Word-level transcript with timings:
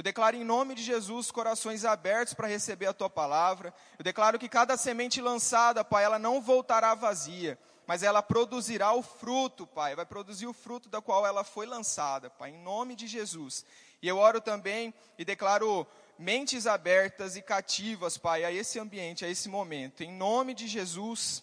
Eu 0.00 0.02
declaro 0.02 0.34
em 0.34 0.44
nome 0.44 0.74
de 0.74 0.82
Jesus 0.82 1.30
corações 1.30 1.84
abertos 1.84 2.32
para 2.32 2.48
receber 2.48 2.86
a 2.86 2.92
tua 2.94 3.10
palavra. 3.10 3.70
Eu 3.98 4.02
declaro 4.02 4.38
que 4.38 4.48
cada 4.48 4.74
semente 4.78 5.20
lançada, 5.20 5.84
Pai, 5.84 6.04
ela 6.04 6.18
não 6.18 6.40
voltará 6.40 6.94
vazia, 6.94 7.58
mas 7.86 8.02
ela 8.02 8.22
produzirá 8.22 8.94
o 8.94 9.02
fruto, 9.02 9.66
Pai. 9.66 9.94
Vai 9.94 10.06
produzir 10.06 10.46
o 10.46 10.54
fruto 10.54 10.88
da 10.88 11.02
qual 11.02 11.26
ela 11.26 11.44
foi 11.44 11.66
lançada, 11.66 12.30
Pai, 12.30 12.48
em 12.48 12.62
nome 12.62 12.96
de 12.96 13.06
Jesus. 13.06 13.62
E 14.00 14.08
eu 14.08 14.16
oro 14.16 14.40
também 14.40 14.94
e 15.18 15.22
declaro 15.22 15.86
mentes 16.18 16.66
abertas 16.66 17.36
e 17.36 17.42
cativas, 17.42 18.16
Pai, 18.16 18.42
a 18.42 18.50
esse 18.50 18.78
ambiente, 18.78 19.26
a 19.26 19.28
esse 19.28 19.50
momento. 19.50 20.02
Em 20.02 20.10
nome 20.10 20.54
de 20.54 20.66
Jesus. 20.66 21.42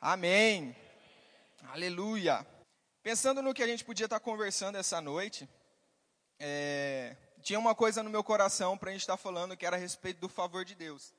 Amém. 0.00 0.74
Aleluia. 1.74 2.46
Pensando 3.02 3.42
no 3.42 3.52
que 3.52 3.62
a 3.62 3.66
gente 3.66 3.84
podia 3.84 4.06
estar 4.06 4.18
conversando 4.18 4.78
essa 4.78 4.98
noite, 4.98 5.46
é, 6.40 7.14
tinha 7.42 7.58
uma 7.58 7.74
coisa 7.74 8.02
no 8.02 8.10
meu 8.10 8.22
coração 8.22 8.76
para 8.76 8.90
a 8.90 8.92
gente 8.92 9.02
estar 9.02 9.16
falando 9.16 9.56
que 9.56 9.66
era 9.66 9.76
a 9.76 9.78
respeito 9.78 10.20
do 10.20 10.28
favor 10.28 10.64
de 10.64 10.74
Deus. 10.74 11.12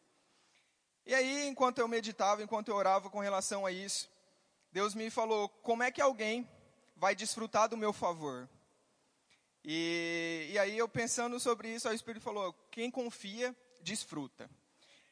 E 1.05 1.13
aí, 1.13 1.47
enquanto 1.47 1.79
eu 1.79 1.87
meditava, 1.87 2.43
enquanto 2.43 2.69
eu 2.69 2.75
orava 2.75 3.09
com 3.09 3.19
relação 3.19 3.65
a 3.65 3.71
isso, 3.71 4.09
Deus 4.71 4.93
me 4.93 5.09
falou: 5.09 5.49
como 5.49 5.81
é 5.81 5.91
que 5.91 6.01
alguém 6.01 6.47
vai 6.95 7.15
desfrutar 7.15 7.67
do 7.67 7.77
meu 7.77 7.91
favor? 7.91 8.47
E, 9.63 10.49
e 10.51 10.59
aí, 10.59 10.77
eu 10.77 10.87
pensando 10.87 11.39
sobre 11.39 11.73
isso, 11.73 11.89
o 11.89 11.93
Espírito 11.93 12.23
falou: 12.23 12.53
quem 12.71 12.91
confia, 12.91 13.55
desfruta. 13.81 14.49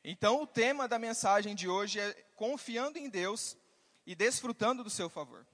Então, 0.03 0.43
o 0.43 0.47
tema 0.47 0.87
da 0.87 0.99
mensagem 0.99 1.55
de 1.55 1.67
hoje 1.67 1.99
é 1.99 2.13
confiando 2.35 2.97
em 2.97 3.09
Deus 3.09 3.57
e 4.05 4.15
desfrutando 4.15 4.83
do 4.83 4.89
seu 4.89 5.09
favor. 5.09 5.45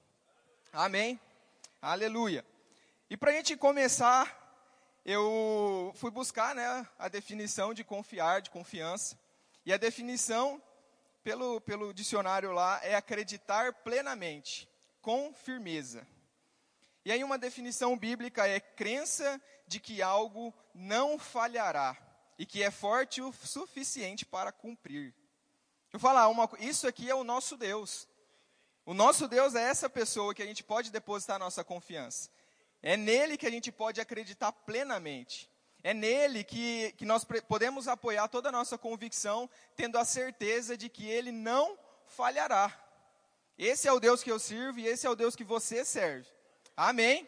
Amém? 0.72 1.18
Aleluia. 1.80 2.44
E 3.08 3.16
para 3.16 3.30
a 3.30 3.34
gente 3.34 3.56
começar, 3.56 4.43
eu 5.04 5.92
fui 5.96 6.10
buscar 6.10 6.54
né, 6.54 6.88
a 6.98 7.08
definição 7.08 7.74
de 7.74 7.84
confiar, 7.84 8.40
de 8.40 8.50
confiança. 8.50 9.18
E 9.66 9.72
a 9.72 9.76
definição, 9.76 10.62
pelo, 11.22 11.60
pelo 11.60 11.92
dicionário 11.92 12.52
lá, 12.52 12.80
é 12.82 12.94
acreditar 12.94 13.72
plenamente, 13.72 14.68
com 15.02 15.32
firmeza. 15.34 16.06
E 17.04 17.12
aí, 17.12 17.22
uma 17.22 17.36
definição 17.36 17.98
bíblica 17.98 18.46
é 18.46 18.58
crença 18.58 19.40
de 19.66 19.78
que 19.78 20.00
algo 20.00 20.54
não 20.74 21.18
falhará 21.18 21.96
e 22.38 22.46
que 22.46 22.62
é 22.62 22.70
forte 22.70 23.20
o 23.20 23.30
suficiente 23.32 24.24
para 24.24 24.50
cumprir. 24.50 25.14
Eu 25.92 26.00
falar, 26.00 26.28
uma, 26.28 26.48
isso 26.58 26.88
aqui 26.88 27.10
é 27.10 27.14
o 27.14 27.22
nosso 27.22 27.58
Deus. 27.58 28.08
O 28.86 28.94
nosso 28.94 29.28
Deus 29.28 29.54
é 29.54 29.62
essa 29.62 29.88
pessoa 29.88 30.34
que 30.34 30.42
a 30.42 30.46
gente 30.46 30.64
pode 30.64 30.90
depositar 30.90 31.38
nossa 31.38 31.62
confiança. 31.62 32.30
É 32.86 32.98
nele 32.98 33.38
que 33.38 33.46
a 33.46 33.50
gente 33.50 33.72
pode 33.72 33.98
acreditar 33.98 34.52
plenamente. 34.52 35.50
É 35.82 35.94
nele 35.94 36.44
que, 36.44 36.92
que 36.98 37.06
nós 37.06 37.24
podemos 37.48 37.88
apoiar 37.88 38.28
toda 38.28 38.50
a 38.50 38.52
nossa 38.52 38.76
convicção, 38.76 39.48
tendo 39.74 39.96
a 39.96 40.04
certeza 40.04 40.76
de 40.76 40.90
que 40.90 41.08
ele 41.08 41.32
não 41.32 41.78
falhará. 42.04 42.78
Esse 43.56 43.88
é 43.88 43.92
o 43.92 43.98
Deus 43.98 44.22
que 44.22 44.30
eu 44.30 44.38
sirvo 44.38 44.80
e 44.80 44.86
esse 44.86 45.06
é 45.06 45.10
o 45.10 45.16
Deus 45.16 45.34
que 45.34 45.42
você 45.42 45.82
serve. 45.82 46.28
Amém? 46.76 47.26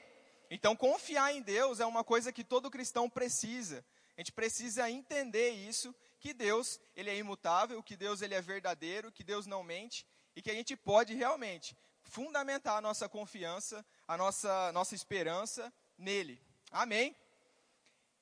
Então, 0.50 0.76
confiar 0.76 1.34
em 1.34 1.40
Deus 1.40 1.80
é 1.80 1.86
uma 1.86 2.04
coisa 2.04 2.30
que 2.30 2.44
todo 2.44 2.70
cristão 2.70 3.08
precisa. 3.08 3.82
A 4.14 4.20
gente 4.20 4.32
precisa 4.32 4.90
entender 4.90 5.52
isso, 5.52 5.94
que 6.20 6.34
Deus, 6.34 6.78
ele 6.94 7.08
é 7.08 7.16
imutável, 7.16 7.82
que 7.82 7.96
Deus 7.96 8.20
ele 8.20 8.34
é 8.34 8.42
verdadeiro, 8.42 9.10
que 9.10 9.24
Deus 9.24 9.46
não 9.46 9.62
mente 9.62 10.06
e 10.34 10.42
que 10.42 10.50
a 10.50 10.54
gente 10.54 10.76
pode 10.76 11.14
realmente 11.14 11.74
fundamentar 12.08 12.76
a 12.76 12.80
nossa 12.80 13.08
confiança, 13.08 13.84
a 14.06 14.16
nossa, 14.16 14.72
nossa 14.72 14.94
esperança 14.94 15.72
nele. 15.98 16.40
Amém? 16.70 17.16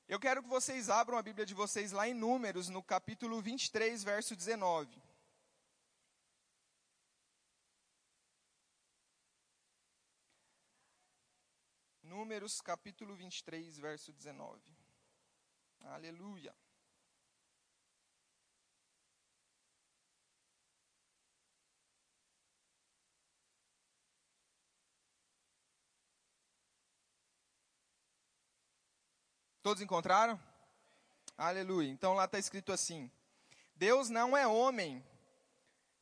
Eu 0.06 0.20
quero 0.20 0.42
que 0.42 0.48
vocês 0.48 0.90
abram 0.90 1.16
a 1.16 1.22
Bíblia 1.22 1.46
de 1.46 1.54
vocês 1.54 1.92
lá 1.92 2.06
em 2.06 2.14
Números, 2.14 2.68
no 2.68 2.82
capítulo 2.82 3.40
23, 3.40 4.04
verso 4.04 4.36
19. 4.36 5.02
Números, 12.02 12.60
capítulo 12.60 13.14
23, 13.14 13.78
verso 13.78 14.12
19. 14.12 14.60
Aleluia. 15.80 16.54
Todos 29.64 29.82
encontraram? 29.82 30.38
Aleluia. 31.38 31.88
Então 31.88 32.12
lá 32.12 32.26
está 32.26 32.38
escrito 32.38 32.70
assim: 32.70 33.10
Deus 33.74 34.10
não 34.10 34.36
é 34.36 34.46
homem 34.46 35.02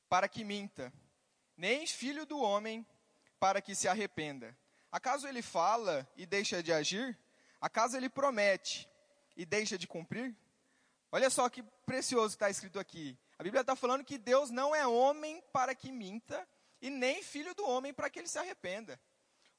para 0.09 0.27
que 0.29 0.43
minta, 0.43 0.93
nem 1.57 1.87
filho 1.87 2.27
do 2.27 2.41
homem 2.41 2.85
para 3.39 3.63
que 3.63 3.77
se 3.77 3.87
arrependa. 3.87 4.59
Acaso 4.91 5.29
ele 5.29 5.43
fala 5.43 6.05
e 6.17 6.27
deixa 6.27 6.61
de 6.61 6.73
agir? 6.73 7.17
Acaso 7.61 7.97
ele 7.97 8.09
promete 8.09 8.89
e 9.37 9.47
deixa 9.47 9.79
de 9.79 9.87
cumprir? 9.87 10.37
Olha 11.13 11.31
só 11.31 11.49
que 11.49 11.63
precioso 11.87 12.35
está 12.35 12.51
escrito 12.51 12.81
aqui. 12.81 13.17
A 13.39 13.45
Bíblia 13.45 13.61
está 13.61 13.77
falando 13.77 14.05
que 14.05 14.19
Deus 14.19 14.51
não 14.51 14.75
é 14.75 14.85
homem 14.89 15.41
para 15.53 15.73
que 15.73 15.93
minta, 15.93 16.49
e 16.81 16.91
nem 16.91 17.23
filho 17.23 17.55
do 17.55 17.65
homem 17.65 17.95
para 17.95 18.11
que 18.11 18.19
ele 18.19 18.29
se 18.29 18.41
arrependa. 18.41 19.01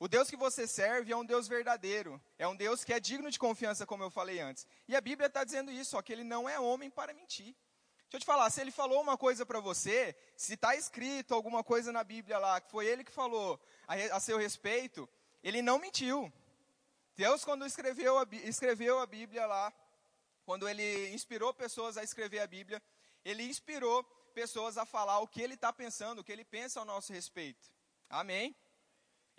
O 0.03 0.07
Deus 0.09 0.29
que 0.29 0.35
você 0.35 0.67
serve 0.67 1.13
é 1.13 1.15
um 1.15 1.23
Deus 1.23 1.47
verdadeiro, 1.47 2.21
é 2.37 2.45
um 2.45 2.57
Deus 2.57 2.83
que 2.83 2.91
é 2.91 2.99
digno 2.99 3.31
de 3.31 3.39
confiança, 3.39 3.85
como 3.85 4.03
eu 4.03 4.11
falei 4.11 4.41
antes. 4.41 4.67
E 4.85 4.97
a 4.97 4.99
Bíblia 4.99 5.27
está 5.27 5.45
dizendo 5.45 5.71
isso, 5.71 5.91
só 5.91 6.01
que 6.01 6.11
ele 6.11 6.25
não 6.25 6.49
é 6.49 6.59
homem 6.59 6.89
para 6.89 7.13
mentir. 7.13 7.45
Deixa 7.45 8.15
eu 8.15 8.19
te 8.19 8.25
falar, 8.25 8.49
se 8.49 8.59
ele 8.59 8.69
falou 8.69 9.01
uma 9.01 9.17
coisa 9.17 9.45
para 9.45 9.61
você, 9.61 10.13
se 10.35 10.55
está 10.55 10.75
escrito 10.75 11.33
alguma 11.33 11.63
coisa 11.63 11.89
na 11.93 12.03
Bíblia 12.03 12.37
lá, 12.37 12.59
que 12.59 12.69
foi 12.69 12.85
ele 12.85 13.01
que 13.01 13.13
falou 13.13 13.57
a, 13.87 13.93
a 14.17 14.19
seu 14.19 14.37
respeito, 14.37 15.07
ele 15.41 15.61
não 15.61 15.79
mentiu. 15.79 16.29
Deus, 17.15 17.45
quando 17.45 17.65
escreveu 17.65 18.19
a, 18.19 18.27
escreveu 18.43 18.99
a 18.99 19.05
Bíblia 19.05 19.45
lá, 19.45 19.71
quando 20.45 20.67
ele 20.67 21.13
inspirou 21.13 21.53
pessoas 21.53 21.95
a 21.95 22.03
escrever 22.03 22.41
a 22.41 22.47
Bíblia, 22.47 22.83
ele 23.23 23.43
inspirou 23.43 24.03
pessoas 24.33 24.77
a 24.77 24.85
falar 24.85 25.19
o 25.19 25.27
que 25.29 25.41
ele 25.41 25.53
está 25.53 25.71
pensando, 25.71 26.19
o 26.19 26.23
que 26.25 26.31
ele 26.33 26.43
pensa 26.43 26.81
ao 26.81 26.85
nosso 26.85 27.13
respeito. 27.13 27.71
Amém? 28.09 28.53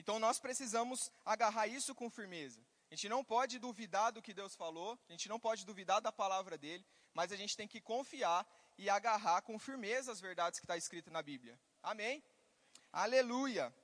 Então 0.04 0.19
nós 0.19 0.38
precisamos 0.38 1.10
agarrar 1.25 1.66
isso 1.66 1.94
com 1.94 2.10
firmeza. 2.10 2.60
A 2.91 2.94
gente 2.94 3.09
não 3.09 3.25
pode 3.25 3.59
duvidar 3.59 4.12
do 4.12 4.20
que 4.20 4.34
Deus 4.34 4.54
falou, 4.54 4.98
a 5.09 5.12
gente 5.12 5.31
não 5.31 5.41
pode 5.41 5.65
duvidar 5.65 6.03
da 6.03 6.12
palavra 6.12 6.59
dele, 6.59 6.84
mas 7.15 7.32
a 7.32 7.37
gente 7.37 7.56
tem 7.56 7.66
que 7.66 7.81
confiar 7.81 8.47
e 8.76 8.91
agarrar 8.91 9.41
com 9.41 9.59
firmeza 9.59 10.12
as 10.12 10.20
verdades 10.20 10.60
que 10.60 10.66
está 10.66 10.76
escrito 10.76 11.10
na 11.10 11.22
Bíblia. 11.22 11.59
Amém? 11.82 12.22
Aleluia. 12.92 13.75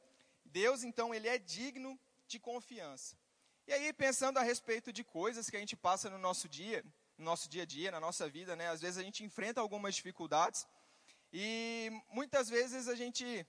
Deus, 0.45 0.83
então, 0.83 1.15
ele 1.15 1.27
é 1.27 1.39
digno 1.39 1.99
de 2.29 2.39
confiança. 2.39 3.17
E 3.67 3.73
aí, 3.73 3.91
pensando 3.91 4.39
a 4.39 4.43
respeito 4.43 4.93
de 4.93 5.03
coisas 5.03 5.49
que 5.49 5.57
a 5.57 5.61
gente 5.61 5.75
passa 5.75 6.11
no 6.11 6.19
nosso 6.19 6.51
dia, 6.51 6.85
no 7.17 7.25
nosso 7.25 7.49
dia 7.49 7.63
a 7.63 7.67
dia, 7.67 7.91
na 7.91 7.99
nossa 7.99 8.29
vida, 8.29 8.55
né? 8.55 8.69
Às 8.69 8.83
vezes 8.83 8.99
a 8.99 9.03
gente 9.03 9.25
enfrenta 9.25 9.59
algumas 9.59 9.95
dificuldades 9.95 10.67
e 11.33 11.91
muitas 12.11 12.51
vezes 12.51 12.89
a 12.89 12.95
gente 12.95 13.47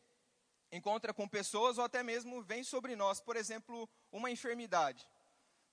encontra 0.71 1.13
com 1.13 1.27
pessoas 1.27 1.77
ou 1.77 1.83
até 1.83 2.01
mesmo 2.01 2.41
vem 2.41 2.63
sobre 2.63 2.95
nós, 2.95 3.19
por 3.19 3.35
exemplo, 3.35 3.89
uma 4.11 4.31
enfermidade. 4.31 5.07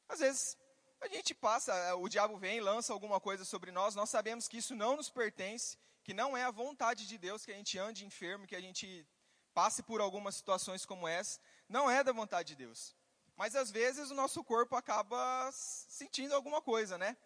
Às 0.08 0.18
vezes 0.20 0.56
a 1.00 1.08
gente 1.08 1.34
passa, 1.34 1.72
é, 1.72 1.94
o 1.94 2.08
diabo 2.08 2.36
vem 2.36 2.60
lança 2.60 2.92
alguma 2.92 3.20
coisa 3.20 3.44
sobre 3.44 3.70
nós, 3.70 3.94
nós 3.94 4.10
sabemos 4.10 4.48
que 4.48 4.58
isso 4.58 4.74
não 4.74 4.96
nos 4.96 5.08
pertence, 5.08 5.78
que 6.02 6.12
não 6.12 6.36
é 6.36 6.42
a 6.42 6.50
vontade 6.50 7.06
de 7.06 7.16
Deus 7.16 7.44
que 7.44 7.52
a 7.52 7.54
gente 7.54 7.78
ande 7.78 8.04
enfermo, 8.04 8.46
que 8.46 8.56
a 8.56 8.60
gente 8.60 9.06
passe 9.54 9.82
por 9.82 10.00
algumas 10.00 10.34
situações 10.34 10.84
como 10.84 11.06
essa, 11.06 11.38
não 11.68 11.90
é 11.90 12.02
da 12.02 12.12
vontade 12.12 12.48
de 12.48 12.56
Deus. 12.56 12.96
Mas 13.36 13.54
às 13.54 13.70
vezes 13.70 14.10
o 14.10 14.14
nosso 14.14 14.42
corpo 14.42 14.74
acaba 14.74 15.50
sentindo 15.52 16.34
alguma 16.34 16.60
coisa, 16.60 16.98
né? 16.98 17.16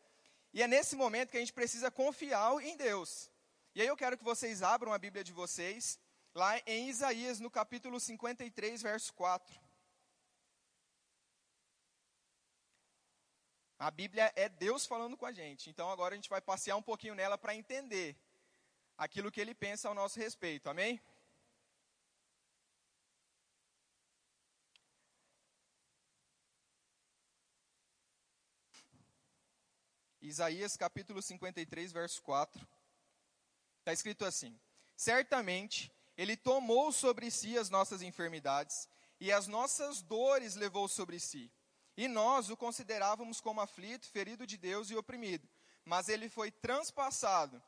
E 0.53 0.63
é 0.63 0.69
nesse 0.69 0.95
momento 0.95 1.31
que 1.31 1.39
a 1.39 1.41
gente 1.41 1.55
precisa 1.55 1.91
confiar 1.91 2.53
em 2.63 2.77
Deus. 2.77 3.31
E 3.75 3.81
aí 3.81 3.87
eu 3.87 3.97
quero 3.97 4.19
que 4.19 4.25
vocês 4.25 4.63
abram 4.63 4.93
a 4.93 4.99
Bíblia 4.99 5.25
de 5.25 5.33
vocês 5.33 5.99
lá 6.35 6.59
em 6.67 6.89
Isaías, 6.89 7.41
no 7.41 7.51
capítulo 7.51 8.01
53, 8.01 8.83
verso 8.83 9.13
4. 9.15 9.61
A 13.79 13.91
Bíblia 13.91 14.33
é 14.37 14.49
Deus 14.49 14.87
falando 14.87 15.17
com 15.17 15.27
a 15.27 15.33
gente. 15.33 15.69
Então 15.69 15.91
agora 15.91 16.15
a 16.15 16.17
gente 16.17 16.31
vai 16.31 16.41
passear 16.41 16.77
um 16.77 16.83
pouquinho 16.83 17.15
nela 17.15 17.37
para 17.37 17.55
entender 17.55 18.17
aquilo 18.97 19.31
que 19.31 19.41
ele 19.41 19.55
pensa 19.55 19.89
ao 19.89 19.95
nosso 19.95 20.19
respeito. 20.19 20.69
Amém? 20.69 21.01
Isaías 30.21 30.77
capítulo 30.77 31.21
53, 31.21 31.93
verso 31.93 32.23
4. 32.23 32.65
Está 33.81 33.93
escrito 33.93 34.25
assim: 34.25 34.57
Certamente 34.97 35.93
ele 36.17 36.37
tomou 36.37 36.93
sobre 36.93 37.31
si 37.31 37.57
as 37.57 37.71
nossas 37.71 38.03
enfermidades 38.03 38.89
e 39.21 39.31
as 39.33 39.47
nossas 39.47 40.03
dores 40.03 40.55
levou 40.55 40.89
sobre 40.89 41.19
si. 41.21 41.51
E 41.97 42.09
nós 42.09 42.51
o 42.51 42.57
considerávamos 42.57 43.41
como 43.41 43.61
aflito, 43.61 44.09
ferido 44.09 44.47
de 44.47 44.57
Deus 44.57 44.91
e 44.91 44.97
oprimido. 44.97 45.49
Mas 45.85 46.09
ele 46.09 46.29
foi 46.29 46.51
transpassado 46.51 47.63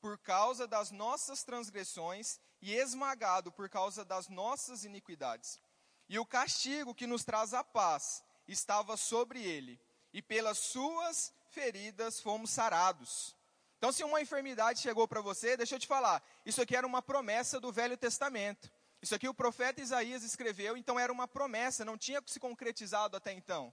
por 0.00 0.18
causa 0.18 0.66
das 0.66 0.90
nossas 0.90 1.42
transgressões 1.42 2.38
e 2.62 2.74
esmagado 2.74 3.50
por 3.52 3.68
causa 3.68 4.04
das 4.04 4.28
nossas 4.28 4.84
iniquidades. 4.84 5.60
E 6.08 6.18
o 6.18 6.26
castigo 6.26 6.94
que 6.94 7.06
nos 7.06 7.24
traz 7.24 7.54
a 7.54 7.62
paz 7.62 8.24
estava 8.48 8.96
sobre 8.96 9.42
ele, 9.42 9.80
e 10.12 10.20
pelas 10.20 10.58
suas 10.58 11.32
feridas 11.48 12.20
fomos 12.20 12.50
sarados. 12.50 13.36
Então, 13.80 13.90
se 13.90 14.04
uma 14.04 14.20
enfermidade 14.20 14.78
chegou 14.78 15.08
para 15.08 15.22
você, 15.22 15.56
deixa 15.56 15.74
eu 15.74 15.78
te 15.78 15.86
falar, 15.86 16.22
isso 16.44 16.60
aqui 16.60 16.76
era 16.76 16.86
uma 16.86 17.00
promessa 17.00 17.58
do 17.58 17.72
Velho 17.72 17.96
Testamento. 17.96 18.70
Isso 19.00 19.14
aqui 19.14 19.26
o 19.26 19.32
profeta 19.32 19.80
Isaías 19.80 20.22
escreveu, 20.22 20.76
então 20.76 21.00
era 21.00 21.10
uma 21.10 21.26
promessa, 21.26 21.82
não 21.82 21.96
tinha 21.96 22.22
se 22.26 22.38
concretizado 22.38 23.16
até 23.16 23.32
então. 23.32 23.72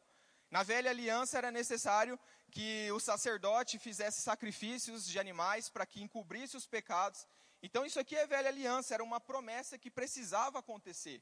Na 0.49 0.63
velha 0.63 0.89
aliança 0.89 1.37
era 1.37 1.51
necessário 1.51 2.17
que 2.49 2.89
o 2.93 3.01
sacerdote 3.01 3.77
fizesse 3.77 4.21
sacrifícios 4.21 5.05
de 5.05 5.19
animais 5.19 5.67
para 5.67 5.85
que 5.85 6.01
encobrisse 6.01 6.55
os 6.55 6.65
pecados. 6.65 7.27
Então 7.61 7.85
isso 7.85 7.99
aqui 7.99 8.15
é 8.15 8.25
velha 8.25 8.47
aliança, 8.47 8.93
era 8.93 9.03
uma 9.03 9.19
promessa 9.19 9.77
que 9.77 9.91
precisava 9.91 10.59
acontecer. 10.59 11.21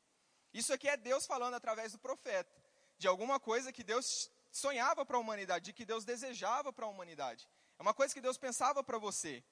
Isso 0.54 0.72
aqui 0.72 0.88
é 0.88 0.96
Deus 0.96 1.26
falando 1.26 1.56
através 1.56 1.94
do 1.94 1.98
profeta, 1.98 2.56
de 3.00 3.08
alguma 3.08 3.40
coisa 3.40 3.74
que 3.74 3.84
Deus 3.84 4.30
sonhava 4.52 5.04
para 5.04 5.18
a 5.18 5.20
humanidade, 5.20 5.66
de 5.66 5.74
que 5.74 5.86
Deus 5.86 6.06
desejava 6.06 6.72
para 6.72 6.86
a 6.86 6.90
humanidade. 6.90 7.50
É 7.78 7.82
uma 7.82 7.94
coisa 7.94 8.14
que 8.14 8.22
Deus 8.22 8.38
pensava 8.38 8.84
para 8.84 8.98
você. 8.98 9.44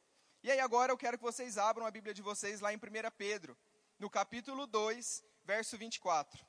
E 0.42 0.52
aí 0.52 0.60
agora 0.60 0.92
eu 0.92 0.98
quero 0.98 1.18
que 1.18 1.24
vocês 1.24 1.58
abram 1.58 1.86
a 1.86 1.92
Bíblia 1.92 2.14
de 2.14 2.22
vocês 2.22 2.60
lá 2.60 2.74
em 2.74 2.78
1 2.78 2.80
Pedro, 3.18 3.58
no 4.00 4.10
capítulo 4.10 4.66
2, 4.66 5.24
verso 5.44 5.78
24. 5.78 6.46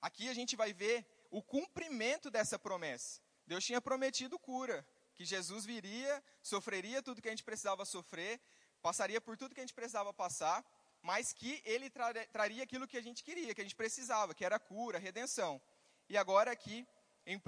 Aqui 0.00 0.28
a 0.28 0.34
gente 0.34 0.56
vai 0.56 0.72
ver 0.72 1.06
o 1.30 1.42
cumprimento 1.42 2.30
dessa 2.30 2.58
promessa. 2.58 3.20
Deus 3.46 3.64
tinha 3.64 3.80
prometido 3.80 4.38
cura, 4.38 4.86
que 5.14 5.24
Jesus 5.24 5.64
viria, 5.64 6.22
sofreria 6.42 7.02
tudo 7.02 7.20
que 7.22 7.28
a 7.28 7.30
gente 7.30 7.44
precisava 7.44 7.84
sofrer, 7.84 8.40
passaria 8.80 9.20
por 9.20 9.36
tudo 9.36 9.54
que 9.54 9.60
a 9.60 9.62
gente 9.62 9.74
precisava 9.74 10.12
passar, 10.12 10.64
mas 11.00 11.32
que 11.32 11.62
ele 11.64 11.90
traria 11.90 12.62
aquilo 12.62 12.86
que 12.86 12.96
a 12.96 13.02
gente 13.02 13.22
queria, 13.22 13.54
que 13.54 13.60
a 13.60 13.64
gente 13.64 13.76
precisava, 13.76 14.34
que 14.34 14.44
era 14.44 14.58
cura, 14.58 14.98
redenção. 14.98 15.60
E 16.08 16.16
agora 16.16 16.50
aqui, 16.50 16.86
em 17.26 17.36
1 17.36 17.40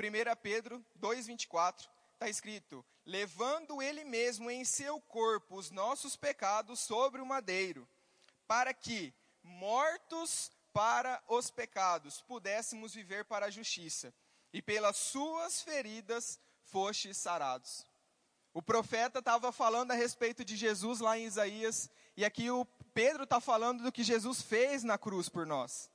Pedro 0.43 0.85
2,24, 0.99 1.89
está 2.25 2.29
escrito: 2.31 2.85
levando 3.05 3.83
ele 3.83 4.05
mesmo 4.05 4.51
em 4.51 4.65
seu 4.65 5.01
corpo 5.01 5.57
os 5.57 5.71
nossos 5.71 6.17
pecados 6.17 6.81
sobre 6.81 7.21
o 7.21 7.27
madeiro, 7.27 7.87
para 8.47 8.73
que, 8.73 9.13
mortos 9.43 10.51
para 10.73 11.23
os 11.29 11.51
pecados, 11.51 12.23
pudéssemos 12.23 12.95
viver 12.95 13.25
para 13.25 13.47
a 13.47 13.51
justiça, 13.51 14.13
e 14.53 14.63
pelas 14.63 14.97
suas 14.97 15.61
feridas 15.61 16.41
fostes 16.65 17.19
sarados. 17.19 17.87
O 18.53 18.63
profeta 18.63 19.19
estava 19.19 19.53
falando 19.53 19.91
a 19.91 19.95
respeito 19.95 20.45
de 20.45 20.57
Jesus 20.57 21.01
lá 21.01 21.19
em 21.19 21.27
Isaías, 21.27 21.91
e 22.17 22.25
aqui 22.25 22.51
o 22.51 22.65
Pedro 22.95 23.25
está 23.25 23.41
falando 23.41 23.83
do 23.83 23.93
que 23.93 24.03
Jesus 24.03 24.41
fez 24.41 24.83
na 24.85 24.97
cruz 24.97 25.29
por 25.29 25.45
nós. 25.45 25.91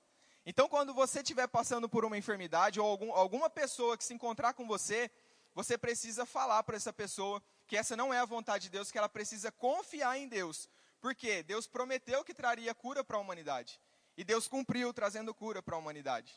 Então, 0.45 0.67
quando 0.67 0.93
você 0.93 1.19
estiver 1.19 1.47
passando 1.47 1.87
por 1.87 2.03
uma 2.03 2.17
enfermidade, 2.17 2.79
ou 2.79 2.85
algum, 2.85 3.13
alguma 3.13 3.49
pessoa 3.49 3.97
que 3.97 4.03
se 4.03 4.13
encontrar 4.13 4.53
com 4.53 4.67
você, 4.67 5.11
você 5.59 5.77
precisa 5.77 6.25
falar 6.25 6.63
para 6.63 6.77
essa 6.77 6.93
pessoa 6.93 7.43
que 7.67 7.75
essa 7.75 7.93
não 7.93 8.13
é 8.13 8.17
a 8.17 8.23
vontade 8.23 8.63
de 8.63 8.69
Deus, 8.69 8.89
que 8.89 8.97
ela 8.97 9.09
precisa 9.09 9.51
confiar 9.51 10.17
em 10.17 10.25
Deus. 10.25 10.69
Porque 11.01 11.43
Deus 11.43 11.67
prometeu 11.67 12.23
que 12.23 12.33
traria 12.33 12.73
cura 12.73 13.03
para 13.03 13.17
a 13.17 13.19
humanidade. 13.19 13.77
E 14.15 14.23
Deus 14.23 14.47
cumpriu 14.47 14.93
trazendo 14.93 15.33
cura 15.33 15.61
para 15.61 15.75
a 15.75 15.77
humanidade. 15.77 16.33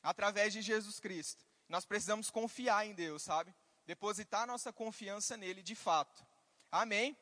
Através 0.00 0.52
de 0.52 0.62
Jesus 0.62 1.00
Cristo. 1.00 1.44
Nós 1.68 1.84
precisamos 1.84 2.30
confiar 2.30 2.86
em 2.86 2.94
Deus, 2.94 3.24
sabe? 3.24 3.52
Depositar 3.84 4.46
nossa 4.46 4.72
confiança 4.72 5.36
nele 5.36 5.60
de 5.60 5.74
fato. 5.74 6.24
Amém? 6.70 7.18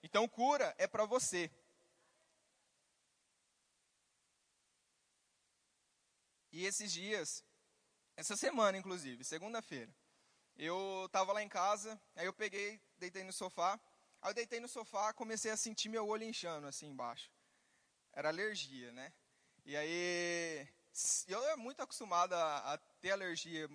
Então, 0.00 0.28
cura 0.28 0.72
é 0.78 0.86
para 0.86 1.04
você. 1.04 1.50
E 6.52 6.64
esses 6.64 6.92
dias, 6.92 7.44
essa 8.16 8.36
semana 8.36 8.78
inclusive, 8.78 9.24
segunda-feira, 9.24 9.92
eu 10.58 11.04
estava 11.06 11.32
lá 11.32 11.42
em 11.42 11.48
casa, 11.48 12.00
aí 12.16 12.26
eu 12.26 12.32
peguei, 12.32 12.80
deitei 12.98 13.22
no 13.22 13.32
sofá. 13.32 13.78
Aí 14.20 14.30
eu 14.30 14.34
deitei 14.34 14.58
no 14.58 14.68
sofá, 14.68 15.12
comecei 15.12 15.50
a 15.50 15.56
sentir 15.56 15.88
meu 15.88 16.06
olho 16.06 16.24
inchando 16.24 16.66
assim 16.66 16.88
embaixo. 16.88 17.30
Era 18.12 18.28
alergia, 18.28 18.90
né? 18.90 19.12
E 19.64 19.76
aí, 19.76 20.68
eu 21.28 21.44
era 21.44 21.56
muito 21.56 21.80
acostumado 21.80 22.32
a, 22.32 22.74
a 22.74 22.78
ter 23.00 23.12
alergia, 23.12 23.68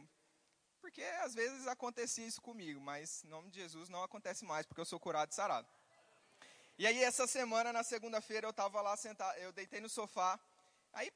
porque 0.82 1.02
às 1.02 1.34
vezes 1.34 1.68
acontecia 1.68 2.28
isso 2.28 2.42
comigo, 2.42 2.82
mas 2.82 3.24
em 3.24 3.30
nome 3.30 3.50
de 3.50 3.60
Jesus 3.60 3.88
não 3.88 4.04
acontece 4.04 4.44
mais, 4.44 4.66
porque 4.66 4.82
eu 4.82 4.86
sou 4.86 5.00
curado 5.00 5.32
e 5.32 5.36
sarado. 5.36 5.68
E 6.78 6.86
aí 6.86 7.02
essa 7.04 7.26
semana, 7.28 7.72
na 7.72 7.84
segunda-feira, 7.84 8.48
eu 8.48 8.52
estava 8.52 8.82
lá 8.82 8.98
sentado, 8.98 9.38
eu 9.38 9.54
deitei 9.54 9.80
no 9.80 9.88
sofá, 9.88 10.38
aí 10.92 11.10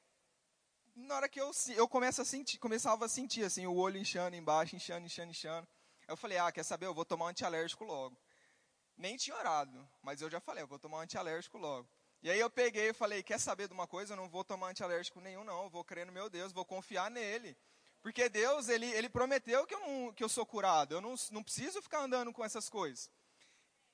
na 0.98 1.16
hora 1.16 1.30
que 1.30 1.40
eu, 1.40 1.52
eu 1.76 1.88
começo 1.88 2.22
a 2.22 2.26
sentir, 2.26 2.58
começava 2.58 3.06
a 3.06 3.10
sentir 3.10 3.44
assim, 3.44 3.68
o 3.68 3.76
olho 3.76 3.98
inchando 3.98 4.36
embaixo, 4.36 4.76
inchando, 4.76 5.06
inchando, 5.06 5.30
inchando. 5.30 5.68
Eu 6.08 6.18
falei, 6.18 6.38
ah, 6.38 6.52
quer 6.52 6.64
saber, 6.64 6.88
eu 6.88 6.94
vou 6.94 7.06
tomar 7.06 7.26
um 7.26 7.30
antialérgico 7.30 7.84
logo. 7.84 8.18
Nem 8.98 9.16
tinha 9.16 9.36
orado, 9.36 9.88
mas 10.02 10.22
eu 10.22 10.30
já 10.30 10.40
falei, 10.40 10.64
eu 10.64 10.68
vou 10.68 10.80
tomar 10.80 10.98
um 10.98 11.02
antialérgico 11.02 11.58
logo. 11.58 11.88
E 12.24 12.32
aí 12.32 12.40
eu 12.40 12.50
peguei 12.50 12.90
e 12.90 12.94
falei, 12.94 13.22
quer 13.22 13.40
saber 13.40 13.68
de 13.68 13.74
uma 13.74 13.86
coisa? 13.86 14.14
Eu 14.14 14.18
não 14.18 14.28
vou 14.28 14.44
tomar 14.44 14.70
antialérgico 14.70 15.22
nenhum, 15.22 15.44
não. 15.44 15.66
Eu 15.66 15.70
vou 15.70 15.84
crer 15.84 16.06
no 16.06 16.12
meu 16.12 16.30
Deus, 16.30 16.52
vou 16.52 16.66
confiar 16.66 17.12
nele. 17.12 17.56
Porque 18.02 18.28
Deus, 18.28 18.70
ele, 18.70 18.88
ele 18.94 19.08
prometeu 19.08 19.68
que 19.68 19.76
eu, 19.76 19.80
não, 19.80 20.14
que 20.14 20.24
eu 20.24 20.30
sou 20.30 20.46
curado. 20.46 20.96
Eu 20.96 21.02
não, 21.02 21.14
não 21.32 21.44
preciso 21.44 21.82
ficar 21.82 22.00
andando 22.00 22.34
com 22.34 22.44
essas 22.44 22.70
coisas. 22.70 23.12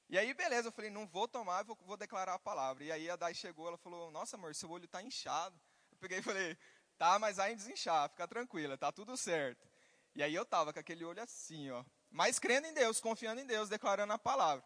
E 0.09 0.17
aí, 0.17 0.33
beleza, 0.33 0.69
eu 0.69 0.71
falei, 0.71 0.89
não 0.89 1.05
vou 1.05 1.27
tomar, 1.27 1.63
vou, 1.63 1.77
vou 1.85 1.97
declarar 1.97 2.35
a 2.35 2.39
palavra. 2.39 2.83
E 2.83 2.91
aí 2.91 3.09
a 3.09 3.15
Dai 3.15 3.33
chegou, 3.33 3.67
ela 3.67 3.77
falou, 3.77 4.09
nossa 4.11 4.38
amor, 4.38 4.55
seu 4.55 4.69
olho 4.69 4.85
está 4.85 5.01
inchado. 5.01 5.59
Eu 5.91 5.97
peguei 5.97 6.19
e 6.19 6.21
falei, 6.21 6.57
Tá, 7.03 7.19
mas 7.19 7.35
vai 7.35 7.53
desinchar, 7.53 8.07
fica 8.07 8.25
tranquila, 8.25 8.77
tá 8.77 8.89
tudo 8.89 9.17
certo. 9.17 9.67
E 10.15 10.23
aí 10.23 10.33
eu 10.33 10.45
tava 10.45 10.71
com 10.71 10.79
aquele 10.79 11.03
olho 11.03 11.21
assim, 11.21 11.69
ó. 11.69 11.83
Mas 12.09 12.39
crendo 12.39 12.65
em 12.65 12.73
Deus, 12.73 13.01
confiando 13.01 13.41
em 13.41 13.45
Deus, 13.45 13.67
declarando 13.67 14.13
a 14.13 14.17
palavra. 14.17 14.63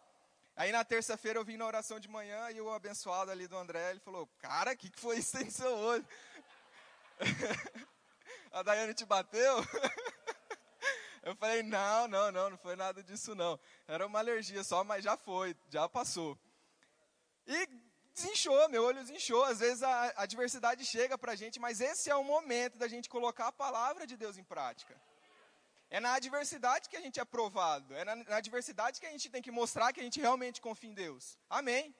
Aí 0.55 0.71
na 0.71 0.85
terça-feira 0.85 1.39
eu 1.39 1.43
vim 1.43 1.57
na 1.57 1.65
oração 1.65 1.99
de 1.99 2.07
manhã 2.07 2.51
e 2.51 2.61
o 2.61 2.69
abençoado 2.69 3.31
ali 3.31 3.47
do 3.47 3.57
André, 3.57 3.89
ele 3.89 3.99
falou, 4.01 4.27
cara, 4.37 4.73
o 4.73 4.77
que, 4.77 4.91
que 4.91 4.99
foi 4.99 5.17
isso 5.17 5.35
aí 5.35 5.45
no 5.45 5.51
seu 5.51 5.75
olho? 5.75 6.07
a 8.53 8.61
Daiane 8.61 8.93
te 8.93 9.03
bateu? 9.03 9.55
eu 11.23 11.35
falei, 11.37 11.63
não, 11.63 12.07
não, 12.07 12.31
não, 12.31 12.51
não 12.51 12.57
foi 12.59 12.75
nada 12.75 13.01
disso 13.01 13.33
não. 13.33 13.59
Era 13.87 14.05
uma 14.05 14.19
alergia 14.19 14.63
só, 14.63 14.83
mas 14.83 15.03
já 15.03 15.17
foi, 15.17 15.57
já 15.71 15.89
passou. 15.89 16.37
E 17.47 17.67
desinchou, 18.17 18.67
meu 18.69 18.83
olho 18.83 19.03
desinchou. 19.03 19.43
Às 19.43 19.59
vezes 19.59 19.83
a 19.83 20.13
adversidade 20.17 20.83
chega 20.83 21.17
para 21.17 21.33
a 21.33 21.35
gente, 21.35 21.59
mas 21.59 21.79
esse 21.79 22.09
é 22.09 22.15
o 22.15 22.23
momento 22.23 22.77
da 22.77 22.87
gente 22.87 23.07
colocar 23.07 23.47
a 23.47 23.51
palavra 23.51 24.07
de 24.07 24.17
Deus 24.17 24.37
em 24.37 24.43
prática. 24.43 24.99
É 25.89 25.99
na 25.99 26.13
adversidade 26.15 26.89
que 26.89 26.97
a 26.97 27.01
gente 27.05 27.19
é 27.19 27.25
provado. 27.25 27.95
É 27.95 28.03
na, 28.03 28.15
na 28.15 28.37
adversidade 28.37 28.99
que 28.99 29.05
a 29.05 29.11
gente 29.11 29.29
tem 29.29 29.41
que 29.41 29.51
mostrar 29.51 29.93
que 29.93 30.01
a 30.01 30.03
gente 30.03 30.19
realmente 30.19 30.59
confia 30.59 30.89
em 30.89 30.93
Deus. 30.93 31.37
Amém? 31.49 31.95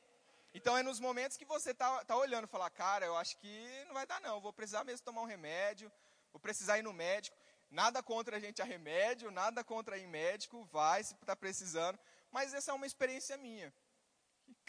Então 0.53 0.75
é 0.75 0.81
nos 0.81 0.99
momentos 0.99 1.37
que 1.37 1.45
você 1.45 1.73
tá, 1.73 2.03
tá 2.03 2.15
olhando 2.15 2.45
e 2.45 2.53
falar, 2.55 2.69
cara, 2.71 3.05
eu 3.05 3.15
acho 3.15 3.37
que 3.37 3.53
não 3.87 3.93
vai 3.93 4.05
dar 4.05 4.19
não, 4.19 4.41
vou 4.41 4.51
precisar 4.51 4.83
mesmo 4.83 5.05
tomar 5.05 5.21
um 5.21 5.25
remédio, 5.25 5.91
vou 6.33 6.39
precisar 6.39 6.79
ir 6.79 6.83
no 6.83 6.93
médico. 6.93 7.37
Nada 7.69 8.01
contra 8.01 8.37
a 8.37 8.39
gente 8.39 8.61
a 8.61 8.65
remédio, 8.65 9.29
nada 9.29 9.63
contra 9.63 9.97
ir 9.97 10.07
médico, 10.07 10.63
vai 10.71 11.03
se 11.03 11.13
está 11.13 11.35
precisando. 11.35 11.99
Mas 12.31 12.53
essa 12.53 12.71
é 12.71 12.73
uma 12.73 12.87
experiência 12.87 13.37
minha 13.37 13.71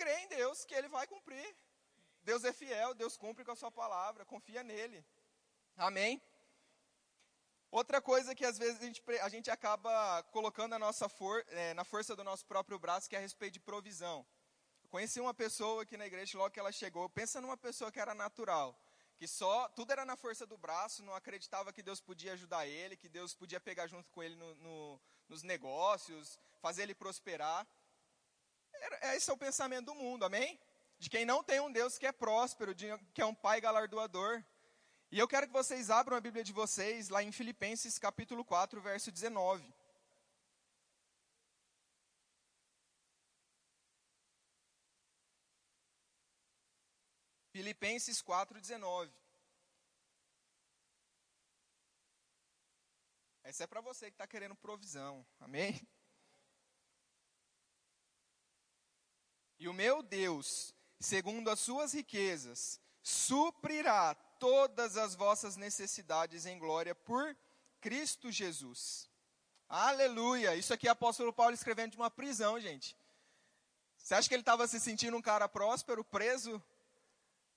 crê 0.00 0.14
em 0.20 0.28
Deus 0.28 0.64
que 0.64 0.74
Ele 0.78 0.88
vai 0.96 1.06
cumprir. 1.12 1.48
Deus 2.22 2.44
é 2.44 2.52
fiel, 2.52 2.94
Deus 2.94 3.16
cumpre 3.16 3.44
com 3.44 3.52
a 3.52 3.60
sua 3.62 3.70
palavra, 3.70 4.24
confia 4.34 4.62
nele. 4.62 5.04
Amém? 5.76 6.20
Outra 7.70 8.00
coisa 8.00 8.34
que 8.34 8.44
às 8.50 8.56
vezes 8.56 8.80
a 8.80 8.86
gente, 8.86 9.02
a 9.20 9.28
gente 9.28 9.50
acaba 9.50 10.22
colocando 10.36 10.74
a 10.74 10.78
nossa 10.78 11.08
for, 11.08 11.44
é, 11.48 11.74
na 11.74 11.84
força 11.84 12.16
do 12.16 12.24
nosso 12.24 12.44
próprio 12.46 12.78
braço, 12.78 13.08
que 13.08 13.16
é 13.16 13.18
a 13.18 13.22
respeito 13.28 13.54
de 13.54 13.60
provisão. 13.60 14.26
Eu 14.82 14.88
conheci 14.88 15.20
uma 15.20 15.34
pessoa 15.34 15.82
aqui 15.82 15.96
na 15.96 16.06
igreja, 16.06 16.38
logo 16.38 16.50
que 16.50 16.60
ela 16.60 16.72
chegou, 16.72 17.08
pensa 17.10 17.40
numa 17.40 17.56
pessoa 17.56 17.92
que 17.92 18.00
era 18.00 18.14
natural, 18.14 18.78
que 19.18 19.28
só, 19.28 19.68
tudo 19.70 19.90
era 19.90 20.04
na 20.04 20.16
força 20.16 20.46
do 20.46 20.56
braço, 20.56 21.02
não 21.02 21.14
acreditava 21.14 21.72
que 21.72 21.82
Deus 21.82 22.00
podia 22.00 22.32
ajudar 22.32 22.66
ele, 22.66 22.96
que 22.96 23.08
Deus 23.08 23.34
podia 23.34 23.60
pegar 23.60 23.86
junto 23.86 24.10
com 24.10 24.22
ele 24.22 24.36
no, 24.36 24.54
no, 24.54 25.00
nos 25.28 25.42
negócios, 25.42 26.38
fazer 26.60 26.84
ele 26.84 26.94
prosperar. 26.94 27.66
Esse 29.14 29.30
é 29.30 29.32
o 29.32 29.37
pensamento 29.37 29.87
do 29.87 29.94
mundo, 29.94 30.25
amém? 30.25 30.58
De 30.99 31.08
quem 31.08 31.25
não 31.25 31.42
tem 31.42 31.61
um 31.61 31.70
Deus 31.70 31.97
que 31.99 32.06
é 32.06 32.12
próspero, 32.12 32.75
de, 32.75 32.87
que 33.14 33.20
é 33.20 33.26
um 33.26 33.35
pai 33.35 33.61
galardoador. 33.61 34.44
E 35.11 35.18
eu 35.18 35.26
quero 35.26 35.47
que 35.47 35.52
vocês 35.52 35.90
abram 35.90 36.16
a 36.16 36.20
Bíblia 36.20 36.44
de 36.44 36.52
vocês 36.52 37.08
lá 37.08 37.23
em 37.23 37.32
Filipenses 37.32 37.99
capítulo 37.99 38.44
4, 38.44 38.80
verso 38.80 39.11
19. 39.11 39.73
Filipenses 47.50 48.20
4, 48.23 48.61
19. 48.61 49.12
Essa 53.42 53.64
é 53.64 53.66
para 53.66 53.80
você 53.80 54.06
que 54.11 54.14
está 54.14 54.26
querendo 54.26 54.54
provisão. 54.54 55.26
Amém? 55.40 55.80
E 59.58 59.68
o 59.68 59.72
meu 59.72 60.02
Deus, 60.02 60.74
segundo 61.00 61.50
as 61.50 61.58
suas 61.58 61.92
riquezas, 61.92 62.80
suprirá 63.02 64.14
todas 64.38 64.96
as 64.96 65.14
vossas 65.14 65.56
necessidades 65.56 66.46
em 66.46 66.58
glória 66.58 66.94
por 66.94 67.36
Cristo 67.80 68.30
Jesus. 68.30 69.08
Aleluia! 69.68 70.54
Isso 70.54 70.72
aqui 70.72 70.86
é 70.86 70.90
o 70.90 70.92
apóstolo 70.92 71.32
Paulo 71.32 71.54
escrevendo 71.54 71.92
de 71.92 71.96
uma 71.96 72.10
prisão, 72.10 72.58
gente. 72.60 72.96
Você 73.96 74.14
acha 74.14 74.28
que 74.28 74.34
ele 74.34 74.42
estava 74.42 74.66
se 74.66 74.80
sentindo 74.80 75.16
um 75.16 75.22
cara 75.22 75.48
próspero, 75.48 76.04
preso? 76.04 76.62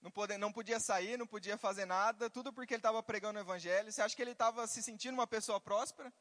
Não, 0.01 0.09
poder, 0.09 0.37
não 0.37 0.51
podia 0.51 0.79
sair, 0.79 1.17
não 1.17 1.27
podia 1.27 1.57
fazer 1.57 1.85
nada, 1.85 2.29
tudo 2.29 2.51
porque 2.51 2.73
ele 2.73 2.79
estava 2.79 3.01
pregando 3.03 3.37
o 3.37 3.41
evangelho. 3.41 3.91
Você 3.91 4.01
acha 4.01 4.15
que 4.15 4.21
ele 4.21 4.31
estava 4.31 4.65
se 4.65 4.81
sentindo 4.81 5.13
uma 5.13 5.27
pessoa 5.27 5.61
próspera? 5.61 6.11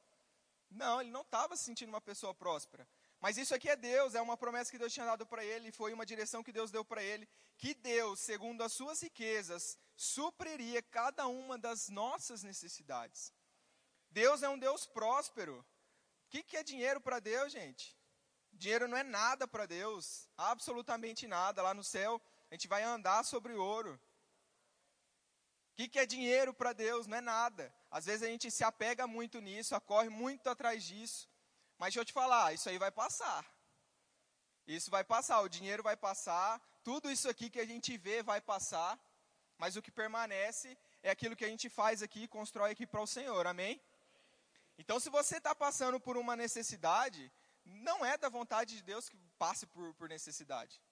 Não, 0.71 1.01
ele 1.01 1.11
não 1.11 1.23
estava 1.23 1.57
se 1.57 1.65
sentindo 1.65 1.89
uma 1.89 2.01
pessoa 2.01 2.35
próspera. 2.35 2.87
Mas 3.21 3.37
isso 3.37 3.55
aqui 3.55 3.69
é 3.69 3.77
Deus, 3.77 4.15
é 4.15 4.21
uma 4.23 4.37
promessa 4.37 4.71
que 4.71 4.79
Deus 4.79 4.93
tinha 4.93 5.05
dado 5.05 5.27
para 5.27 5.45
ele, 5.45 5.71
foi 5.71 5.93
uma 5.93 6.07
direção 6.07 6.43
que 6.43 6.53
Deus 6.53 6.71
deu 6.71 6.83
para 6.83 7.03
ele, 7.03 7.29
que 7.59 7.75
Deus, 7.75 8.19
segundo 8.21 8.63
as 8.63 8.73
suas 8.73 9.03
riquezas, 9.03 9.79
supriria 9.95 10.83
cada 10.83 11.27
uma 11.27 11.59
das 11.59 11.91
nossas 11.91 12.43
necessidades. 12.43 13.33
Deus 14.11 14.43
é 14.43 14.49
um 14.49 14.59
Deus 14.59 14.87
próspero. 14.87 15.59
O 15.59 16.31
que, 16.31 16.43
que 16.43 16.57
é 16.57 16.63
dinheiro 16.63 16.99
para 16.99 17.21
Deus, 17.21 17.53
gente? 17.53 17.95
Dinheiro 18.53 18.89
não 18.89 18.97
é 18.97 19.03
nada 19.03 19.47
para 19.47 19.67
Deus, 19.67 20.27
absolutamente 20.37 21.27
nada. 21.27 21.63
Lá 21.63 21.75
no 21.75 21.85
céu, 21.85 22.21
a 22.51 22.55
gente 22.55 22.67
vai 22.69 22.83
andar 22.83 23.23
sobre 23.25 23.53
ouro. 23.53 24.01
O 25.73 25.77
que, 25.77 25.89
que 25.89 25.99
é 25.99 26.07
dinheiro 26.07 26.55
para 26.55 26.73
Deus? 26.73 27.07
Não 27.07 27.19
é 27.19 27.21
nada. 27.21 27.73
Às 27.91 28.07
vezes 28.07 28.23
a 28.23 28.31
gente 28.31 28.51
se 28.51 28.65
apega 28.65 29.07
muito 29.07 29.41
nisso, 29.41 29.79
corre 29.83 30.09
muito 30.09 30.49
atrás 30.49 30.83
disso. 30.85 31.29
Mas 31.81 31.95
deixa 31.95 32.01
eu 32.01 32.05
te 32.05 32.13
falar, 32.13 32.53
isso 32.53 32.69
aí 32.69 32.77
vai 32.77 32.91
passar. 32.91 33.43
Isso 34.67 34.91
vai 34.91 35.03
passar, 35.03 35.41
o 35.41 35.49
dinheiro 35.49 35.83
vai 35.83 35.97
passar, 35.97 36.61
tudo 36.85 37.11
isso 37.11 37.27
aqui 37.27 37.49
que 37.49 37.59
a 37.59 37.65
gente 37.65 37.97
vê 37.97 38.23
vai 38.23 38.39
passar, 38.39 39.01
mas 39.57 39.77
o 39.77 39.83
que 39.85 39.91
permanece 39.91 40.77
é 41.03 41.11
aquilo 41.11 41.35
que 41.35 41.47
a 41.47 41.49
gente 41.49 41.71
faz 41.71 42.03
aqui, 42.03 42.29
constrói 42.29 42.73
aqui 42.73 42.87
para 42.87 43.01
o 43.01 43.07
Senhor, 43.07 43.47
amém? 43.47 43.81
Então, 44.77 45.01
se 45.01 45.09
você 45.09 45.39
está 45.39 45.55
passando 45.55 45.99
por 45.99 46.19
uma 46.19 46.37
necessidade, 46.37 47.33
não 47.65 48.05
é 48.05 48.19
da 48.19 48.29
vontade 48.29 48.77
de 48.77 48.83
Deus 48.83 49.09
que 49.09 49.17
passe 49.39 49.67
por, 49.67 49.95
por 49.95 50.07
necessidade. 50.07 50.83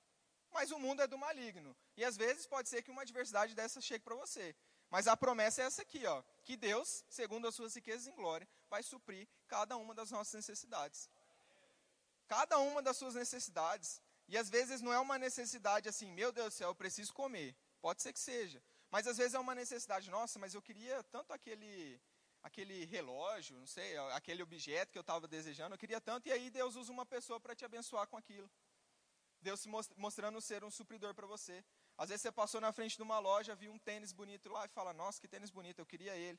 Mas 0.51 0.71
o 0.71 0.79
mundo 0.79 1.03
é 1.03 1.07
do 1.07 1.19
maligno. 1.19 1.77
E 1.99 2.03
às 2.03 2.17
vezes 2.17 2.47
pode 2.47 2.71
ser 2.71 2.83
que 2.83 2.91
uma 2.91 3.03
adversidade 3.03 3.55
dessa 3.55 3.83
chegue 3.83 4.05
para 4.05 4.15
você. 4.15 4.57
Mas 4.91 5.07
a 5.07 5.17
promessa 5.17 5.63
é 5.63 5.67
essa 5.67 5.83
aqui, 5.83 6.07
ó, 6.07 6.23
que 6.45 6.57
Deus, 6.57 7.05
segundo 7.09 7.47
as 7.47 7.55
suas 7.55 7.75
riquezas 7.75 8.07
em 8.07 8.15
glória, 8.15 8.49
vai 8.71 8.83
suprir 8.83 9.29
cada 9.47 9.77
uma 9.77 9.95
das 9.95 10.11
nossas 10.11 10.35
necessidades. 10.35 11.11
Cada 12.27 12.59
uma 12.59 12.83
das 12.83 12.97
suas 12.97 13.15
necessidades. 13.15 14.03
E 14.27 14.37
às 14.37 14.49
vezes 14.49 14.81
não 14.81 14.93
é 14.93 14.99
uma 14.99 15.19
necessidade 15.19 15.89
assim, 15.89 16.11
meu 16.11 16.33
Deus 16.33 16.55
do 16.55 16.57
céu, 16.57 16.69
eu 16.69 16.75
preciso 16.75 17.13
comer. 17.13 17.55
Pode 17.81 18.03
ser 18.03 18.13
que 18.13 18.21
seja. 18.21 18.63
Mas 18.91 19.07
às 19.07 19.19
vezes 19.19 19.35
é 19.35 19.39
uma 19.39 19.55
necessidade, 19.55 20.11
nossa, 20.11 20.39
mas 20.39 20.55
eu 20.55 20.63
queria 20.63 21.03
tanto 21.05 21.33
aquele 21.33 22.01
aquele 22.41 22.85
relógio, 22.87 23.59
não 23.59 23.67
sei, 23.67 23.97
aquele 24.13 24.43
objeto 24.43 24.93
que 24.93 24.99
eu 24.99 25.03
estava 25.03 25.27
desejando, 25.27 25.75
eu 25.75 25.79
queria 25.79 26.01
tanto, 26.01 26.29
e 26.29 26.33
aí 26.33 26.49
Deus 26.49 26.77
usa 26.77 26.93
uma 26.93 27.05
pessoa 27.05 27.39
para 27.41 27.55
te 27.55 27.65
abençoar 27.65 28.07
com 28.07 28.17
aquilo. 28.17 28.49
Deus 29.41 29.61
se 29.61 29.69
mostrando 29.97 30.41
ser 30.41 30.65
um 30.65 30.71
supridor 30.71 31.15
para 31.15 31.27
você. 31.27 31.65
Às 31.99 32.11
vezes 32.11 32.23
você 32.23 32.31
passou 32.31 32.61
na 32.61 32.73
frente 32.73 32.97
de 32.97 33.03
uma 33.03 33.19
loja, 33.19 33.57
viu 33.57 33.73
um 33.73 33.79
tênis 33.79 34.13
bonito 34.13 34.49
lá 34.49 34.65
e 34.65 34.69
fala: 34.69 34.93
Nossa, 34.93 35.21
que 35.21 35.27
tênis 35.27 35.51
bonito, 35.51 35.81
eu 35.81 35.87
queria 35.87 36.15
ele. 36.17 36.39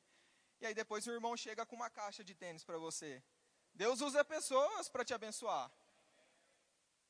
E 0.58 0.66
aí 0.66 0.74
depois 0.74 1.06
o 1.06 1.12
irmão 1.12 1.36
chega 1.36 1.66
com 1.66 1.76
uma 1.76 1.90
caixa 1.90 2.24
de 2.24 2.34
tênis 2.34 2.64
para 2.64 2.78
você. 2.78 3.22
Deus 3.74 4.00
usa 4.00 4.24
pessoas 4.24 4.88
para 4.88 5.04
te 5.04 5.12
abençoar. 5.12 5.70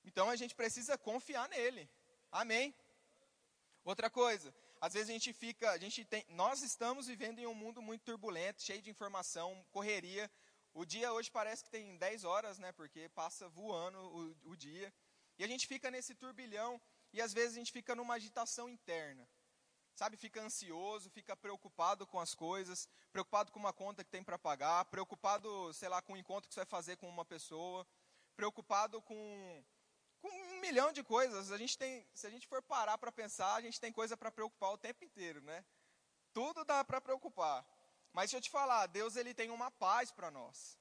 Então 0.05 0.29
a 0.29 0.35
gente 0.35 0.55
precisa 0.55 0.99
confiar 0.99 1.49
nele. 1.49 1.89
Amém. 2.33 2.75
Outra 3.85 4.11
coisa, 4.11 4.53
às 4.81 4.95
vezes 4.95 5.11
a 5.11 5.13
gente 5.13 5.33
fica, 5.33 5.71
a 5.71 5.79
gente 5.79 6.05
tem, 6.05 6.25
nós 6.29 6.63
estamos 6.63 7.07
vivendo 7.07 7.39
em 7.39 7.47
um 7.47 7.55
mundo 7.55 7.81
muito 7.81 8.03
turbulento, 8.03 8.63
cheio 8.63 8.83
de 8.83 8.91
informação, 8.91 9.65
correria. 9.71 10.31
O 10.75 10.85
dia 10.85 11.13
hoje 11.13 11.31
parece 11.31 11.63
que 11.65 11.71
tem 11.71 11.97
10 11.97 12.25
horas, 12.25 12.59
né? 12.59 12.73
Porque 12.73 13.09
passa 13.11 13.49
voando 13.49 13.99
o, 13.99 14.51
o 14.51 14.57
dia. 14.57 14.93
E 15.39 15.45
a 15.45 15.47
gente 15.47 15.67
fica 15.67 15.91
nesse 15.91 16.15
turbilhão 16.15 16.81
e 17.13 17.21
às 17.21 17.33
vezes 17.33 17.57
a 17.57 17.59
gente 17.59 17.73
fica 17.73 17.95
numa 17.95 18.15
agitação 18.15 18.69
interna. 18.69 19.29
Sabe, 19.95 20.17
fica 20.17 20.41
ansioso, 20.41 21.11
fica 21.11 21.37
preocupado 21.37 22.07
com 22.07 22.19
as 22.19 22.35
coisas, 22.35 22.89
preocupado 23.13 23.53
com 23.53 23.59
uma 23.59 23.73
conta 23.73 24.03
que 24.03 24.11
tem 24.11 24.25
para 24.25 24.39
pagar, 24.39 24.85
preocupado, 24.87 25.73
sei 25.75 25.89
lá, 25.89 26.01
com 26.01 26.15
o 26.15 26.17
encontro 26.17 26.49
que 26.49 26.55
você 26.55 26.61
vai 26.61 26.67
fazer 26.67 26.97
com 26.97 27.09
uma 27.09 27.25
pessoa, 27.25 27.87
preocupado 28.35 29.03
com, 29.03 29.65
com 30.21 30.29
um 30.29 30.61
milhão 30.61 30.91
de 30.91 31.03
coisas. 31.03 31.53
A 31.53 31.59
gente 31.59 31.77
tem, 31.77 32.07
se 32.15 32.27
a 32.27 32.31
gente 32.31 32.47
for 32.47 32.63
parar 32.63 32.97
para 32.97 33.13
pensar, 33.13 33.55
a 33.57 33.61
gente 33.61 33.79
tem 33.79 33.93
coisa 33.93 34.17
para 34.17 34.31
preocupar 34.31 34.73
o 34.73 34.79
tempo 34.79 35.05
inteiro, 35.05 35.43
né? 35.43 35.63
Tudo 36.33 36.65
dá 36.65 36.83
para 36.83 37.01
preocupar. 37.01 37.67
Mas 38.13 38.31
deixa 38.31 38.39
eu 38.39 38.41
te 38.41 38.51
falar, 38.51 38.87
Deus 38.87 39.17
ele 39.17 39.35
tem 39.35 39.51
uma 39.51 39.71
paz 39.71 40.11
para 40.11 40.31
nós. 40.31 40.79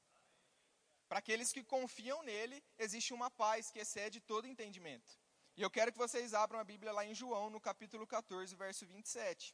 Para 1.09 1.19
aqueles 1.19 1.51
que 1.51 1.63
confiam 1.63 2.21
nele, 2.23 2.63
existe 2.77 3.13
uma 3.13 3.29
paz 3.29 3.69
que 3.69 3.79
excede 3.79 4.21
todo 4.21 4.47
entendimento. 4.47 5.18
E 5.59 5.61
eu 5.61 5.69
quero 5.69 5.91
que 5.91 5.97
vocês 5.97 6.33
abram 6.33 6.57
a 6.57 6.63
Bíblia 6.63 6.93
lá 6.93 7.03
em 7.05 7.13
João, 7.13 7.49
no 7.49 7.59
capítulo 7.59 8.07
14, 8.07 8.55
verso 8.55 8.85
27. 8.85 9.53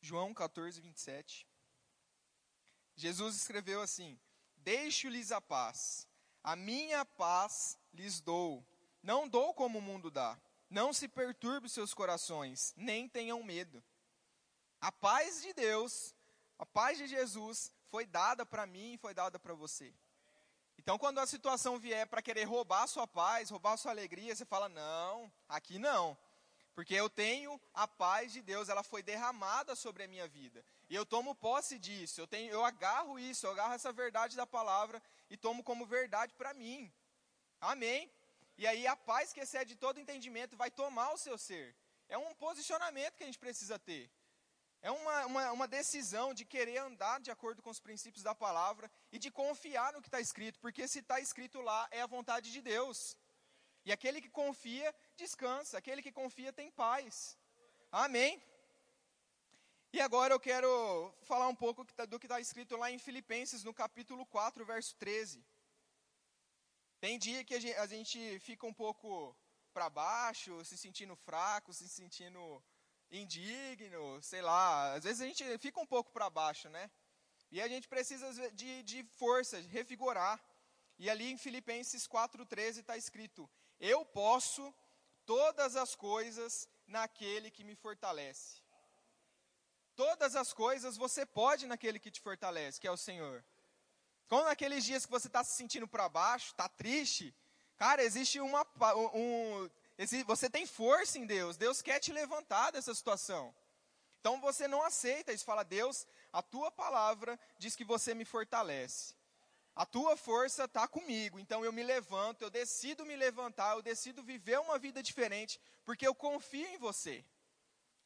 João 0.00 0.34
14, 0.34 0.80
27. 0.80 1.46
Jesus 2.96 3.36
escreveu 3.36 3.80
assim: 3.80 4.18
Deixo-lhes 4.56 5.30
a 5.30 5.40
paz, 5.40 6.08
a 6.42 6.56
minha 6.56 7.04
paz 7.04 7.78
lhes 7.94 8.20
dou. 8.20 8.66
Não 9.02 9.28
dou 9.28 9.54
como 9.54 9.78
o 9.78 9.82
mundo 9.82 10.10
dá. 10.10 10.38
Não 10.68 10.92
se 10.92 11.08
perturbe 11.08 11.68
seus 11.68 11.92
corações, 11.92 12.72
nem 12.76 13.08
tenham 13.08 13.42
medo. 13.42 13.82
A 14.80 14.92
paz 14.92 15.42
de 15.42 15.52
Deus, 15.52 16.14
a 16.58 16.64
paz 16.64 16.96
de 16.96 17.06
Jesus 17.06 17.72
foi 17.90 18.06
dada 18.06 18.46
para 18.46 18.66
mim 18.66 18.94
e 18.94 18.98
foi 18.98 19.12
dada 19.12 19.38
para 19.38 19.52
você. 19.54 19.92
Então, 20.78 20.96
quando 20.96 21.18
a 21.18 21.26
situação 21.26 21.78
vier 21.78 22.06
para 22.06 22.22
querer 22.22 22.44
roubar 22.44 22.84
a 22.84 22.86
sua 22.86 23.06
paz, 23.06 23.50
roubar 23.50 23.74
a 23.74 23.76
sua 23.76 23.90
alegria, 23.90 24.34
você 24.34 24.44
fala: 24.44 24.68
não, 24.68 25.30
aqui 25.48 25.78
não. 25.78 26.16
Porque 26.74 26.94
eu 26.94 27.10
tenho 27.10 27.60
a 27.74 27.86
paz 27.86 28.32
de 28.32 28.40
Deus, 28.40 28.68
ela 28.68 28.82
foi 28.82 29.02
derramada 29.02 29.74
sobre 29.74 30.04
a 30.04 30.08
minha 30.08 30.26
vida. 30.26 30.64
E 30.88 30.94
eu 30.94 31.04
tomo 31.04 31.34
posse 31.34 31.78
disso, 31.78 32.20
eu, 32.20 32.26
tenho, 32.26 32.50
eu 32.50 32.64
agarro 32.64 33.18
isso, 33.18 33.46
eu 33.46 33.50
agarro 33.50 33.74
essa 33.74 33.92
verdade 33.92 34.36
da 34.36 34.46
palavra 34.46 35.02
e 35.28 35.36
tomo 35.36 35.62
como 35.62 35.84
verdade 35.84 36.32
para 36.34 36.54
mim. 36.54 36.90
Amém? 37.60 38.10
E 38.62 38.66
aí 38.66 38.86
a 38.86 38.94
paz 38.94 39.32
que 39.32 39.40
excede 39.40 39.74
todo 39.74 40.00
entendimento 40.00 40.54
vai 40.62 40.70
tomar 40.70 41.10
o 41.12 41.16
seu 41.16 41.36
ser. 41.38 41.74
É 42.10 42.18
um 42.18 42.34
posicionamento 42.34 43.16
que 43.16 43.22
a 43.22 43.26
gente 43.26 43.38
precisa 43.38 43.78
ter. 43.78 44.04
É 44.82 44.90
uma, 44.90 45.26
uma, 45.30 45.52
uma, 45.52 45.66
decisão 45.66 46.34
de 46.34 46.44
querer 46.44 46.76
andar 46.76 47.20
de 47.20 47.30
acordo 47.30 47.62
com 47.62 47.70
os 47.70 47.80
princípios 47.80 48.22
da 48.22 48.34
palavra 48.34 48.90
e 49.10 49.18
de 49.18 49.30
confiar 49.30 49.94
no 49.94 50.02
que 50.02 50.08
está 50.08 50.20
escrito, 50.20 50.60
porque 50.60 50.86
se 50.86 50.98
está 50.98 51.18
escrito 51.20 51.62
lá 51.62 51.88
é 51.90 52.02
a 52.02 52.06
vontade 52.06 52.52
de 52.52 52.60
Deus. 52.60 53.16
E 53.86 53.92
aquele 53.92 54.20
que 54.20 54.28
confia, 54.28 54.94
descansa, 55.16 55.78
aquele 55.78 56.02
que 56.02 56.12
confia 56.12 56.52
tem 56.52 56.70
paz. 56.70 57.38
Amém? 57.90 58.42
E 59.90 60.02
agora 60.02 60.34
eu 60.34 60.40
quero 60.50 60.70
falar 61.22 61.48
um 61.48 61.56
pouco 61.64 61.86
tá, 61.94 62.04
do 62.04 62.18
que 62.20 62.26
está 62.26 62.38
escrito 62.38 62.76
lá 62.76 62.90
em 62.90 62.98
Filipenses, 62.98 63.64
no 63.64 63.72
capítulo 63.72 64.26
4, 64.26 64.66
verso 64.66 64.94
13. 64.96 65.42
Tem 67.00 67.18
dia 67.18 67.42
que 67.42 67.54
a 67.54 67.86
gente 67.86 68.38
fica 68.40 68.66
um 68.66 68.74
pouco 68.74 69.34
para 69.72 69.88
baixo, 69.88 70.62
se 70.66 70.76
sentindo 70.76 71.16
fraco, 71.16 71.72
se 71.72 71.88
sentindo 71.88 72.62
indigno, 73.10 74.22
sei 74.22 74.42
lá. 74.42 74.92
Às 74.92 75.04
vezes 75.04 75.22
a 75.22 75.26
gente 75.26 75.58
fica 75.58 75.80
um 75.80 75.86
pouco 75.86 76.12
para 76.12 76.28
baixo, 76.28 76.68
né? 76.68 76.90
E 77.50 77.60
a 77.60 77.66
gente 77.66 77.88
precisa 77.88 78.50
de, 78.52 78.82
de 78.82 79.02
força, 79.16 79.62
de 79.62 79.68
revigorar. 79.68 80.38
E 80.98 81.08
ali 81.08 81.32
em 81.32 81.38
Filipenses 81.38 82.06
4,13 82.06 82.80
está 82.80 82.98
escrito: 82.98 83.48
Eu 83.78 84.04
posso 84.04 84.74
todas 85.24 85.76
as 85.76 85.94
coisas 85.94 86.68
naquele 86.86 87.50
que 87.50 87.64
me 87.64 87.74
fortalece. 87.74 88.60
Todas 89.96 90.36
as 90.36 90.52
coisas 90.52 90.98
você 90.98 91.24
pode 91.24 91.66
naquele 91.66 91.98
que 91.98 92.10
te 92.10 92.20
fortalece, 92.20 92.78
que 92.78 92.86
é 92.86 92.90
o 92.90 92.96
Senhor. 92.96 93.42
Como 94.30 94.44
naqueles 94.44 94.84
dias 94.84 95.04
que 95.04 95.10
você 95.10 95.26
está 95.26 95.42
se 95.42 95.56
sentindo 95.56 95.88
para 95.88 96.08
baixo, 96.08 96.52
está 96.52 96.68
triste, 96.68 97.34
cara, 97.76 98.00
existe 98.00 98.38
uma. 98.38 98.64
Um, 99.12 99.68
você 100.24 100.48
tem 100.48 100.64
força 100.64 101.18
em 101.18 101.26
Deus. 101.26 101.56
Deus 101.56 101.82
quer 101.82 101.98
te 101.98 102.12
levantar 102.12 102.70
dessa 102.70 102.94
situação. 102.94 103.52
Então 104.20 104.40
você 104.40 104.68
não 104.68 104.84
aceita 104.84 105.32
isso, 105.32 105.44
fala, 105.44 105.64
Deus, 105.64 106.06
a 106.32 106.40
tua 106.40 106.70
palavra 106.70 107.40
diz 107.58 107.74
que 107.74 107.82
você 107.82 108.14
me 108.14 108.24
fortalece. 108.24 109.16
A 109.74 109.84
tua 109.84 110.16
força 110.16 110.62
está 110.62 110.86
comigo, 110.86 111.40
então 111.40 111.64
eu 111.64 111.72
me 111.72 111.82
levanto, 111.82 112.42
eu 112.42 112.50
decido 112.50 113.04
me 113.04 113.16
levantar, 113.16 113.74
eu 113.74 113.82
decido 113.82 114.22
viver 114.22 114.60
uma 114.60 114.78
vida 114.78 115.02
diferente, 115.02 115.60
porque 115.84 116.06
eu 116.06 116.14
confio 116.14 116.68
em 116.68 116.78
você. 116.78 117.24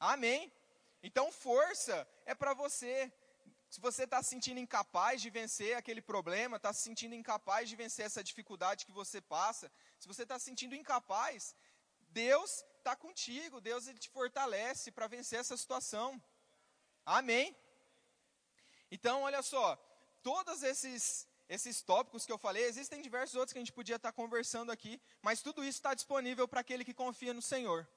Amém? 0.00 0.50
Então, 1.02 1.30
força 1.30 2.08
é 2.24 2.34
para 2.34 2.54
você. 2.54 3.12
Se 3.74 3.80
você 3.80 4.04
está 4.04 4.22
se 4.22 4.30
sentindo 4.30 4.60
incapaz 4.60 5.20
de 5.20 5.28
vencer 5.30 5.76
aquele 5.76 6.00
problema, 6.00 6.58
está 6.58 6.72
se 6.72 6.82
sentindo 6.82 7.12
incapaz 7.16 7.68
de 7.68 7.74
vencer 7.74 8.06
essa 8.06 8.22
dificuldade 8.22 8.86
que 8.86 8.92
você 8.92 9.20
passa, 9.20 9.66
se 9.98 10.06
você 10.06 10.22
está 10.22 10.38
se 10.38 10.44
sentindo 10.44 10.76
incapaz, 10.76 11.56
Deus 12.10 12.64
está 12.78 12.94
contigo, 12.94 13.60
Deus 13.60 13.88
ele 13.88 13.98
te 13.98 14.08
fortalece 14.08 14.92
para 14.92 15.08
vencer 15.08 15.40
essa 15.40 15.56
situação. 15.56 16.22
Amém? 17.04 17.56
Então, 18.92 19.22
olha 19.22 19.42
só, 19.42 19.66
todos 20.22 20.62
esses 20.62 21.26
esses 21.48 21.82
tópicos 21.82 22.24
que 22.24 22.30
eu 22.30 22.38
falei, 22.38 22.64
existem 22.66 23.02
diversos 23.02 23.34
outros 23.34 23.52
que 23.52 23.58
a 23.58 23.64
gente 23.64 23.72
podia 23.72 23.96
estar 23.96 24.12
conversando 24.12 24.70
aqui, 24.70 25.02
mas 25.20 25.42
tudo 25.42 25.64
isso 25.64 25.78
está 25.78 25.94
disponível 25.94 26.46
para 26.46 26.60
aquele 26.60 26.84
que 26.84 26.94
confia 26.94 27.34
no 27.34 27.42
Senhor. 27.42 27.88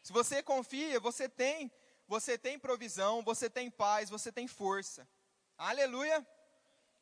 Se 0.00 0.12
você 0.12 0.44
confia, 0.44 1.00
você 1.00 1.28
tem, 1.28 1.72
você 2.12 2.36
tem 2.36 2.58
provisão, 2.58 3.22
você 3.22 3.48
tem 3.48 3.70
paz, 3.70 4.10
você 4.10 4.30
tem 4.30 4.46
força. 4.46 5.08
Aleluia! 5.56 6.18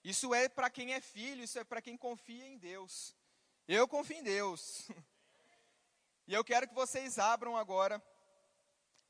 Isso 0.05 0.33
é 0.33 0.49
para 0.49 0.71
quem 0.71 0.95
é 0.95 1.01
filho, 1.01 1.43
isso 1.43 1.59
é 1.59 1.65
para 1.65 1.83
quem 1.83 1.97
confia 1.97 2.47
em 2.47 2.57
Deus. 2.57 3.13
Eu 3.67 3.89
confio 3.89 4.19
em 4.19 4.23
Deus. 4.23 4.89
E 6.29 6.33
eu 6.33 6.45
quero 6.45 6.69
que 6.69 6.75
vocês 6.75 7.19
abram 7.19 7.57
agora 7.57 8.01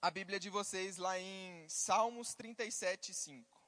a 0.01 0.11
Bíblia 0.11 0.41
de 0.41 0.49
vocês 0.49 0.97
lá 0.97 1.19
em 1.19 1.69
Salmos 1.69 2.33
37, 2.33 3.13
5. 3.13 3.63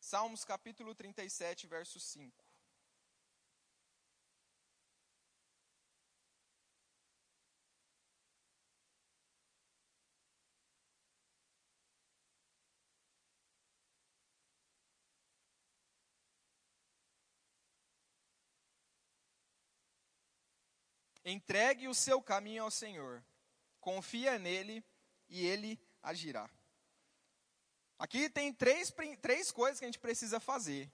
Salmos 0.00 0.44
capítulo 0.44 0.96
37, 0.96 1.68
verso 1.68 2.00
5. 2.00 2.49
Entregue 21.24 21.88
o 21.88 21.94
seu 21.94 22.22
caminho 22.22 22.62
ao 22.62 22.70
Senhor, 22.70 23.22
confia 23.80 24.38
nele 24.38 24.84
e 25.28 25.46
ele 25.46 25.78
agirá. 26.02 26.48
Aqui 27.98 28.30
tem 28.30 28.52
três, 28.52 28.92
três 29.20 29.50
coisas 29.50 29.78
que 29.78 29.84
a 29.84 29.88
gente 29.88 29.98
precisa 29.98 30.40
fazer. 30.40 30.90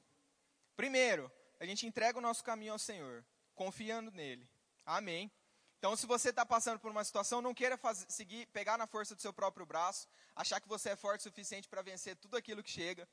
Primeiro, 0.77 1.31
a 1.61 1.65
gente 1.65 1.87
entrega 1.87 2.19
o 2.19 2.21
nosso 2.21 2.43
caminho 2.43 2.73
ao 2.73 2.79
Senhor, 2.79 3.25
confiando 3.55 4.11
nele. 4.11 4.49
Amém. 4.85 5.31
Então, 5.79 5.95
se 5.97 6.07
você 6.07 6.31
está 6.31 6.45
passando 6.45 6.81
por 6.81 6.91
uma 6.91 7.05
situação, 7.05 7.41
não 7.41 7.55
queira 7.55 7.77
fazer, 7.77 8.07
seguir, 8.09 8.47
pegar 8.47 8.77
na 8.77 8.87
força 8.87 9.15
do 9.15 9.23
seu 9.23 9.33
próprio 9.33 9.65
braço, 9.65 10.09
achar 10.35 10.61
que 10.61 10.69
você 10.69 10.91
é 10.91 10.97
forte 10.97 11.21
o 11.21 11.23
suficiente 11.25 11.69
para 11.69 11.83
vencer 11.83 12.17
tudo 12.17 12.37
aquilo 12.37 12.63
que 12.63 12.71
chega. 12.71 13.09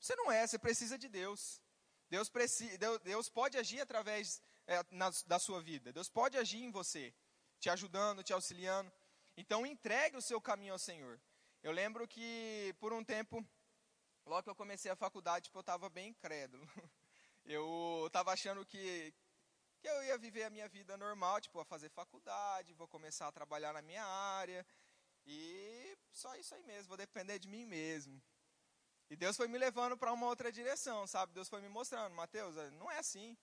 Você 0.00 0.16
não 0.16 0.32
é, 0.32 0.46
você 0.46 0.58
precisa 0.58 0.98
de 0.98 1.08
Deus. 1.08 1.60
Deus, 2.10 2.28
preci, 2.28 2.76
Deus, 2.78 3.00
Deus 3.00 3.28
pode 3.28 3.56
agir 3.56 3.80
através 3.80 4.42
é, 4.66 4.84
na, 4.90 5.10
da 5.26 5.38
sua 5.38 5.60
vida. 5.60 5.92
Deus 5.92 6.08
pode 6.08 6.36
agir 6.36 6.62
em 6.62 6.70
você, 6.70 7.14
te 7.58 7.70
ajudando, 7.70 8.22
te 8.22 8.32
auxiliando. 8.32 8.92
Então, 9.36 9.66
entregue 9.66 10.16
o 10.16 10.22
seu 10.22 10.40
caminho 10.40 10.72
ao 10.72 10.78
Senhor. 10.78 11.20
Eu 11.62 11.72
lembro 11.72 12.06
que 12.06 12.74
por 12.78 12.92
um 12.92 13.04
tempo, 13.04 13.44
logo 14.24 14.42
que 14.42 14.50
eu 14.50 14.54
comecei 14.56 14.90
a 14.90 14.96
faculdade, 14.96 15.44
tipo, 15.44 15.58
eu 15.58 15.60
estava 15.60 15.88
bem 15.88 16.10
incrédulo. 16.10 16.66
Eu 17.48 18.04
estava 18.08 18.32
achando 18.32 18.66
que, 18.66 19.14
que 19.78 19.88
eu 19.88 20.02
ia 20.02 20.18
viver 20.18 20.42
a 20.42 20.50
minha 20.50 20.68
vida 20.68 20.96
normal, 20.96 21.40
tipo, 21.40 21.60
a 21.60 21.64
fazer 21.64 21.88
faculdade, 21.90 22.74
vou 22.74 22.88
começar 22.88 23.28
a 23.28 23.30
trabalhar 23.30 23.72
na 23.72 23.80
minha 23.80 24.04
área, 24.04 24.66
e 25.24 25.96
só 26.12 26.34
isso 26.34 26.56
aí 26.56 26.62
mesmo, 26.64 26.88
vou 26.88 26.96
depender 26.96 27.38
de 27.38 27.46
mim 27.46 27.64
mesmo. 27.64 28.20
E 29.08 29.16
Deus 29.16 29.36
foi 29.36 29.46
me 29.46 29.58
levando 29.58 29.96
para 29.96 30.12
uma 30.12 30.26
outra 30.26 30.50
direção, 30.50 31.06
sabe? 31.06 31.32
Deus 31.32 31.48
foi 31.48 31.60
me 31.60 31.68
mostrando, 31.68 32.14
Mateus, 32.14 32.56
não 32.72 32.90
é 32.90 32.98
assim. 32.98 33.36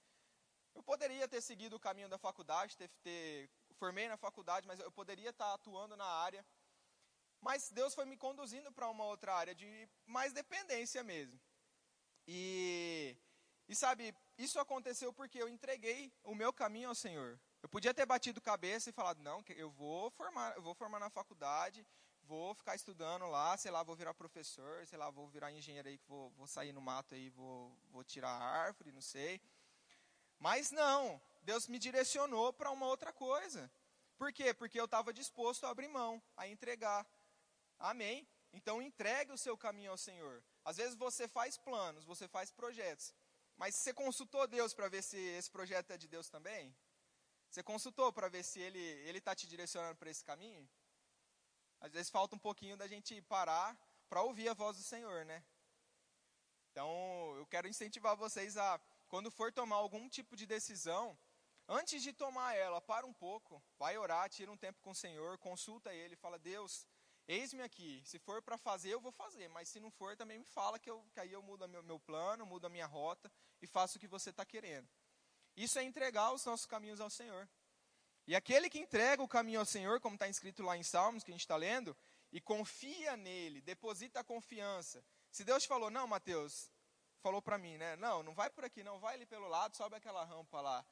Eu 0.75 0.83
poderia 0.83 1.27
ter 1.27 1.41
seguido 1.41 1.75
o 1.75 1.79
caminho 1.79 2.09
da 2.09 2.17
faculdade, 2.17 2.77
ter, 2.77 2.89
ter 3.03 3.49
formei 3.75 4.07
na 4.07 4.17
faculdade, 4.17 4.67
mas 4.67 4.79
eu 4.79 4.91
poderia 4.91 5.29
estar 5.29 5.53
atuando 5.53 5.95
na 5.95 6.05
área 6.05 6.45
mas 7.43 7.69
Deus 7.69 7.93
foi 7.93 8.05
me 8.05 8.15
conduzindo 8.15 8.71
para 8.71 8.87
uma 8.87 9.03
outra 9.03 9.35
área 9.35 9.53
de 9.53 9.89
mais 10.05 10.31
dependência 10.31 11.03
mesmo. 11.03 11.37
E, 12.25 13.17
e 13.67 13.75
sabe, 13.75 14.15
isso 14.37 14.57
aconteceu 14.59 15.11
porque 15.11 15.41
eu 15.41 15.49
entreguei 15.49 16.11
o 16.23 16.33
meu 16.33 16.53
caminho 16.53 16.87
ao 16.87 16.95
Senhor. 16.95 17.37
Eu 17.61 17.67
podia 17.67 17.93
ter 17.93 18.05
batido 18.05 18.41
cabeça 18.41 18.89
e 18.89 18.93
falado, 18.93 19.21
não, 19.21 19.43
eu 19.49 19.69
vou 19.69 20.09
formar, 20.11 20.55
eu 20.55 20.61
vou 20.61 20.73
formar 20.73 20.99
na 20.99 21.09
faculdade, 21.09 21.85
vou 22.21 22.55
ficar 22.55 22.75
estudando 22.75 23.27
lá, 23.27 23.57
sei 23.57 23.71
lá, 23.71 23.83
vou 23.83 23.95
virar 23.95 24.13
professor, 24.13 24.87
sei 24.87 24.97
lá, 24.97 25.09
vou 25.09 25.27
virar 25.27 25.51
engenheiro 25.51 25.89
aí, 25.89 25.99
vou, 26.07 26.29
vou 26.31 26.47
sair 26.47 26.71
no 26.71 26.81
mato 26.81 27.13
aí, 27.13 27.29
vou, 27.29 27.77
vou 27.91 28.05
tirar 28.05 28.29
árvore, 28.29 28.93
não 28.93 29.01
sei. 29.01 29.41
Mas 30.43 30.71
não, 30.71 31.21
Deus 31.43 31.69
me 31.69 31.79
direcionou 31.79 32.51
para 32.51 32.69
uma 32.69 32.85
outra 32.85 33.13
coisa. 33.13 33.71
Por 34.17 34.33
quê? 34.33 34.53
Porque 34.53 34.77
eu 34.77 34.83
estava 34.83 35.13
disposto 35.13 35.65
a 35.65 35.69
abrir 35.69 35.87
mão, 35.87 36.21
a 36.35 36.45
entregar. 36.45 37.07
Amém? 37.79 38.27
Então 38.51 38.81
entregue 38.81 39.31
o 39.31 39.37
seu 39.37 39.57
caminho 39.57 39.91
ao 39.91 39.97
Senhor. 39.97 40.43
Às 40.65 40.75
vezes 40.75 40.95
você 40.95 41.29
faz 41.29 41.57
planos, 41.57 42.03
você 42.03 42.27
faz 42.27 42.51
projetos, 42.51 43.15
mas 43.55 43.73
você 43.73 43.93
consultou 43.93 44.45
Deus 44.45 44.73
para 44.73 44.89
ver 44.89 45.01
se 45.01 45.17
esse 45.17 45.49
projeto 45.49 45.91
é 45.91 45.97
de 45.97 46.09
Deus 46.09 46.27
também? 46.27 46.75
Você 47.49 47.63
consultou 47.63 48.11
para 48.11 48.27
ver 48.27 48.43
se 48.43 48.59
ele 48.59 48.85
ele 49.07 49.19
está 49.19 49.33
te 49.33 49.47
direcionando 49.47 49.95
para 49.95 50.09
esse 50.09 50.25
caminho? 50.25 50.69
Às 51.79 51.93
vezes 51.93 52.09
falta 52.09 52.35
um 52.35 52.45
pouquinho 52.47 52.75
da 52.75 52.85
gente 52.85 53.21
parar 53.21 53.77
para 54.09 54.21
ouvir 54.21 54.49
a 54.49 54.53
voz 54.53 54.75
do 54.75 54.83
Senhor, 54.83 55.23
né? 55.23 55.41
Então 56.69 57.33
eu 57.37 57.45
quero 57.45 57.65
incentivar 57.65 58.17
vocês 58.17 58.57
a 58.57 58.77
quando 59.13 59.29
for 59.29 59.53
tomar 59.53 59.75
algum 59.75 60.09
tipo 60.09 60.35
de 60.35 60.47
decisão, 60.47 61.15
antes 61.67 62.01
de 62.01 62.11
tomar 62.11 62.55
ela, 62.55 62.81
para 62.81 63.05
um 63.05 63.13
pouco, 63.13 63.63
vai 63.77 63.95
orar, 63.95 64.27
tira 64.27 64.51
um 64.51 64.57
tempo 64.57 64.81
com 64.81 64.89
o 64.89 64.95
Senhor, 64.95 65.37
consulta 65.37 65.93
Ele, 65.93 66.15
fala 66.15 66.39
Deus, 66.39 66.87
Eis-me 67.27 67.61
aqui, 67.61 68.01
se 68.07 68.17
for 68.17 68.41
para 68.41 68.57
fazer, 68.57 68.89
eu 68.89 68.99
vou 68.99 69.11
fazer, 69.11 69.47
mas 69.49 69.69
se 69.69 69.79
não 69.79 69.91
for, 69.91 70.17
também 70.17 70.39
me 70.39 70.45
fala 70.45 70.79
que, 70.79 70.89
eu, 70.89 71.05
que 71.13 71.19
aí 71.19 71.31
eu 71.31 71.43
mudo 71.43 71.67
meu, 71.67 71.83
meu 71.83 71.99
plano, 71.99 72.43
mudo 72.43 72.65
a 72.65 72.69
minha 72.69 72.87
rota 72.87 73.31
e 73.61 73.67
faço 73.67 73.97
o 73.97 73.99
que 73.99 74.07
você 74.07 74.31
está 74.31 74.43
querendo. 74.43 74.89
Isso 75.55 75.77
é 75.77 75.83
entregar 75.83 76.33
os 76.33 76.43
nossos 76.43 76.65
caminhos 76.65 76.99
ao 76.99 77.11
Senhor. 77.11 77.47
E 78.25 78.35
aquele 78.35 78.67
que 78.67 78.79
entrega 78.79 79.21
o 79.21 79.27
caminho 79.27 79.59
ao 79.59 79.65
Senhor, 79.65 80.01
como 80.01 80.15
está 80.15 80.27
escrito 80.27 80.63
lá 80.63 80.75
em 80.75 80.81
Salmos, 80.81 81.23
que 81.23 81.29
a 81.29 81.35
gente 81.35 81.41
está 81.41 81.55
lendo, 81.55 81.95
e 82.31 82.41
confia 82.41 83.15
nele, 83.15 83.61
deposita 83.61 84.21
a 84.21 84.23
confiança. 84.23 85.05
Se 85.29 85.43
Deus 85.43 85.65
falou, 85.65 85.91
não, 85.91 86.07
Mateus, 86.07 86.72
falou 87.23 87.41
para 87.41 87.57
mim, 87.57 87.77
né? 87.77 87.95
Não, 87.95 88.21
não 88.21 88.35
vai 88.35 88.49
por 88.49 88.65
aqui, 88.65 88.83
não, 88.83 88.99
vai 88.99 89.15
ali 89.15 89.25
pelo 89.25 89.47
lado, 89.47 89.75
sobe 89.77 89.95
aquela 89.95 90.25
rampa 90.25 90.59
lá. 90.59 90.85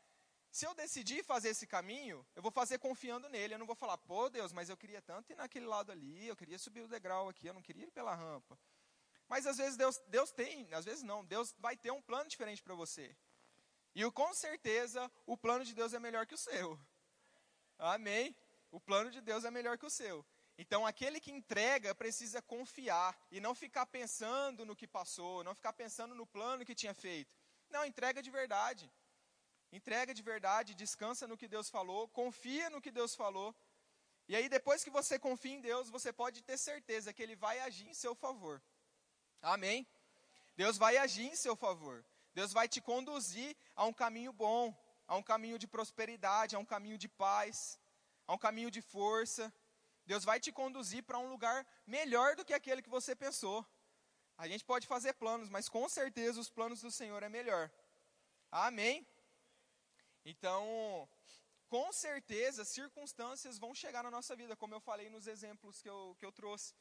Se 0.49 0.65
eu 0.65 0.73
decidir 0.73 1.23
fazer 1.23 1.49
esse 1.49 1.67
caminho, 1.67 2.25
eu 2.35 2.41
vou 2.41 2.51
fazer 2.51 2.79
confiando 2.79 3.29
nele. 3.29 3.53
Eu 3.53 3.59
não 3.59 3.65
vou 3.65 3.75
falar, 3.75 3.97
pô, 3.97 4.29
Deus, 4.29 4.51
mas 4.51 4.69
eu 4.69 4.77
queria 4.77 5.01
tanto 5.01 5.31
ir 5.31 5.35
naquele 5.35 5.65
lado 5.65 5.91
ali, 5.91 6.27
eu 6.27 6.35
queria 6.35 6.57
subir 6.57 6.81
o 6.81 6.87
degrau 6.87 7.29
aqui, 7.29 7.47
eu 7.47 7.53
não 7.53 7.61
queria 7.61 7.85
ir 7.85 7.91
pela 7.91 8.15
rampa. 8.15 8.57
Mas 9.27 9.45
às 9.45 9.57
vezes 9.57 9.77
Deus, 9.77 9.97
Deus 10.07 10.31
tem, 10.31 10.73
às 10.73 10.85
vezes 10.85 11.03
não, 11.03 11.23
Deus 11.23 11.53
vai 11.57 11.77
ter 11.77 11.91
um 11.91 12.01
plano 12.01 12.29
diferente 12.29 12.63
para 12.63 12.75
você. 12.75 13.15
E 13.93 14.09
com 14.11 14.33
certeza 14.33 15.11
o 15.25 15.37
plano 15.37 15.63
de 15.65 15.73
Deus 15.73 15.93
é 15.93 15.99
melhor 15.99 16.25
que 16.25 16.33
o 16.33 16.37
seu. 16.37 16.79
Amém? 17.77 18.35
O 18.69 18.79
plano 18.79 19.09
de 19.09 19.21
Deus 19.21 19.43
é 19.43 19.51
melhor 19.51 19.77
que 19.77 19.85
o 19.85 19.89
seu. 19.89 20.25
Então 20.57 20.85
aquele 20.85 21.19
que 21.19 21.31
entrega 21.31 21.95
precisa 21.95 22.41
confiar 22.41 23.17
e 23.31 23.39
não 23.39 23.55
ficar 23.55 23.85
pensando 23.85 24.65
no 24.65 24.75
que 24.75 24.87
passou, 24.87 25.43
não 25.43 25.55
ficar 25.55 25.73
pensando 25.73 26.13
no 26.13 26.25
plano 26.25 26.65
que 26.65 26.75
tinha 26.75 26.93
feito. 26.93 27.35
Não, 27.69 27.85
entrega 27.85 28.21
de 28.21 28.29
verdade. 28.29 28.91
Entrega 29.71 30.13
de 30.13 30.21
verdade, 30.21 30.75
descansa 30.75 31.27
no 31.27 31.37
que 31.37 31.47
Deus 31.47 31.69
falou, 31.69 32.07
confia 32.09 32.69
no 32.69 32.81
que 32.81 32.91
Deus 32.91 33.15
falou. 33.15 33.55
E 34.27 34.35
aí, 34.35 34.47
depois 34.49 34.83
que 34.83 34.89
você 34.89 35.17
confia 35.17 35.53
em 35.53 35.61
Deus, 35.61 35.89
você 35.89 36.11
pode 36.11 36.41
ter 36.41 36.57
certeza 36.57 37.13
que 37.13 37.23
Ele 37.23 37.35
vai 37.35 37.59
agir 37.59 37.87
em 37.87 37.93
seu 37.93 38.13
favor. 38.13 38.61
Amém? 39.41 39.87
Deus 40.55 40.77
vai 40.77 40.97
agir 40.97 41.25
em 41.25 41.35
seu 41.35 41.55
favor. 41.55 42.05
Deus 42.33 42.53
vai 42.53 42.67
te 42.67 42.79
conduzir 42.79 43.55
a 43.75 43.85
um 43.85 43.93
caminho 43.93 44.31
bom, 44.31 44.75
a 45.07 45.15
um 45.15 45.23
caminho 45.23 45.57
de 45.57 45.67
prosperidade, 45.67 46.55
a 46.55 46.59
um 46.59 46.65
caminho 46.65 46.97
de 46.97 47.09
paz, 47.09 47.79
a 48.27 48.33
um 48.33 48.37
caminho 48.37 48.71
de 48.71 48.81
força. 48.81 49.53
Deus 50.05 50.23
vai 50.23 50.39
te 50.39 50.51
conduzir 50.51 51.03
para 51.03 51.19
um 51.19 51.29
lugar 51.29 51.65
melhor 51.85 52.35
do 52.35 52.45
que 52.45 52.53
aquele 52.53 52.81
que 52.81 52.89
você 52.89 53.15
pensou. 53.15 53.65
A 54.37 54.47
gente 54.47 54.65
pode 54.65 54.87
fazer 54.87 55.13
planos, 55.13 55.49
mas 55.49 55.69
com 55.69 55.87
certeza 55.87 56.39
os 56.39 56.49
planos 56.49 56.81
do 56.81 56.91
Senhor 56.91 57.21
é 57.21 57.29
melhor. 57.29 57.71
Amém? 58.51 59.05
Então, 60.25 61.07
com 61.67 61.91
certeza 61.93 62.65
circunstâncias 62.65 63.57
vão 63.57 63.73
chegar 63.73 64.03
na 64.03 64.11
nossa 64.11 64.35
vida, 64.35 64.55
como 64.55 64.73
eu 64.73 64.79
falei 64.79 65.09
nos 65.09 65.27
exemplos 65.27 65.81
que 65.81 65.89
eu, 65.89 66.15
que 66.19 66.25
eu 66.25 66.31
trouxe. 66.31 66.73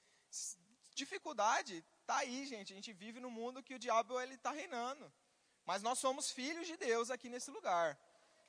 Dificuldade 0.95 1.85
tá 2.07 2.17
aí, 2.17 2.45
gente. 2.47 2.73
A 2.73 2.77
gente 2.77 2.93
vive 2.93 3.21
num 3.21 3.31
mundo 3.31 3.63
que 3.63 3.75
o 3.75 3.79
diabo 3.79 4.21
ele 4.21 4.35
está 4.35 4.51
reinando. 4.51 5.13
Mas 5.65 5.83
nós 5.83 5.99
somos 5.99 6.31
filhos 6.31 6.67
de 6.67 6.77
Deus 6.77 7.11
aqui 7.11 7.29
nesse 7.29 7.51
lugar. 7.51 7.99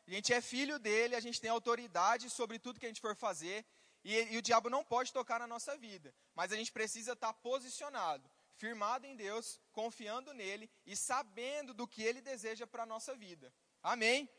A 0.07 0.11
gente 0.11 0.33
é 0.33 0.41
filho 0.41 0.79
dele, 0.79 1.15
a 1.15 1.19
gente 1.19 1.39
tem 1.39 1.49
autoridade 1.49 2.29
sobre 2.29 2.57
tudo 2.57 2.79
que 2.79 2.85
a 2.85 2.89
gente 2.89 3.01
for 3.01 3.15
fazer. 3.15 3.65
E, 4.03 4.15
e 4.33 4.37
o 4.37 4.41
diabo 4.41 4.69
não 4.69 4.83
pode 4.83 5.13
tocar 5.13 5.39
na 5.39 5.47
nossa 5.47 5.77
vida. 5.77 6.13
Mas 6.33 6.51
a 6.51 6.55
gente 6.55 6.71
precisa 6.71 7.13
estar 7.13 7.33
tá 7.33 7.39
posicionado, 7.39 8.29
firmado 8.55 9.05
em 9.05 9.15
Deus, 9.15 9.59
confiando 9.71 10.33
nele 10.33 10.69
e 10.85 10.95
sabendo 10.95 11.73
do 11.73 11.87
que 11.87 12.03
ele 12.03 12.21
deseja 12.21 12.65
para 12.65 12.83
a 12.83 12.85
nossa 12.85 13.15
vida. 13.15 13.53
Amém? 13.81 14.29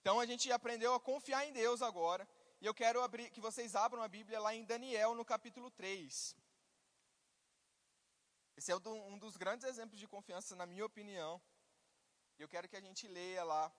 Então 0.00 0.20
a 0.20 0.26
gente 0.26 0.52
aprendeu 0.52 0.94
a 0.94 1.00
confiar 1.00 1.46
em 1.46 1.52
Deus 1.52 1.82
agora. 1.82 2.28
E 2.60 2.66
eu 2.66 2.74
quero 2.74 3.02
abrir, 3.02 3.30
que 3.30 3.40
vocês 3.40 3.74
abram 3.74 4.02
a 4.02 4.08
Bíblia 4.08 4.40
lá 4.40 4.54
em 4.54 4.64
Daniel, 4.64 5.14
no 5.14 5.24
capítulo 5.24 5.70
3. 5.70 6.36
Esse 8.56 8.70
é 8.70 8.76
um 8.76 9.18
dos 9.18 9.36
grandes 9.36 9.66
exemplos 9.66 9.98
de 9.98 10.06
confiança, 10.06 10.54
na 10.54 10.64
minha 10.64 10.86
opinião. 10.86 11.42
Eu 12.38 12.48
quero 12.48 12.68
que 12.68 12.76
a 12.76 12.80
gente 12.80 13.08
leia 13.08 13.42
lá. 13.44 13.72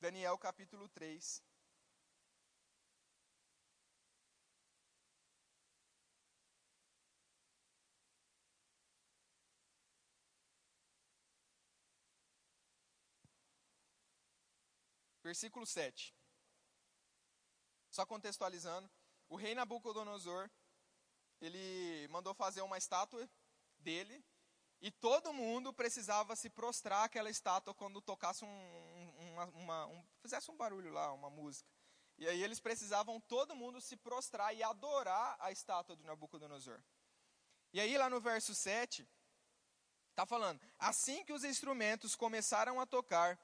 Daniel 0.00 0.38
capítulo 0.38 0.88
3. 0.88 1.42
Versículo 15.22 15.66
7. 15.66 16.14
Só 17.90 18.06
contextualizando, 18.06 18.90
o 19.28 19.36
rei 19.36 19.54
Nabucodonosor, 19.54 20.50
ele 21.40 22.06
mandou 22.08 22.34
fazer 22.34 22.62
uma 22.62 22.78
estátua 22.78 23.28
dele, 23.78 24.24
e 24.80 24.90
todo 24.90 25.32
mundo 25.32 25.72
precisava 25.72 26.34
se 26.34 26.48
prostrar 26.48 27.04
aquela 27.04 27.28
estátua 27.28 27.74
quando 27.74 28.00
tocasse 28.00 28.44
um, 28.44 29.14
uma, 29.32 29.44
uma, 29.46 29.86
um, 29.86 30.04
fizesse 30.22 30.50
um 30.50 30.56
barulho 30.56 30.90
lá, 30.90 31.12
uma 31.12 31.28
música. 31.28 31.68
E 32.16 32.26
aí 32.26 32.42
eles 32.42 32.60
precisavam 32.60 33.20
todo 33.20 33.54
mundo 33.54 33.80
se 33.80 33.96
prostrar 33.96 34.54
e 34.54 34.62
adorar 34.62 35.36
a 35.38 35.52
estátua 35.52 35.96
do 35.96 36.04
Nabucodonosor. 36.04 36.82
E 37.72 37.80
aí 37.80 37.96
lá 37.96 38.08
no 38.08 38.20
verso 38.20 38.54
7, 38.54 39.06
está 40.10 40.24
falando, 40.24 40.60
assim 40.78 41.24
que 41.24 41.32
os 41.32 41.44
instrumentos 41.44 42.16
começaram 42.16 42.80
a 42.80 42.86
tocar, 42.86 43.38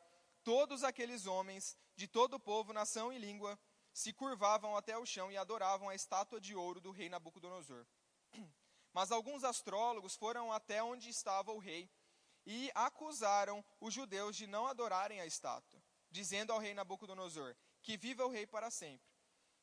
todos 0.46 0.84
aqueles 0.84 1.26
homens 1.26 1.76
de 1.96 2.06
todo 2.06 2.34
o 2.34 2.38
povo, 2.40 2.72
nação 2.72 3.12
e 3.12 3.18
língua 3.18 3.58
se 3.92 4.12
curvavam 4.12 4.76
até 4.76 4.96
o 4.96 5.04
chão 5.04 5.28
e 5.32 5.36
adoravam 5.36 5.88
a 5.88 5.94
estátua 5.96 6.40
de 6.40 6.54
ouro 6.54 6.80
do 6.80 6.92
rei 6.92 7.08
Nabucodonosor. 7.08 7.84
Mas 8.94 9.10
alguns 9.10 9.42
astrólogos 9.42 10.14
foram 10.14 10.52
até 10.52 10.80
onde 10.80 11.08
estava 11.08 11.50
o 11.50 11.58
rei 11.58 11.90
e 12.46 12.70
acusaram 12.76 13.64
os 13.80 13.92
judeus 13.92 14.36
de 14.36 14.46
não 14.46 14.68
adorarem 14.68 15.20
a 15.20 15.26
estátua, 15.26 15.82
dizendo 16.12 16.52
ao 16.52 16.60
rei 16.60 16.74
Nabucodonosor: 16.74 17.56
Que 17.82 17.96
viva 17.96 18.24
o 18.24 18.30
rei 18.30 18.46
para 18.46 18.70
sempre. 18.70 19.10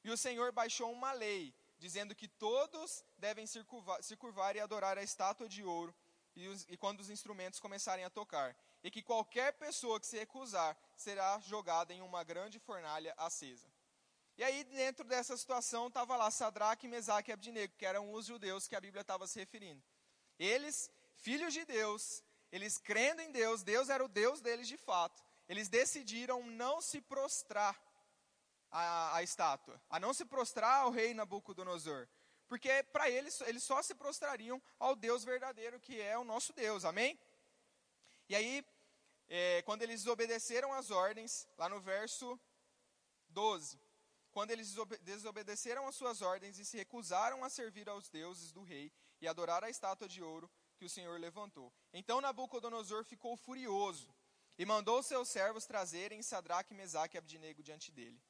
E 0.03 0.11
o 0.11 0.17
Senhor 0.17 0.51
baixou 0.51 0.91
uma 0.91 1.13
lei, 1.13 1.55
dizendo 1.79 2.13
que 2.13 2.27
todos 2.27 3.05
devem 3.17 3.47
se 3.47 3.63
curvar, 3.63 4.03
se 4.03 4.17
curvar 4.17 4.57
e 4.57 4.59
adorar 4.59 4.97
a 4.97 5.03
estátua 5.03 5.47
de 5.47 5.63
ouro 5.63 5.95
e, 6.35 6.45
os, 6.45 6.65
e 6.67 6.75
quando 6.75 6.99
os 6.99 7.09
instrumentos 7.09 7.61
começarem 7.61 8.03
a 8.03 8.09
tocar 8.09 8.53
e 8.83 8.91
que 8.91 9.01
qualquer 9.01 9.53
pessoa 9.53 9.99
que 9.99 10.05
se 10.05 10.17
recusar 10.17 10.77
será 10.95 11.39
jogada 11.39 11.93
em 11.93 12.01
uma 12.01 12.23
grande 12.23 12.59
fornalha 12.59 13.13
acesa. 13.17 13.71
E 14.37 14.43
aí, 14.43 14.63
dentro 14.63 15.05
dessa 15.05 15.37
situação, 15.37 15.87
estava 15.87 16.15
lá 16.17 16.29
Sadraque, 16.31 16.87
Mesaque 16.87 17.29
e 17.29 17.33
Abdinego, 17.33 17.75
que 17.77 17.85
eram 17.85 18.11
os 18.11 18.25
judeus 18.25 18.67
que 18.67 18.75
a 18.75 18.81
Bíblia 18.81 19.01
estava 19.01 19.27
se 19.27 19.39
referindo. 19.39 19.81
Eles, 20.39 20.91
filhos 21.15 21.53
de 21.53 21.63
Deus, 21.65 22.23
eles 22.51 22.77
crendo 22.77 23.21
em 23.21 23.31
Deus, 23.31 23.63
Deus 23.63 23.89
era 23.89 24.03
o 24.03 24.07
Deus 24.07 24.41
deles 24.41 24.67
de 24.67 24.77
fato, 24.77 25.23
eles 25.47 25.69
decidiram 25.69 26.43
não 26.43 26.81
se 26.81 26.99
prostrar 26.99 27.79
à, 28.71 29.17
à 29.17 29.23
estátua, 29.23 29.79
a 29.89 29.99
não 29.99 30.13
se 30.13 30.25
prostrar 30.25 30.81
ao 30.81 30.89
rei 30.89 31.13
Nabucodonosor, 31.13 32.07
porque 32.47 32.83
para 32.91 33.09
eles, 33.09 33.39
eles 33.41 33.63
só 33.63 33.81
se 33.81 33.95
prostrariam 33.95 34.61
ao 34.79 34.95
Deus 34.95 35.23
verdadeiro, 35.23 35.79
que 35.79 36.01
é 36.01 36.17
o 36.17 36.23
nosso 36.23 36.53
Deus, 36.53 36.85
amém? 36.85 37.17
E 38.29 38.35
aí, 38.35 38.65
é, 39.29 39.61
quando 39.63 39.81
eles 39.81 40.01
desobedeceram 40.01 40.73
as 40.73 40.91
ordens, 40.91 41.47
lá 41.57 41.69
no 41.69 41.79
verso 41.79 42.39
12, 43.29 43.79
quando 44.31 44.51
eles 44.51 44.75
desobedeceram 45.01 45.87
as 45.87 45.95
suas 45.95 46.21
ordens 46.21 46.57
e 46.57 46.65
se 46.65 46.77
recusaram 46.77 47.43
a 47.43 47.49
servir 47.49 47.87
aos 47.87 48.09
deuses 48.09 48.51
do 48.51 48.63
rei 48.63 48.91
e 49.21 49.27
adorar 49.27 49.63
a 49.63 49.69
estátua 49.69 50.07
de 50.07 50.21
ouro 50.21 50.49
que 50.75 50.85
o 50.85 50.89
Senhor 50.89 51.19
levantou. 51.19 51.71
Então 51.93 52.19
Nabucodonosor 52.19 53.05
ficou 53.05 53.37
furioso 53.37 54.13
e 54.57 54.65
mandou 54.65 55.01
seus 55.01 55.29
servos 55.29 55.65
trazerem 55.65 56.21
Sadraque, 56.21 56.73
Mesaque 56.73 57.15
e 57.15 57.19
Abdinego 57.19 57.63
diante 57.63 57.91
dele. 57.91 58.21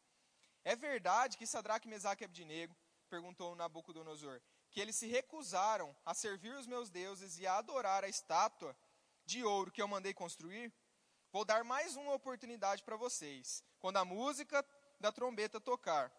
É 0.64 0.76
verdade 0.76 1.38
que 1.38 1.48
Sadraque, 1.48 1.88
Mesaque 1.88 2.24
e 2.24 2.26
Abdinego, 2.26 2.76
perguntou 3.10 3.56
Nabucodonosor, 3.56 4.42
que 4.72 4.80
eles 4.80 4.96
se 4.96 5.08
recusaram 5.08 5.96
a 6.06 6.14
servir 6.14 6.54
os 6.56 6.66
meus 6.66 6.90
deuses 6.90 7.38
e 7.38 7.46
a 7.46 7.58
adorar 7.58 8.04
a 8.04 8.10
estátua 8.10 8.76
de 9.26 9.44
ouro 9.44 9.72
que 9.72 9.82
eu 9.82 9.88
mandei 9.88 10.14
construir, 10.14 10.74
vou 11.34 11.44
dar 11.44 11.64
mais 11.64 11.96
uma 11.96 12.14
oportunidade 12.14 12.84
para 12.84 12.96
vocês. 12.96 13.64
Quando 13.80 13.98
a 13.98 14.06
música 14.06 14.64
da 15.00 15.12
trombeta 15.12 15.60
tocar, 15.60 16.14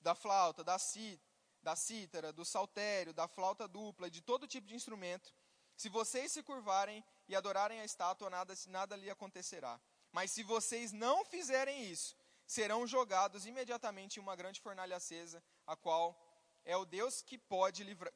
da 0.00 0.14
flauta, 0.14 0.64
da, 0.64 0.78
ci, 0.78 1.20
da 1.62 1.76
cítara, 1.76 2.32
do 2.32 2.46
saltério, 2.46 3.12
da 3.12 3.28
flauta 3.28 3.68
dupla, 3.68 4.10
de 4.10 4.22
todo 4.22 4.48
tipo 4.48 4.66
de 4.66 4.74
instrumento, 4.74 5.34
se 5.76 5.90
vocês 5.90 6.32
se 6.32 6.42
curvarem 6.42 7.04
e 7.28 7.36
adorarem 7.36 7.78
a 7.80 7.84
estátua, 7.84 8.30
nada, 8.30 8.54
nada 8.68 8.96
lhe 8.96 9.10
acontecerá. 9.10 9.78
Mas 10.10 10.30
se 10.30 10.42
vocês 10.42 10.90
não 10.90 11.22
fizerem 11.26 11.84
isso, 11.84 12.16
serão 12.46 12.86
jogados 12.86 13.44
imediatamente 13.44 14.16
em 14.16 14.22
uma 14.22 14.34
grande 14.34 14.62
fornalha 14.62 14.96
acesa, 14.96 15.44
a 15.66 15.76
qual 15.76 16.18
é 16.64 16.74
o 16.74 16.86
Deus 16.86 17.20
que 17.20 17.36
pode 17.36 17.84
livrar, 17.84 18.14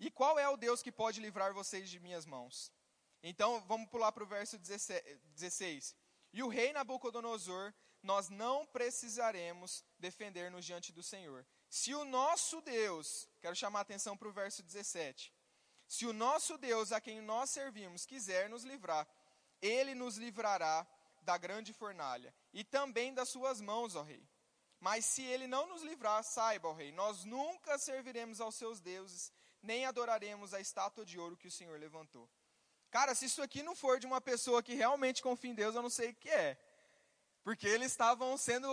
e 0.00 0.10
qual 0.10 0.36
é 0.36 0.48
o 0.48 0.56
Deus 0.56 0.82
que 0.82 0.90
pode 0.90 1.20
livrar 1.20 1.52
vocês 1.52 1.88
de 1.88 2.00
minhas 2.00 2.26
mãos? 2.26 2.72
Então, 3.22 3.60
vamos 3.66 3.88
pular 3.88 4.12
para 4.12 4.24
o 4.24 4.26
verso 4.26 4.58
16. 4.58 5.94
E 6.32 6.42
o 6.42 6.48
rei 6.48 6.72
Nabucodonosor, 6.72 7.74
nós 8.02 8.28
não 8.28 8.66
precisaremos 8.66 9.84
defender-nos 9.98 10.64
diante 10.64 10.92
do 10.92 11.02
Senhor. 11.02 11.46
Se 11.68 11.94
o 11.94 12.04
nosso 12.04 12.60
Deus, 12.62 13.28
quero 13.40 13.54
chamar 13.54 13.80
a 13.80 13.82
atenção 13.82 14.16
para 14.16 14.28
o 14.28 14.32
verso 14.32 14.62
17. 14.62 15.32
Se 15.86 16.06
o 16.06 16.12
nosso 16.12 16.56
Deus, 16.56 16.92
a 16.92 17.00
quem 17.00 17.20
nós 17.20 17.50
servimos, 17.50 18.06
quiser 18.06 18.48
nos 18.48 18.64
livrar, 18.64 19.06
ele 19.60 19.94
nos 19.94 20.16
livrará 20.16 20.86
da 21.22 21.36
grande 21.36 21.72
fornalha 21.72 22.34
e 22.52 22.64
também 22.64 23.12
das 23.12 23.28
suas 23.28 23.60
mãos, 23.60 23.94
ó 23.94 24.02
rei. 24.02 24.26
Mas 24.78 25.04
se 25.04 25.22
ele 25.22 25.46
não 25.46 25.66
nos 25.66 25.82
livrar, 25.82 26.24
saiba, 26.24 26.68
ó 26.68 26.72
rei, 26.72 26.90
nós 26.90 27.24
nunca 27.24 27.76
serviremos 27.76 28.40
aos 28.40 28.54
seus 28.54 28.80
deuses, 28.80 29.30
nem 29.60 29.84
adoraremos 29.84 30.54
a 30.54 30.60
estátua 30.60 31.04
de 31.04 31.18
ouro 31.18 31.36
que 31.36 31.48
o 31.48 31.52
Senhor 31.52 31.78
levantou. 31.78 32.30
Cara, 32.90 33.14
se 33.14 33.26
isso 33.26 33.42
aqui 33.42 33.62
não 33.62 33.74
for 33.76 34.00
de 34.00 34.06
uma 34.06 34.20
pessoa 34.20 34.62
que 34.62 34.74
realmente 34.74 35.22
confia 35.22 35.50
em 35.50 35.54
Deus, 35.54 35.74
eu 35.74 35.82
não 35.82 35.90
sei 35.90 36.10
o 36.10 36.14
que 36.14 36.28
é. 36.28 36.58
Porque 37.44 37.66
eles 37.66 37.92
estavam 37.92 38.36
sendo. 38.36 38.68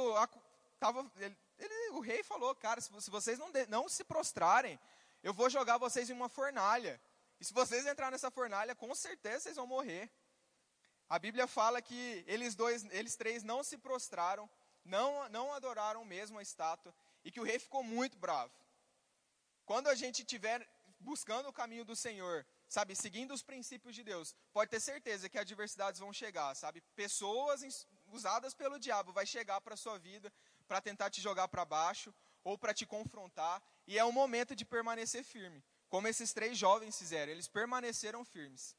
Tava, 0.80 1.10
ele, 1.18 1.38
ele, 1.60 1.90
o 1.92 2.00
rei 2.00 2.24
falou, 2.24 2.54
cara, 2.56 2.82
se, 2.82 2.90
se 3.02 3.10
vocês 3.10 3.38
não, 3.38 3.52
de, 3.52 3.66
não 3.68 3.88
se 3.88 4.04
prostrarem, 4.04 4.80
eu 5.24 5.34
vou 5.34 5.50
jogar 5.50 5.78
vocês 5.78 6.10
em 6.10 6.14
uma 6.14 6.30
fornalha. 6.30 7.00
E 7.40 7.46
se 7.46 7.54
vocês 7.54 7.86
entrarem 7.86 8.12
nessa 8.12 8.32
fornalha, 8.32 8.76
com 8.76 8.94
certeza 8.96 9.42
vocês 9.42 9.56
vão 9.56 9.68
morrer. 9.68 10.10
A 11.08 11.18
Bíblia 11.20 11.48
fala 11.48 11.82
que 11.82 12.24
eles 12.28 12.56
dois, 12.56 12.84
eles 12.92 13.16
três 13.16 13.44
não 13.44 13.64
se 13.64 13.78
prostraram, 13.78 14.50
não, 14.84 15.30
não 15.30 15.54
adoraram 15.54 16.04
mesmo 16.04 16.40
a 16.40 16.42
estátua, 16.42 16.94
e 17.24 17.32
que 17.32 17.40
o 17.40 17.44
rei 17.44 17.60
ficou 17.60 17.84
muito 17.84 18.18
bravo. 18.18 18.54
Quando 19.66 19.88
a 19.88 19.96
gente 19.96 20.22
estiver 20.22 20.68
buscando 21.00 21.48
o 21.48 21.54
caminho 21.54 21.86
do 21.86 21.96
Senhor, 21.96 22.46
sabe, 22.68 22.96
seguindo 22.96 23.34
os 23.34 23.42
princípios 23.42 23.96
de 23.96 24.04
Deus, 24.04 24.36
pode 24.52 24.70
ter 24.70 24.80
certeza 24.80 25.30
que 25.30 25.38
adversidades 25.38 26.00
vão 26.00 26.12
chegar, 26.12 26.56
sabe? 26.56 26.82
Pessoas 26.96 27.62
usadas 28.08 28.54
pelo 28.54 28.80
diabo 28.80 29.12
vai 29.14 29.26
chegar 29.26 29.62
para 29.62 29.76
sua 29.76 29.98
vida 29.98 30.32
para 30.68 30.82
tentar 30.82 31.10
te 31.10 31.22
jogar 31.22 31.48
para 31.48 31.66
baixo 31.66 32.14
ou 32.44 32.58
para 32.58 32.74
te 32.74 32.86
confrontar, 32.86 33.62
e 33.86 33.98
é 33.98 34.04
o 34.04 34.12
momento 34.12 34.56
de 34.56 34.64
permanecer 34.64 35.24
firme, 35.24 35.64
como 35.90 36.08
esses 36.08 36.34
três 36.34 36.58
jovens 36.58 36.98
fizeram, 36.98 37.32
eles 37.32 37.48
permaneceram 37.48 38.24
firmes. 38.24 38.76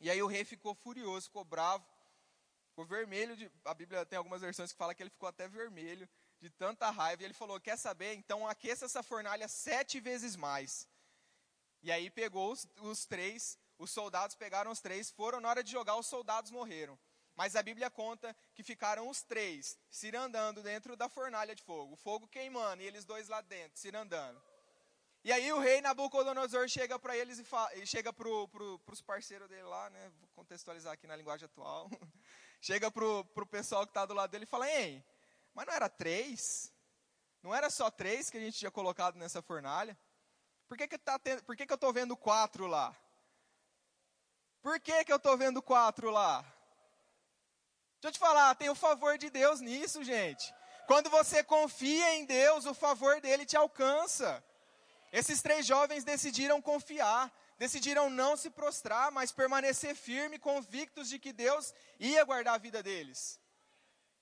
E 0.00 0.10
aí 0.10 0.22
o 0.22 0.26
rei 0.26 0.44
ficou 0.44 0.74
furioso, 0.74 1.26
ficou 1.26 1.44
bravo, 1.44 1.84
ficou 2.68 2.84
vermelho, 2.84 3.36
de, 3.36 3.50
a 3.64 3.74
Bíblia 3.74 4.06
tem 4.06 4.16
algumas 4.16 4.40
versões 4.40 4.72
que 4.72 4.78
fala 4.78 4.94
que 4.94 5.02
ele 5.02 5.10
ficou 5.10 5.28
até 5.28 5.48
vermelho, 5.48 6.08
de 6.40 6.50
tanta 6.50 6.90
raiva, 6.90 7.22
e 7.22 7.24
ele 7.24 7.34
falou: 7.34 7.60
Quer 7.60 7.78
saber? 7.78 8.14
Então 8.14 8.48
aqueça 8.48 8.84
essa 8.84 9.02
fornalha 9.02 9.46
sete 9.46 10.00
vezes 10.00 10.34
mais. 10.34 10.88
E 11.82 11.90
aí 11.90 12.10
pegou 12.10 12.52
os, 12.52 12.66
os 12.80 13.04
três, 13.04 13.58
os 13.78 13.90
soldados 13.90 14.36
pegaram 14.36 14.70
os 14.70 14.80
três, 14.80 15.10
foram, 15.10 15.40
na 15.40 15.48
hora 15.48 15.64
de 15.64 15.70
jogar, 15.70 15.96
os 15.96 16.06
soldados 16.06 16.50
morreram. 16.50 16.98
Mas 17.34 17.56
a 17.56 17.62
Bíblia 17.62 17.90
conta 17.90 18.36
que 18.54 18.62
ficaram 18.62 19.08
os 19.08 19.22
três 19.22 19.78
cirandando 19.90 20.62
dentro 20.62 20.96
da 20.96 21.08
fornalha 21.08 21.54
de 21.54 21.62
fogo, 21.62 21.94
o 21.94 21.96
fogo 21.96 22.28
queimando 22.28 22.82
e 22.82 22.86
eles 22.86 23.04
dois 23.04 23.28
lá 23.28 23.40
dentro, 23.40 23.78
cirandando. 23.78 24.40
E 25.24 25.32
aí 25.32 25.52
o 25.52 25.60
rei 25.60 25.80
Nabucodonosor 25.80 26.68
chega 26.68 26.98
para 26.98 27.16
eles 27.16 27.38
e 27.38 27.44
fala, 27.44 27.70
chega 27.86 28.12
para 28.12 28.28
pro, 28.48 28.80
os 28.90 29.00
parceiros 29.00 29.48
dele 29.48 29.62
lá, 29.62 29.88
né? 29.88 30.12
Vou 30.18 30.28
contextualizar 30.34 30.92
aqui 30.92 31.06
na 31.06 31.14
linguagem 31.14 31.46
atual. 31.46 31.88
chega 32.60 32.90
para 32.90 33.04
o 33.04 33.46
pessoal 33.46 33.86
que 33.86 33.90
está 33.90 34.04
do 34.04 34.14
lado 34.14 34.30
dele 34.30 34.44
e 34.44 34.48
fala: 34.48 34.68
Ei, 34.68 35.04
mas 35.54 35.64
não 35.64 35.72
era 35.72 35.88
três? 35.88 36.72
Não 37.40 37.54
era 37.54 37.70
só 37.70 37.88
três 37.88 38.30
que 38.30 38.36
a 38.36 38.40
gente 38.40 38.58
tinha 38.58 38.70
colocado 38.70 39.16
nessa 39.16 39.40
fornalha? 39.40 39.96
Por 40.72 40.78
que, 40.78 40.88
que, 40.88 40.96
tá 40.96 41.18
tendo, 41.18 41.44
por 41.44 41.54
que, 41.54 41.66
que 41.66 41.72
eu 41.74 41.74
estou 41.74 41.92
vendo 41.92 42.16
quatro 42.16 42.66
lá? 42.66 42.96
Por 44.62 44.80
que, 44.80 45.04
que 45.04 45.12
eu 45.12 45.18
estou 45.18 45.36
vendo 45.36 45.60
quatro 45.60 46.10
lá? 46.10 46.40
Deixa 48.00 48.08
eu 48.08 48.12
te 48.12 48.18
falar, 48.18 48.54
tem 48.54 48.70
o 48.70 48.74
favor 48.74 49.18
de 49.18 49.28
Deus 49.28 49.60
nisso, 49.60 50.02
gente. 50.02 50.50
Quando 50.86 51.10
você 51.10 51.44
confia 51.44 52.14
em 52.14 52.24
Deus, 52.24 52.64
o 52.64 52.72
favor 52.72 53.20
dele 53.20 53.44
te 53.44 53.54
alcança. 53.54 54.42
Esses 55.12 55.42
três 55.42 55.66
jovens 55.66 56.04
decidiram 56.04 56.62
confiar, 56.62 57.30
decidiram 57.58 58.08
não 58.08 58.34
se 58.34 58.48
prostrar, 58.48 59.12
mas 59.12 59.30
permanecer 59.30 59.94
firme, 59.94 60.38
convictos 60.38 61.06
de 61.06 61.18
que 61.18 61.34
Deus 61.34 61.74
ia 62.00 62.24
guardar 62.24 62.54
a 62.54 62.64
vida 62.66 62.82
deles. 62.82 63.38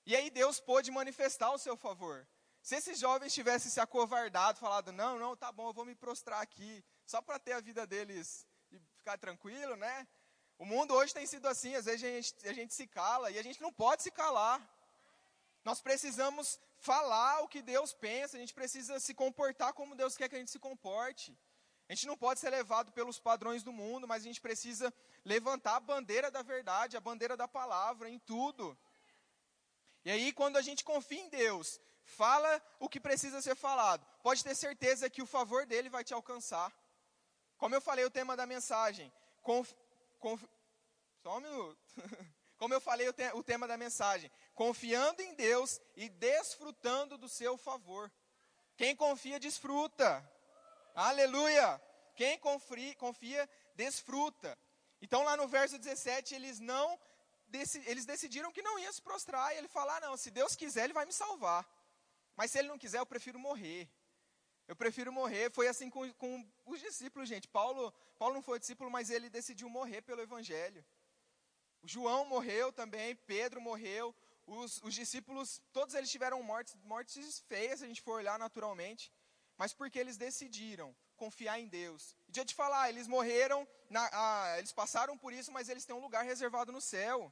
E 0.05 0.17
aí 0.17 0.29
Deus 0.29 0.59
pôde 0.59 0.91
manifestar 0.91 1.51
o 1.51 1.57
seu 1.57 1.77
favor. 1.77 2.27
Se 2.61 2.75
esses 2.75 2.99
jovens 2.99 3.33
tivessem 3.33 3.71
se 3.71 3.79
acovardado, 3.79 4.59
falado, 4.59 4.91
não, 4.91 5.17
não, 5.17 5.35
tá 5.35 5.51
bom, 5.51 5.69
eu 5.69 5.73
vou 5.73 5.85
me 5.85 5.95
prostrar 5.95 6.41
aqui, 6.41 6.83
só 7.05 7.21
para 7.21 7.39
ter 7.39 7.53
a 7.53 7.59
vida 7.59 7.87
deles 7.87 8.47
e 8.71 8.79
ficar 8.95 9.17
tranquilo, 9.17 9.75
né? 9.75 10.07
O 10.59 10.65
mundo 10.65 10.93
hoje 10.93 11.13
tem 11.13 11.25
sido 11.25 11.47
assim, 11.47 11.75
às 11.75 11.85
vezes 11.85 12.03
a 12.03 12.07
gente, 12.07 12.47
a 12.47 12.53
gente 12.53 12.73
se 12.73 12.85
cala 12.85 13.31
e 13.31 13.39
a 13.39 13.43
gente 13.43 13.59
não 13.59 13.73
pode 13.73 14.03
se 14.03 14.11
calar. 14.11 14.61
Nós 15.63 15.81
precisamos 15.81 16.59
falar 16.77 17.41
o 17.41 17.47
que 17.47 17.63
Deus 17.63 17.93
pensa, 17.93 18.37
a 18.37 18.39
gente 18.39 18.53
precisa 18.53 18.99
se 18.99 19.13
comportar 19.13 19.73
como 19.73 19.95
Deus 19.95 20.15
quer 20.15 20.29
que 20.29 20.35
a 20.35 20.39
gente 20.39 20.51
se 20.51 20.59
comporte. 20.59 21.35
A 21.89 21.93
gente 21.93 22.07
não 22.07 22.15
pode 22.15 22.39
ser 22.39 22.51
levado 22.51 22.91
pelos 22.91 23.19
padrões 23.19 23.63
do 23.63 23.73
mundo, 23.73 24.07
mas 24.07 24.21
a 24.21 24.25
gente 24.25 24.39
precisa 24.39 24.93
levantar 25.25 25.75
a 25.75 25.79
bandeira 25.79 26.31
da 26.31 26.41
verdade, 26.41 26.95
a 26.95 27.01
bandeira 27.01 27.35
da 27.35 27.47
palavra 27.47 28.09
em 28.09 28.19
tudo. 28.19 28.77
E 30.05 30.09
aí, 30.09 30.31
quando 30.31 30.57
a 30.57 30.61
gente 30.61 30.83
confia 30.83 31.21
em 31.21 31.29
Deus, 31.29 31.81
fala 32.11 32.61
o 32.79 32.89
que 32.89 32.99
precisa 32.99 33.41
ser 33.41 33.55
falado, 33.55 34.05
pode 34.21 34.43
ter 34.43 34.55
certeza 34.55 35.09
que 35.09 35.21
o 35.21 35.25
favor 35.25 35.65
dele 35.65 35.89
vai 35.89 36.03
te 36.03 36.13
alcançar. 36.13 36.71
Como 37.57 37.73
eu 37.75 37.81
falei, 37.81 38.05
o 38.05 38.11
tema 38.11 38.35
da 38.35 38.45
mensagem, 38.45 39.11
conf, 39.41 39.71
conf, 40.19 40.43
só 41.21 41.37
um 41.37 41.41
minuto. 41.41 41.79
Como 42.57 42.75
eu 42.75 42.81
falei, 42.81 43.07
o, 43.09 43.13
te, 43.13 43.27
o 43.33 43.43
tema 43.43 43.67
da 43.67 43.75
mensagem, 43.75 44.31
confiando 44.53 45.19
em 45.23 45.33
Deus 45.33 45.81
e 45.95 46.09
desfrutando 46.09 47.17
do 47.17 47.27
seu 47.27 47.57
favor. 47.57 48.11
Quem 48.77 48.95
confia, 48.95 49.39
desfruta. 49.39 50.07
Aleluia! 50.93 51.81
Quem 52.15 52.37
confia, 52.37 52.95
confia 52.95 53.49
desfruta. 53.73 54.55
Então, 55.01 55.23
lá 55.23 55.35
no 55.35 55.47
verso 55.47 55.79
17, 55.79 56.35
eles 56.35 56.59
não 56.59 56.99
eles 57.85 58.05
decidiram 58.05 58.51
que 58.51 58.61
não 58.61 58.79
iam 58.79 58.93
se 58.93 59.01
prostrar, 59.01 59.53
e 59.53 59.57
ele 59.57 59.67
fala: 59.67 59.97
ah, 59.97 59.99
não, 59.99 60.17
se 60.17 60.31
Deus 60.31 60.55
quiser, 60.55 60.85
ele 60.85 60.93
vai 60.93 61.05
me 61.05 61.13
salvar. 61.13 61.67
Mas 62.35 62.51
se 62.51 62.59
ele 62.59 62.67
não 62.67 62.77
quiser, 62.77 62.99
eu 62.99 63.05
prefiro 63.05 63.39
morrer. 63.39 63.89
Eu 64.67 64.75
prefiro 64.75 65.11
morrer. 65.11 65.51
Foi 65.51 65.67
assim 65.67 65.89
com, 65.89 66.11
com 66.13 66.49
os 66.65 66.79
discípulos, 66.79 67.27
gente. 67.27 67.47
Paulo, 67.47 67.91
Paulo 68.17 68.35
não 68.35 68.41
foi 68.41 68.59
discípulo, 68.59 68.89
mas 68.89 69.09
ele 69.09 69.29
decidiu 69.29 69.69
morrer 69.69 70.01
pelo 70.01 70.21
Evangelho. 70.21 70.83
O 71.81 71.87
João 71.87 72.25
morreu 72.25 72.71
também, 72.71 73.15
Pedro 73.15 73.59
morreu. 73.59 74.15
Os, 74.45 74.81
os 74.83 74.93
discípulos, 74.93 75.61
todos 75.71 75.95
eles 75.95 76.09
tiveram 76.09 76.41
mortes, 76.43 76.75
mortes 76.83 77.39
feias, 77.47 77.79
se 77.79 77.85
a 77.85 77.87
gente 77.87 78.01
for 78.01 78.13
olhar 78.13 78.37
naturalmente. 78.37 79.11
Mas 79.57 79.73
porque 79.73 79.99
eles 79.99 80.17
decidiram 80.17 80.95
confiar 81.15 81.59
em 81.59 81.67
Deus. 81.67 82.15
E 82.27 82.31
deixa 82.31 82.41
eu 82.41 82.45
te 82.45 82.55
falar, 82.55 82.89
eles 82.89 83.07
morreram, 83.07 83.67
na, 83.89 84.55
eles 84.57 84.71
passaram 84.71 85.17
por 85.17 85.31
isso, 85.31 85.51
mas 85.51 85.69
eles 85.69 85.85
têm 85.85 85.95
um 85.95 86.01
lugar 86.01 86.23
reservado 86.25 86.71
no 86.71 86.81
céu. 86.81 87.31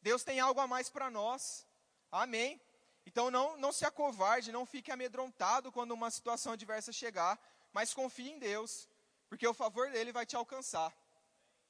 Deus 0.00 0.22
tem 0.22 0.38
algo 0.38 0.60
a 0.60 0.66
mais 0.66 0.88
para 0.88 1.10
nós. 1.10 1.66
Amém. 2.12 2.60
Então 3.08 3.30
não, 3.30 3.56
não 3.56 3.72
se 3.72 3.86
acovarde, 3.86 4.52
não 4.52 4.66
fique 4.66 4.90
amedrontado 4.92 5.72
quando 5.72 5.92
uma 5.92 6.10
situação 6.10 6.52
adversa 6.52 6.92
chegar, 6.92 7.40
mas 7.72 7.94
confie 7.94 8.28
em 8.28 8.38
Deus, 8.38 8.86
porque 9.30 9.46
o 9.48 9.54
favor 9.54 9.90
dele 9.90 10.12
vai 10.12 10.26
te 10.26 10.36
alcançar. 10.36 10.92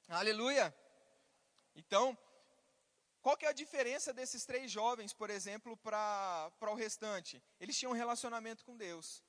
Aleluia! 0.08 0.74
Então, 1.76 2.18
qual 3.22 3.36
que 3.36 3.46
é 3.46 3.50
a 3.50 3.60
diferença 3.62 4.12
desses 4.12 4.44
três 4.44 4.68
jovens, 4.68 5.12
por 5.12 5.30
exemplo, 5.30 5.76
para 5.76 6.50
o 6.72 6.74
restante? 6.74 7.40
Eles 7.60 7.78
tinham 7.78 7.92
um 7.92 8.00
relacionamento 8.02 8.64
com 8.64 8.76
Deus. 8.76 9.22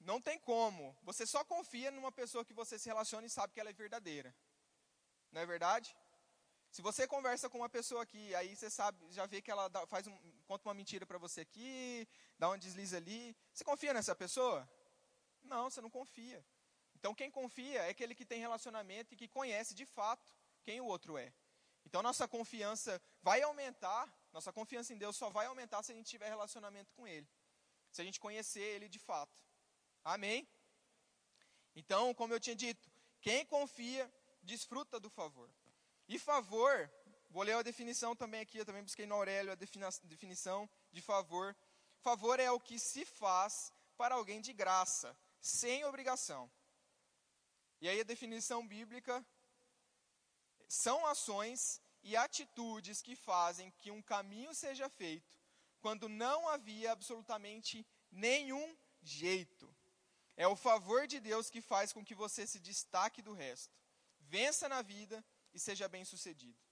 Não 0.00 0.22
tem 0.22 0.38
como. 0.38 0.96
Você 1.02 1.26
só 1.26 1.44
confia 1.44 1.90
numa 1.90 2.10
pessoa 2.10 2.42
que 2.42 2.54
você 2.54 2.78
se 2.78 2.88
relaciona 2.88 3.26
e 3.26 3.30
sabe 3.30 3.52
que 3.52 3.60
ela 3.60 3.68
é 3.68 3.74
verdadeira. 3.74 4.34
Não 5.30 5.42
é 5.42 5.44
verdade? 5.44 5.94
Se 6.70 6.80
você 6.80 7.06
conversa 7.06 7.50
com 7.50 7.58
uma 7.58 7.68
pessoa 7.68 8.02
aqui, 8.02 8.34
aí 8.34 8.56
você 8.56 8.70
sabe, 8.70 8.98
já 9.10 9.26
vê 9.26 9.42
que 9.42 9.50
ela 9.50 9.68
faz 9.88 10.06
um, 10.06 10.18
conta 10.48 10.66
uma 10.66 10.74
mentira 10.74 11.04
para 11.04 11.18
você 11.18 11.42
aqui, 11.42 12.08
dá 12.38 12.48
um 12.48 12.56
deslize 12.56 12.96
ali. 12.96 13.36
Você 13.52 13.62
confia 13.62 13.92
nessa 13.92 14.16
pessoa? 14.16 14.68
Não, 15.42 15.68
você 15.68 15.80
não 15.82 15.90
confia. 15.90 16.42
Então 16.96 17.14
quem 17.14 17.30
confia 17.30 17.82
é 17.82 17.90
aquele 17.90 18.14
que 18.14 18.24
tem 18.24 18.40
relacionamento 18.40 19.12
e 19.12 19.16
que 19.16 19.28
conhece 19.28 19.74
de 19.74 19.84
fato 19.84 20.34
quem 20.64 20.80
o 20.80 20.86
outro 20.86 21.18
é. 21.18 21.32
Então 21.84 22.02
nossa 22.02 22.26
confiança 22.26 23.00
vai 23.22 23.42
aumentar, 23.42 24.02
nossa 24.32 24.50
confiança 24.50 24.92
em 24.94 24.98
Deus 24.98 25.16
só 25.16 25.28
vai 25.28 25.46
aumentar 25.46 25.82
se 25.82 25.92
a 25.92 25.94
gente 25.94 26.08
tiver 26.08 26.28
relacionamento 26.28 26.94
com 26.94 27.06
Ele. 27.06 27.28
Se 27.92 28.00
a 28.00 28.04
gente 28.04 28.18
conhecer 28.18 28.60
Ele 28.60 28.88
de 28.88 28.98
fato. 28.98 29.38
Amém? 30.02 30.48
Então, 31.76 32.14
como 32.14 32.32
eu 32.32 32.40
tinha 32.40 32.56
dito, 32.56 32.90
quem 33.20 33.44
confia, 33.44 34.10
desfruta 34.42 34.98
do 34.98 35.10
favor. 35.10 35.50
E 36.08 36.18
favor, 36.18 36.90
vou 37.30 37.42
ler 37.42 37.54
a 37.54 37.62
definição 37.62 38.16
também 38.16 38.40
aqui, 38.40 38.58
eu 38.58 38.66
também 38.66 38.82
busquei 38.82 39.06
no 39.06 39.14
Aurélio 39.14 39.52
a 39.52 39.54
definição 39.54 40.68
de 40.92 41.00
favor. 41.00 41.56
Favor 42.00 42.38
é 42.40 42.50
o 42.50 42.60
que 42.60 42.78
se 42.78 43.04
faz 43.04 43.72
para 43.96 44.14
alguém 44.14 44.40
de 44.40 44.52
graça, 44.52 45.16
sem 45.40 45.84
obrigação. 45.84 46.50
E 47.80 47.88
aí 47.88 48.00
a 48.00 48.04
definição 48.04 48.66
bíblica 48.66 49.24
são 50.68 51.06
ações 51.06 51.80
e 52.02 52.16
atitudes 52.16 53.02
que 53.02 53.16
fazem 53.16 53.70
que 53.78 53.90
um 53.90 54.02
caminho 54.02 54.54
seja 54.54 54.88
feito 54.88 55.38
quando 55.80 56.08
não 56.08 56.48
havia 56.48 56.92
absolutamente 56.92 57.86
nenhum 58.10 58.76
jeito. 59.02 59.74
É 60.36 60.46
o 60.46 60.56
favor 60.56 61.06
de 61.06 61.18
Deus 61.20 61.50
que 61.50 61.60
faz 61.60 61.92
com 61.92 62.04
que 62.04 62.14
você 62.14 62.46
se 62.46 62.60
destaque 62.60 63.22
do 63.22 63.32
resto. 63.32 63.74
Vença 64.20 64.68
na 64.68 64.82
vida 64.82 65.24
e 65.52 65.58
seja 65.58 65.88
bem 65.88 66.04
sucedido. 66.04 66.67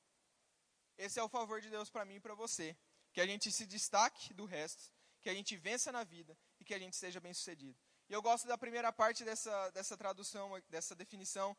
Esse 0.98 1.18
é 1.18 1.22
o 1.22 1.28
favor 1.28 1.60
de 1.60 1.70
Deus 1.70 1.90
para 1.90 2.04
mim 2.04 2.16
e 2.16 2.20
para 2.20 2.34
você. 2.34 2.76
Que 3.12 3.20
a 3.20 3.26
gente 3.26 3.50
se 3.50 3.66
destaque 3.66 4.34
do 4.34 4.44
resto, 4.44 4.92
que 5.20 5.30
a 5.30 5.34
gente 5.34 5.56
vença 5.56 5.90
na 5.90 6.04
vida 6.04 6.36
e 6.60 6.64
que 6.64 6.74
a 6.74 6.78
gente 6.78 6.96
seja 6.96 7.20
bem 7.20 7.32
sucedido. 7.32 7.78
E 8.08 8.12
eu 8.12 8.22
gosto 8.22 8.46
da 8.46 8.56
primeira 8.56 8.92
parte 8.92 9.24
dessa, 9.24 9.70
dessa 9.70 9.96
tradução, 9.96 10.50
dessa 10.68 10.94
definição, 10.94 11.56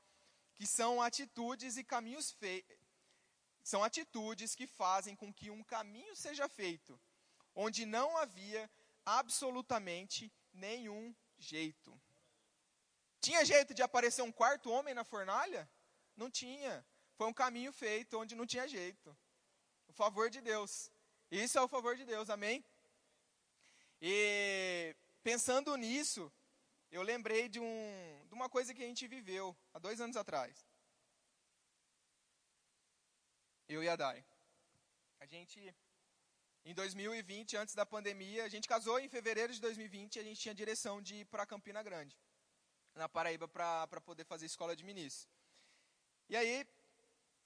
que 0.55 0.65
são 0.65 1.01
atitudes 1.01 1.77
e 1.77 1.83
caminhos 1.83 2.31
feitos. 2.31 2.77
São 3.63 3.83
atitudes 3.83 4.55
que 4.55 4.65
fazem 4.65 5.15
com 5.15 5.33
que 5.33 5.49
um 5.49 5.63
caminho 5.63 6.15
seja 6.15 6.47
feito, 6.47 6.99
onde 7.53 7.85
não 7.85 8.17
havia 8.17 8.69
absolutamente 9.05 10.31
nenhum 10.53 11.13
jeito. 11.37 11.99
Tinha 13.19 13.43
jeito 13.43 13.73
de 13.73 13.83
aparecer 13.83 14.21
um 14.21 14.31
quarto 14.31 14.71
homem 14.71 14.93
na 14.93 15.03
fornalha? 15.03 15.69
Não 16.15 16.31
tinha. 16.31 16.85
Foi 17.15 17.27
um 17.27 17.33
caminho 17.33 17.73
feito 17.73 18.17
onde 18.17 18.35
não 18.35 18.45
tinha 18.45 18.67
jeito. 18.67 19.17
Favor 19.97 20.29
de 20.29 20.41
Deus. 20.41 20.91
Isso 21.31 21.57
é 21.57 21.61
o 21.61 21.67
favor 21.67 21.95
de 21.97 22.05
Deus, 22.05 22.29
amém? 22.29 22.63
E 23.99 24.95
pensando 25.23 25.75
nisso, 25.75 26.31
eu 26.91 27.01
lembrei 27.01 27.49
de, 27.49 27.59
um, 27.59 28.25
de 28.27 28.33
uma 28.35 28.47
coisa 28.47 28.75
que 28.75 28.83
a 28.83 28.85
gente 28.85 29.07
viveu 29.07 29.57
há 29.73 29.79
dois 29.79 29.99
anos 29.99 30.15
atrás. 30.15 30.63
Eu 33.67 33.83
e 33.83 33.89
a 33.89 33.95
Dai. 33.95 34.23
A 35.19 35.25
gente, 35.25 35.75
em 36.63 36.75
2020, 36.75 37.57
antes 37.57 37.73
da 37.73 37.83
pandemia, 37.83 38.43
a 38.43 38.49
gente 38.49 38.67
casou 38.67 38.99
em 38.99 39.09
fevereiro 39.09 39.51
de 39.51 39.59
2020 39.59 40.17
e 40.17 40.19
a 40.19 40.23
gente 40.23 40.39
tinha 40.39 40.53
direção 40.53 41.01
de 41.01 41.15
ir 41.21 41.25
para 41.25 41.43
Campina 41.43 41.81
Grande, 41.81 42.15
na 42.93 43.09
Paraíba, 43.09 43.47
para 43.47 43.99
poder 44.01 44.25
fazer 44.25 44.45
escola 44.45 44.75
de 44.75 44.83
ministro. 44.83 45.27
E 46.29 46.37
aí, 46.37 46.67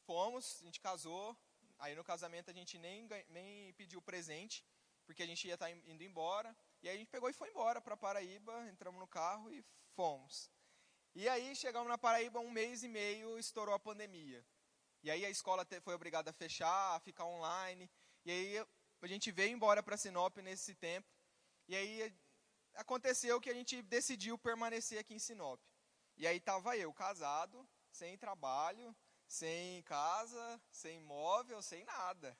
fomos, 0.05 0.59
a 0.61 0.65
gente 0.65 0.81
casou. 0.81 1.33
Aí 1.81 1.95
no 1.95 2.03
casamento 2.03 2.49
a 2.51 2.53
gente 2.53 2.77
nem, 2.77 3.07
nem 3.29 3.73
pediu 3.73 4.01
presente, 4.01 4.63
porque 5.05 5.23
a 5.23 5.25
gente 5.25 5.47
ia 5.47 5.55
estar 5.55 5.65
tá 5.65 5.71
indo 5.71 6.03
embora. 6.03 6.55
E 6.83 6.87
aí 6.87 6.95
a 6.95 6.97
gente 6.99 7.09
pegou 7.09 7.27
e 7.27 7.33
foi 7.33 7.49
embora 7.49 7.81
para 7.81 7.97
Paraíba, 7.97 8.53
entramos 8.69 8.99
no 8.99 9.07
carro 9.07 9.51
e 9.51 9.65
fomos. 9.95 10.49
E 11.15 11.27
aí 11.27 11.55
chegamos 11.55 11.89
na 11.89 11.97
Paraíba 11.97 12.39
um 12.39 12.51
mês 12.51 12.83
e 12.83 12.87
meio, 12.87 13.37
estourou 13.39 13.73
a 13.73 13.79
pandemia. 13.79 14.45
E 15.03 15.09
aí 15.09 15.25
a 15.25 15.29
escola 15.31 15.67
foi 15.81 15.95
obrigada 15.95 16.29
a 16.29 16.33
fechar, 16.33 16.95
a 16.95 16.99
ficar 16.99 17.25
online. 17.25 17.89
E 18.23 18.31
aí 18.31 18.65
a 19.01 19.07
gente 19.07 19.31
veio 19.31 19.51
embora 19.51 19.81
para 19.81 19.97
Sinop 19.97 20.37
nesse 20.37 20.75
tempo. 20.75 21.09
E 21.67 21.75
aí 21.75 22.15
aconteceu 22.75 23.41
que 23.41 23.49
a 23.49 23.53
gente 23.55 23.81
decidiu 23.81 24.37
permanecer 24.37 24.99
aqui 24.99 25.15
em 25.15 25.19
Sinop. 25.19 25.59
E 26.15 26.27
aí 26.27 26.39
tava 26.39 26.77
eu, 26.77 26.93
casado, 26.93 27.67
sem 27.91 28.15
trabalho, 28.19 28.95
sem 29.31 29.81
casa, 29.83 30.61
sem 30.69 30.97
imóvel, 30.97 31.61
sem 31.61 31.85
nada. 31.85 32.37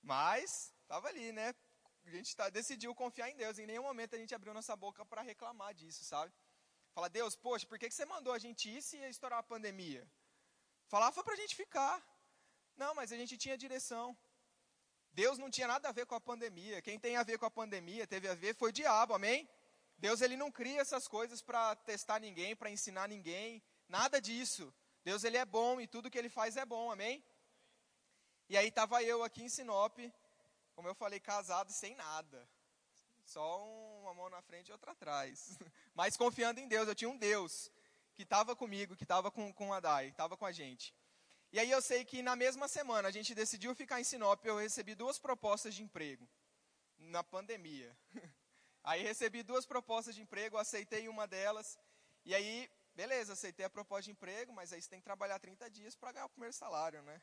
Mas 0.00 0.72
tava 0.86 1.08
ali, 1.08 1.32
né? 1.32 1.52
A 2.04 2.10
gente 2.10 2.36
tá, 2.36 2.48
decidiu 2.48 2.94
confiar 2.94 3.28
em 3.30 3.36
Deus. 3.36 3.58
Em 3.58 3.66
nenhum 3.66 3.82
momento 3.82 4.14
a 4.14 4.18
gente 4.18 4.34
abriu 4.34 4.54
nossa 4.54 4.76
boca 4.76 5.04
para 5.04 5.22
reclamar 5.22 5.74
disso, 5.74 6.04
sabe? 6.04 6.32
Fala, 6.94 7.08
Deus, 7.08 7.34
poxa, 7.34 7.66
por 7.66 7.78
que, 7.80 7.88
que 7.88 7.94
você 7.94 8.04
mandou 8.04 8.32
a 8.32 8.38
gente 8.38 8.70
ir 8.70 8.80
se 8.80 8.96
ia 8.98 9.08
estourar 9.08 9.40
a 9.40 9.42
pandemia? 9.42 10.08
Falava 10.86 11.12
foi 11.12 11.24
para 11.24 11.34
a 11.34 11.42
gente 11.42 11.56
ficar. 11.56 11.96
Não, 12.76 12.94
mas 12.94 13.10
a 13.10 13.16
gente 13.16 13.36
tinha 13.36 13.58
direção. 13.58 14.16
Deus 15.12 15.36
não 15.36 15.50
tinha 15.50 15.66
nada 15.66 15.88
a 15.88 15.92
ver 15.92 16.06
com 16.06 16.14
a 16.14 16.20
pandemia. 16.20 16.80
Quem 16.80 16.98
tem 16.98 17.16
a 17.16 17.24
ver 17.24 17.38
com 17.38 17.46
a 17.46 17.50
pandemia, 17.50 18.06
teve 18.06 18.28
a 18.28 18.34
ver, 18.34 18.54
foi 18.54 18.70
o 18.70 18.78
diabo, 18.80 19.14
amém? 19.14 19.48
Deus 19.98 20.20
ele 20.20 20.36
não 20.36 20.50
cria 20.50 20.80
essas 20.80 21.08
coisas 21.08 21.42
para 21.42 21.74
testar 21.74 22.20
ninguém, 22.20 22.54
para 22.54 22.70
ensinar 22.70 23.08
ninguém, 23.08 23.60
nada 23.88 24.20
disso. 24.20 24.72
Deus 25.04 25.24
ele 25.24 25.36
é 25.36 25.44
bom 25.44 25.80
e 25.80 25.86
tudo 25.86 26.10
que 26.10 26.18
ele 26.18 26.28
faz 26.28 26.56
é 26.56 26.64
bom, 26.64 26.90
amém? 26.90 27.24
E 28.48 28.56
aí 28.56 28.68
estava 28.68 29.02
eu 29.02 29.24
aqui 29.24 29.42
em 29.42 29.48
Sinop, 29.48 29.98
como 30.74 30.88
eu 30.88 30.94
falei, 30.94 31.18
casado 31.18 31.72
sem 31.72 31.94
nada. 31.94 32.48
Só 33.24 33.64
uma 34.00 34.14
mão 34.14 34.28
na 34.28 34.42
frente 34.42 34.68
e 34.68 34.72
outra 34.72 34.92
atrás. 34.92 35.58
Mas 35.94 36.16
confiando 36.16 36.60
em 36.60 36.68
Deus, 36.68 36.86
eu 36.86 36.94
tinha 36.94 37.10
um 37.10 37.16
Deus 37.16 37.70
que 38.14 38.22
estava 38.22 38.54
comigo, 38.54 38.96
que 38.96 39.04
estava 39.04 39.30
com, 39.30 39.52
com 39.52 39.72
a 39.72 39.80
Dai, 39.80 40.08
estava 40.08 40.36
com 40.36 40.44
a 40.44 40.52
gente. 40.52 40.94
E 41.52 41.58
aí 41.58 41.70
eu 41.70 41.82
sei 41.82 42.04
que 42.04 42.22
na 42.22 42.36
mesma 42.36 42.68
semana 42.68 43.08
a 43.08 43.12
gente 43.12 43.34
decidiu 43.34 43.74
ficar 43.74 44.00
em 44.00 44.04
Sinop, 44.04 44.44
eu 44.44 44.58
recebi 44.58 44.94
duas 44.94 45.18
propostas 45.18 45.74
de 45.74 45.82
emprego. 45.82 46.28
Na 46.98 47.24
pandemia. 47.24 47.96
Aí 48.84 49.02
recebi 49.02 49.44
duas 49.44 49.64
propostas 49.64 50.14
de 50.14 50.22
emprego, 50.22 50.58
aceitei 50.58 51.08
uma 51.08 51.26
delas. 51.26 51.78
E 52.24 52.34
aí, 52.34 52.68
beleza, 52.94 53.32
aceitei 53.32 53.64
a 53.64 53.70
proposta 53.70 54.04
de 54.04 54.10
emprego, 54.12 54.52
mas 54.52 54.72
aí 54.72 54.80
você 54.80 54.88
tem 54.88 55.00
que 55.00 55.04
trabalhar 55.04 55.38
30 55.38 55.70
dias 55.70 55.96
para 55.96 56.12
ganhar 56.12 56.26
o 56.26 56.30
primeiro 56.30 56.54
salário, 56.54 57.02
né? 57.02 57.20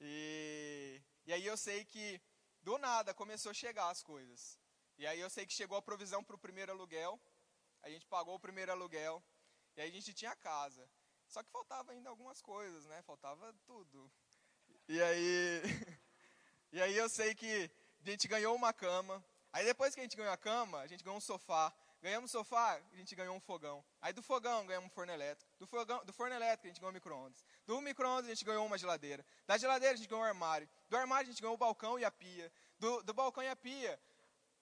E, 0.00 1.02
e 1.26 1.32
aí 1.32 1.46
eu 1.46 1.56
sei 1.56 1.84
que 1.84 2.20
do 2.62 2.78
nada 2.78 3.14
começou 3.14 3.50
a 3.50 3.54
chegar 3.54 3.88
as 3.90 4.02
coisas. 4.02 4.58
E 4.96 5.06
aí 5.06 5.20
eu 5.20 5.30
sei 5.30 5.46
que 5.46 5.52
chegou 5.52 5.78
a 5.78 5.82
provisão 5.82 6.22
para 6.24 6.36
o 6.36 6.38
primeiro 6.38 6.72
aluguel. 6.72 7.20
A 7.82 7.88
gente 7.88 8.06
pagou 8.06 8.34
o 8.34 8.40
primeiro 8.40 8.72
aluguel. 8.72 9.22
E 9.76 9.80
aí 9.80 9.88
a 9.88 9.92
gente 9.92 10.12
tinha 10.12 10.34
casa. 10.34 10.88
Só 11.28 11.42
que 11.42 11.50
faltava 11.50 11.92
ainda 11.92 12.08
algumas 12.10 12.40
coisas, 12.40 12.84
né? 12.86 13.00
Faltava 13.02 13.54
tudo. 13.64 14.10
E 14.88 15.00
aí, 15.00 15.62
e 16.72 16.82
aí 16.82 16.96
eu 16.96 17.08
sei 17.08 17.34
que 17.34 17.70
a 18.04 18.10
gente 18.10 18.26
ganhou 18.26 18.54
uma 18.56 18.72
cama. 18.72 19.24
Aí 19.52 19.64
depois 19.64 19.94
que 19.94 20.00
a 20.00 20.02
gente 20.02 20.16
ganhou 20.16 20.32
a 20.32 20.36
cama, 20.36 20.80
a 20.80 20.86
gente 20.86 21.04
ganhou 21.04 21.18
um 21.18 21.20
sofá. 21.20 21.72
Ganhamos 22.00 22.30
sofá, 22.30 22.80
a 22.92 22.96
gente 22.96 23.14
ganhou 23.16 23.34
um 23.34 23.40
fogão. 23.40 23.84
Aí 24.00 24.12
do 24.12 24.22
fogão 24.22 24.66
ganhamos 24.66 24.86
um 24.86 24.94
forno 24.94 25.12
elétrico. 25.12 25.50
Do, 25.58 25.66
fogão, 25.66 26.04
do 26.04 26.12
forno 26.12 26.34
elétrico 26.34 26.66
a 26.66 26.68
gente 26.68 26.80
ganhou 26.80 26.90
um 26.90 26.94
micro-ondas. 26.94 27.44
Do 27.66 27.80
micro-ondas 27.80 28.26
a 28.26 28.28
gente 28.28 28.44
ganhou 28.44 28.64
uma 28.64 28.78
geladeira. 28.78 29.24
Da 29.46 29.58
geladeira 29.58 29.94
a 29.94 29.96
gente 29.96 30.08
ganhou 30.08 30.22
um 30.22 30.26
armário. 30.26 30.68
Do 30.88 30.96
armário 30.96 31.28
a 31.28 31.30
gente 31.32 31.42
ganhou 31.42 31.54
o 31.54 31.58
balcão 31.58 31.98
e 31.98 32.04
a 32.04 32.10
pia. 32.10 32.52
Do, 32.78 33.02
do 33.02 33.12
balcão 33.12 33.42
e 33.42 33.48
a 33.48 33.56
pia 33.56 33.98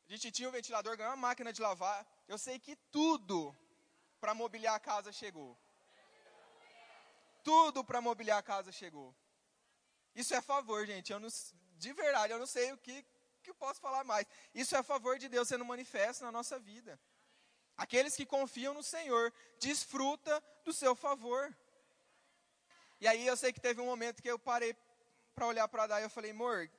a 0.08 0.12
gente 0.12 0.30
tinha 0.30 0.48
um 0.48 0.52
ventilador, 0.52 0.96
ganhou 0.96 1.10
uma 1.10 1.16
máquina 1.16 1.52
de 1.52 1.60
lavar. 1.60 2.06
Eu 2.28 2.38
sei 2.38 2.58
que 2.58 2.76
tudo 2.90 3.54
para 4.20 4.34
mobiliar 4.34 4.74
a 4.74 4.80
casa 4.80 5.12
chegou. 5.12 5.58
Tudo 7.42 7.84
para 7.84 8.00
mobiliar 8.00 8.38
a 8.38 8.42
casa 8.42 8.70
chegou. 8.70 9.14
Isso 10.14 10.34
é 10.34 10.40
favor, 10.40 10.86
gente. 10.86 11.12
Eu 11.12 11.18
não, 11.18 11.28
de 11.76 11.92
verdade, 11.92 12.32
eu 12.32 12.38
não 12.38 12.46
sei 12.46 12.72
o 12.72 12.78
que, 12.78 13.04
que 13.42 13.50
eu 13.50 13.54
posso 13.54 13.80
falar 13.80 14.04
mais. 14.04 14.26
Isso 14.54 14.76
é 14.76 14.82
favor 14.82 15.18
de 15.18 15.28
Deus 15.28 15.48
sendo 15.48 15.64
manifesto 15.64 16.24
na 16.24 16.30
nossa 16.30 16.58
vida. 16.58 16.98
Aqueles 17.76 18.16
que 18.16 18.24
confiam 18.24 18.72
no 18.72 18.82
Senhor, 18.82 19.32
desfruta 19.60 20.42
do 20.64 20.72
seu 20.72 20.94
favor. 20.94 21.54
E 23.00 23.06
aí 23.06 23.26
eu 23.26 23.36
sei 23.36 23.52
que 23.52 23.60
teve 23.60 23.80
um 23.80 23.86
momento 23.86 24.22
que 24.22 24.30
eu 24.30 24.38
parei 24.38 24.74
para 25.34 25.46
olhar 25.46 25.68
para 25.68 25.86
Dai 25.86 26.02
e 26.02 26.04
eu 26.04 26.10
falei, 26.10 26.30
amor, 26.30 26.70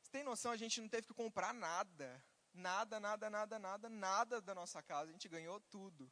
você 0.00 0.10
tem 0.10 0.22
noção, 0.22 0.52
a 0.52 0.56
gente 0.56 0.80
não 0.80 0.88
teve 0.88 1.06
que 1.06 1.14
comprar 1.14 1.52
nada. 1.52 2.24
Nada, 2.54 3.00
nada, 3.00 3.28
nada, 3.28 3.58
nada, 3.58 3.88
nada 3.88 4.40
da 4.40 4.54
nossa 4.54 4.82
casa. 4.82 5.10
A 5.10 5.12
gente 5.12 5.28
ganhou 5.28 5.60
tudo. 5.60 6.10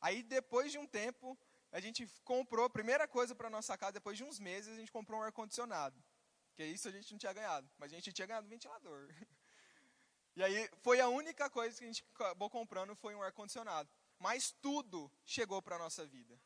Aí 0.00 0.22
depois 0.22 0.70
de 0.70 0.78
um 0.78 0.86
tempo, 0.86 1.38
a 1.72 1.80
gente 1.80 2.06
comprou 2.22 2.66
a 2.66 2.70
primeira 2.70 3.08
coisa 3.08 3.34
para 3.34 3.48
nossa 3.48 3.76
casa, 3.76 3.92
depois 3.92 4.16
de 4.16 4.22
uns 4.22 4.38
meses, 4.38 4.74
a 4.74 4.78
gente 4.78 4.92
comprou 4.92 5.18
um 5.18 5.22
ar-condicionado. 5.22 6.00
Que 6.54 6.64
isso 6.64 6.86
a 6.86 6.92
gente 6.92 7.10
não 7.10 7.18
tinha 7.18 7.32
ganhado, 7.32 7.68
mas 7.78 7.92
a 7.92 7.96
gente 7.96 8.12
tinha 8.12 8.26
ganhado 8.26 8.46
um 8.46 8.50
ventilador. 8.50 9.08
E 10.36 10.42
aí 10.42 10.70
foi 10.82 11.00
a 11.00 11.08
única 11.08 11.48
coisa 11.48 11.78
que 11.78 11.84
a 11.84 11.86
gente 11.86 12.04
acabou 12.14 12.50
comprando 12.50 12.94
foi 12.96 13.14
um 13.14 13.22
ar-condicionado. 13.22 13.88
Mas 14.18 14.50
tudo 14.62 15.10
chegou 15.24 15.60
para 15.62 15.76
a 15.76 15.78
nossa 15.78 16.04
vida. 16.06 16.38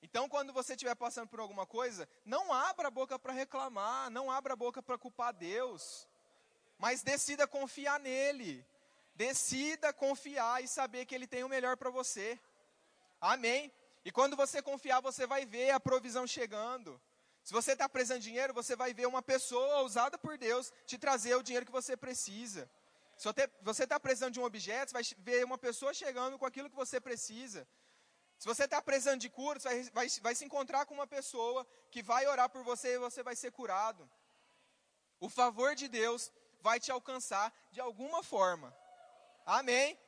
Então, 0.00 0.28
quando 0.28 0.52
você 0.52 0.74
estiver 0.74 0.94
passando 0.94 1.28
por 1.28 1.40
alguma 1.40 1.66
coisa, 1.66 2.08
não 2.24 2.52
abra 2.52 2.88
a 2.88 2.90
boca 2.90 3.18
para 3.18 3.32
reclamar, 3.32 4.10
não 4.10 4.30
abra 4.30 4.52
a 4.52 4.56
boca 4.56 4.82
para 4.82 4.96
culpar 4.96 5.32
Deus 5.32 6.08
mas 6.78 7.02
decida 7.02 7.46
confiar 7.46 7.98
nele. 7.98 8.64
Decida 9.14 9.92
confiar 9.92 10.62
e 10.62 10.68
saber 10.68 11.04
que 11.04 11.14
ele 11.14 11.26
tem 11.26 11.42
o 11.42 11.48
melhor 11.48 11.76
para 11.76 11.90
você. 11.90 12.38
Amém? 13.20 13.72
E 14.04 14.12
quando 14.12 14.36
você 14.36 14.62
confiar, 14.62 15.00
você 15.00 15.26
vai 15.26 15.44
ver 15.44 15.70
a 15.70 15.80
provisão 15.80 16.24
chegando. 16.24 17.00
Se 17.42 17.52
você 17.52 17.72
está 17.72 17.88
precisando 17.88 18.20
de 18.20 18.28
dinheiro, 18.28 18.54
você 18.54 18.76
vai 18.76 18.94
ver 18.94 19.06
uma 19.06 19.20
pessoa 19.20 19.80
usada 19.82 20.16
por 20.16 20.38
Deus 20.38 20.72
te 20.86 20.96
trazer 20.96 21.34
o 21.34 21.42
dinheiro 21.42 21.66
que 21.66 21.72
você 21.72 21.96
precisa. 21.96 22.70
Se 23.18 23.28
você 23.62 23.82
está 23.82 23.98
precisando 23.98 24.34
de 24.34 24.40
um 24.40 24.44
objeto, 24.44 24.92
você 24.92 24.94
vai 24.94 25.02
ver 25.18 25.44
uma 25.44 25.58
pessoa 25.58 25.92
chegando 25.92 26.38
com 26.38 26.46
aquilo 26.46 26.70
que 26.70 26.76
você 26.76 27.00
precisa. 27.00 27.66
Se 28.38 28.46
você 28.46 28.62
está 28.62 28.80
precisando 28.80 29.20
de 29.20 29.28
cura, 29.28 29.58
você 29.58 29.68
vai, 29.68 29.90
vai, 29.90 30.08
vai 30.20 30.34
se 30.36 30.44
encontrar 30.44 30.86
com 30.86 30.94
uma 30.94 31.06
pessoa 31.06 31.66
que 31.90 32.00
vai 32.00 32.24
orar 32.28 32.48
por 32.48 32.62
você 32.62 32.94
e 32.94 32.98
você 32.98 33.20
vai 33.20 33.34
ser 33.34 33.50
curado. 33.50 34.08
O 35.18 35.28
favor 35.28 35.74
de 35.74 35.88
Deus 35.88 36.32
vai 36.60 36.78
te 36.78 36.92
alcançar 36.92 37.52
de 37.72 37.80
alguma 37.80 38.22
forma. 38.22 38.72
Amém? 39.44 39.98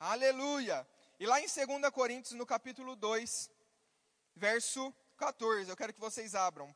Aleluia. 0.00 0.84
E 1.20 1.26
lá 1.26 1.40
em 1.40 1.46
2 1.46 1.90
Coríntios, 1.92 2.32
no 2.32 2.44
capítulo 2.44 2.96
2, 2.96 3.48
verso 4.34 4.92
14, 5.16 5.70
eu 5.70 5.76
quero 5.76 5.94
que 5.94 6.00
vocês 6.00 6.34
abram. 6.34 6.74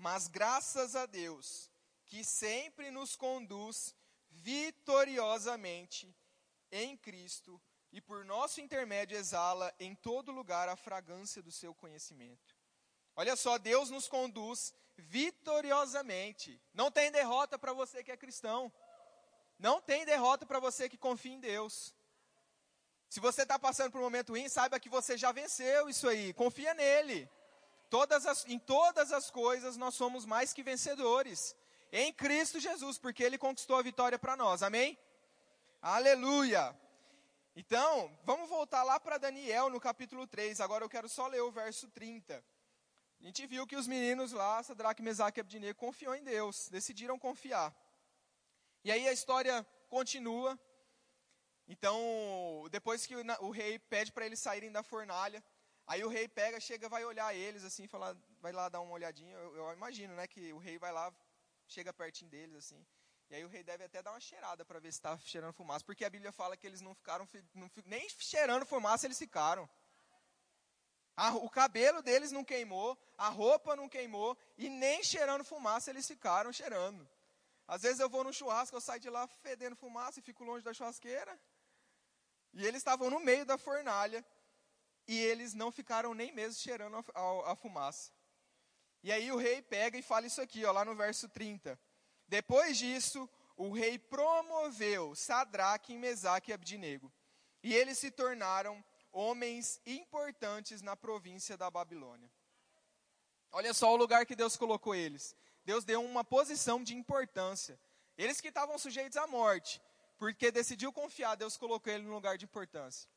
Mas 0.00 0.28
graças 0.28 0.96
a 0.96 1.04
Deus, 1.04 1.70
que 2.06 2.24
sempre 2.24 2.90
nos 2.90 3.14
conduz 3.14 3.94
vitoriosamente 4.30 6.16
em 6.72 6.96
Cristo 6.96 7.60
e 7.92 8.00
por 8.00 8.24
nosso 8.24 8.62
intermédio 8.62 9.18
exala 9.18 9.70
em 9.78 9.94
todo 9.94 10.32
lugar 10.32 10.70
a 10.70 10.74
fragrância 10.74 11.42
do 11.42 11.52
seu 11.52 11.74
conhecimento. 11.74 12.56
Olha 13.14 13.36
só, 13.36 13.58
Deus 13.58 13.90
nos 13.90 14.08
conduz 14.08 14.72
vitoriosamente. 14.96 16.58
Não 16.72 16.90
tem 16.90 17.10
derrota 17.10 17.58
para 17.58 17.74
você 17.74 18.02
que 18.02 18.10
é 18.10 18.16
cristão. 18.16 18.72
Não 19.58 19.82
tem 19.82 20.06
derrota 20.06 20.46
para 20.46 20.58
você 20.58 20.88
que 20.88 20.96
confia 20.96 21.34
em 21.34 21.40
Deus. 21.40 21.94
Se 23.10 23.20
você 23.20 23.42
está 23.42 23.58
passando 23.58 23.92
por 23.92 23.98
um 23.98 24.04
momento 24.04 24.30
ruim, 24.30 24.48
saiba 24.48 24.80
que 24.80 24.88
você 24.88 25.18
já 25.18 25.30
venceu 25.30 25.90
isso 25.90 26.08
aí. 26.08 26.32
Confia 26.32 26.72
nele. 26.72 27.28
Todas 27.90 28.24
as, 28.24 28.46
em 28.46 28.58
todas 28.58 29.12
as 29.12 29.30
coisas 29.30 29.76
nós 29.76 29.94
somos 29.94 30.24
mais 30.24 30.52
que 30.52 30.62
vencedores. 30.62 31.56
Em 31.92 32.12
Cristo 32.12 32.60
Jesus, 32.60 32.96
porque 32.96 33.22
ele 33.22 33.36
conquistou 33.36 33.76
a 33.76 33.82
vitória 33.82 34.18
para 34.18 34.36
nós. 34.36 34.62
Amém? 34.62 34.96
Aleluia. 35.82 36.74
Então, 37.56 38.16
vamos 38.24 38.48
voltar 38.48 38.84
lá 38.84 39.00
para 39.00 39.18
Daniel 39.18 39.68
no 39.68 39.80
capítulo 39.80 40.24
3. 40.24 40.60
Agora 40.60 40.84
eu 40.84 40.88
quero 40.88 41.08
só 41.08 41.26
ler 41.26 41.42
o 41.42 41.50
verso 41.50 41.88
30. 41.88 42.42
A 43.20 43.24
gente 43.24 43.44
viu 43.46 43.66
que 43.66 43.76
os 43.76 43.88
meninos 43.88 44.30
lá, 44.32 44.62
Sadraque, 44.62 45.02
Mesaque 45.02 45.40
e 45.40 45.42
Abdinego, 45.42 45.78
confiou 45.78 46.14
em 46.14 46.22
Deus, 46.22 46.68
decidiram 46.68 47.18
confiar. 47.18 47.74
E 48.84 48.90
aí 48.90 49.06
a 49.06 49.12
história 49.12 49.66
continua. 49.88 50.58
Então, 51.68 51.98
depois 52.70 53.04
que 53.04 53.14
o, 53.16 53.50
rei 53.50 53.78
pede 53.78 54.12
para 54.12 54.24
eles 54.24 54.38
saírem 54.38 54.70
da 54.70 54.82
fornalha, 54.82 55.44
aí 55.90 56.04
o 56.04 56.08
rei 56.08 56.28
pega, 56.28 56.60
chega, 56.60 56.88
vai 56.88 57.04
olhar 57.04 57.34
eles 57.34 57.64
assim, 57.64 57.88
fala, 57.88 58.16
vai 58.40 58.52
lá 58.52 58.68
dar 58.68 58.80
uma 58.80 58.92
olhadinha. 58.92 59.34
Eu, 59.36 59.56
eu 59.56 59.72
imagino, 59.72 60.14
né, 60.14 60.24
que 60.28 60.52
o 60.52 60.58
rei 60.58 60.78
vai 60.78 60.92
lá, 60.92 61.12
chega 61.66 61.92
pertinho 61.92 62.30
deles 62.30 62.54
assim. 62.58 62.86
E 63.28 63.34
aí 63.34 63.44
o 63.44 63.48
rei 63.48 63.64
deve 63.64 63.82
até 63.84 64.00
dar 64.00 64.12
uma 64.12 64.20
cheirada 64.20 64.64
para 64.64 64.78
ver 64.78 64.92
se 64.92 64.98
está 64.98 65.18
cheirando 65.18 65.52
fumaça, 65.52 65.84
porque 65.84 66.04
a 66.04 66.10
Bíblia 66.10 66.30
fala 66.30 66.56
que 66.56 66.64
eles 66.64 66.80
não 66.80 66.94
ficaram, 66.94 67.26
não, 67.52 67.68
nem 67.86 68.08
cheirando 68.08 68.64
fumaça 68.64 69.04
eles 69.06 69.18
ficaram. 69.18 69.68
A, 71.16 71.34
o 71.34 71.50
cabelo 71.50 72.02
deles 72.02 72.30
não 72.30 72.44
queimou, 72.44 72.96
a 73.18 73.28
roupa 73.28 73.74
não 73.74 73.88
queimou, 73.88 74.38
e 74.56 74.68
nem 74.68 75.02
cheirando 75.02 75.44
fumaça 75.44 75.90
eles 75.90 76.06
ficaram 76.06 76.52
cheirando. 76.52 77.08
Às 77.66 77.82
vezes 77.82 77.98
eu 77.98 78.08
vou 78.08 78.22
no 78.22 78.32
churrasco, 78.32 78.76
eu 78.76 78.80
saio 78.80 79.00
de 79.00 79.10
lá 79.10 79.26
fedendo 79.26 79.74
fumaça 79.74 80.20
e 80.20 80.22
fico 80.22 80.44
longe 80.44 80.64
da 80.64 80.72
churrasqueira. 80.72 81.36
E 82.52 82.64
eles 82.64 82.78
estavam 82.78 83.10
no 83.10 83.18
meio 83.18 83.44
da 83.44 83.58
fornalha 83.58 84.24
e 85.10 85.18
eles 85.18 85.54
não 85.54 85.72
ficaram 85.72 86.14
nem 86.14 86.30
mesmo 86.30 86.62
cheirando 86.62 87.04
a, 87.12 87.20
a, 87.20 87.52
a 87.52 87.56
fumaça. 87.56 88.12
E 89.02 89.10
aí 89.10 89.32
o 89.32 89.36
rei 89.36 89.60
pega 89.60 89.98
e 89.98 90.02
fala 90.02 90.24
isso 90.24 90.40
aqui, 90.40 90.64
ó, 90.64 90.70
lá 90.70 90.84
no 90.84 90.94
verso 90.94 91.28
30. 91.28 91.76
Depois 92.28 92.78
disso, 92.78 93.28
o 93.56 93.72
rei 93.72 93.98
promoveu 93.98 95.12
Sadraque, 95.16 95.98
Mesaque 95.98 96.52
e 96.52 96.54
Abdinego. 96.54 97.12
E 97.60 97.74
eles 97.74 97.98
se 97.98 98.12
tornaram 98.12 98.84
homens 99.10 99.80
importantes 99.84 100.80
na 100.80 100.94
província 100.94 101.56
da 101.56 101.68
Babilônia. 101.68 102.30
Olha 103.50 103.74
só 103.74 103.92
o 103.92 103.96
lugar 103.96 104.24
que 104.24 104.36
Deus 104.36 104.56
colocou 104.56 104.94
eles. 104.94 105.34
Deus 105.64 105.84
deu 105.84 106.04
uma 106.04 106.22
posição 106.22 106.84
de 106.84 106.94
importância. 106.94 107.80
Eles 108.16 108.40
que 108.40 108.46
estavam 108.46 108.78
sujeitos 108.78 109.16
à 109.16 109.26
morte, 109.26 109.82
porque 110.18 110.52
decidiu 110.52 110.92
confiar, 110.92 111.34
Deus 111.34 111.56
colocou 111.56 111.92
ele 111.92 112.04
no 112.04 112.14
lugar 112.14 112.38
de 112.38 112.44
importância. 112.44 113.10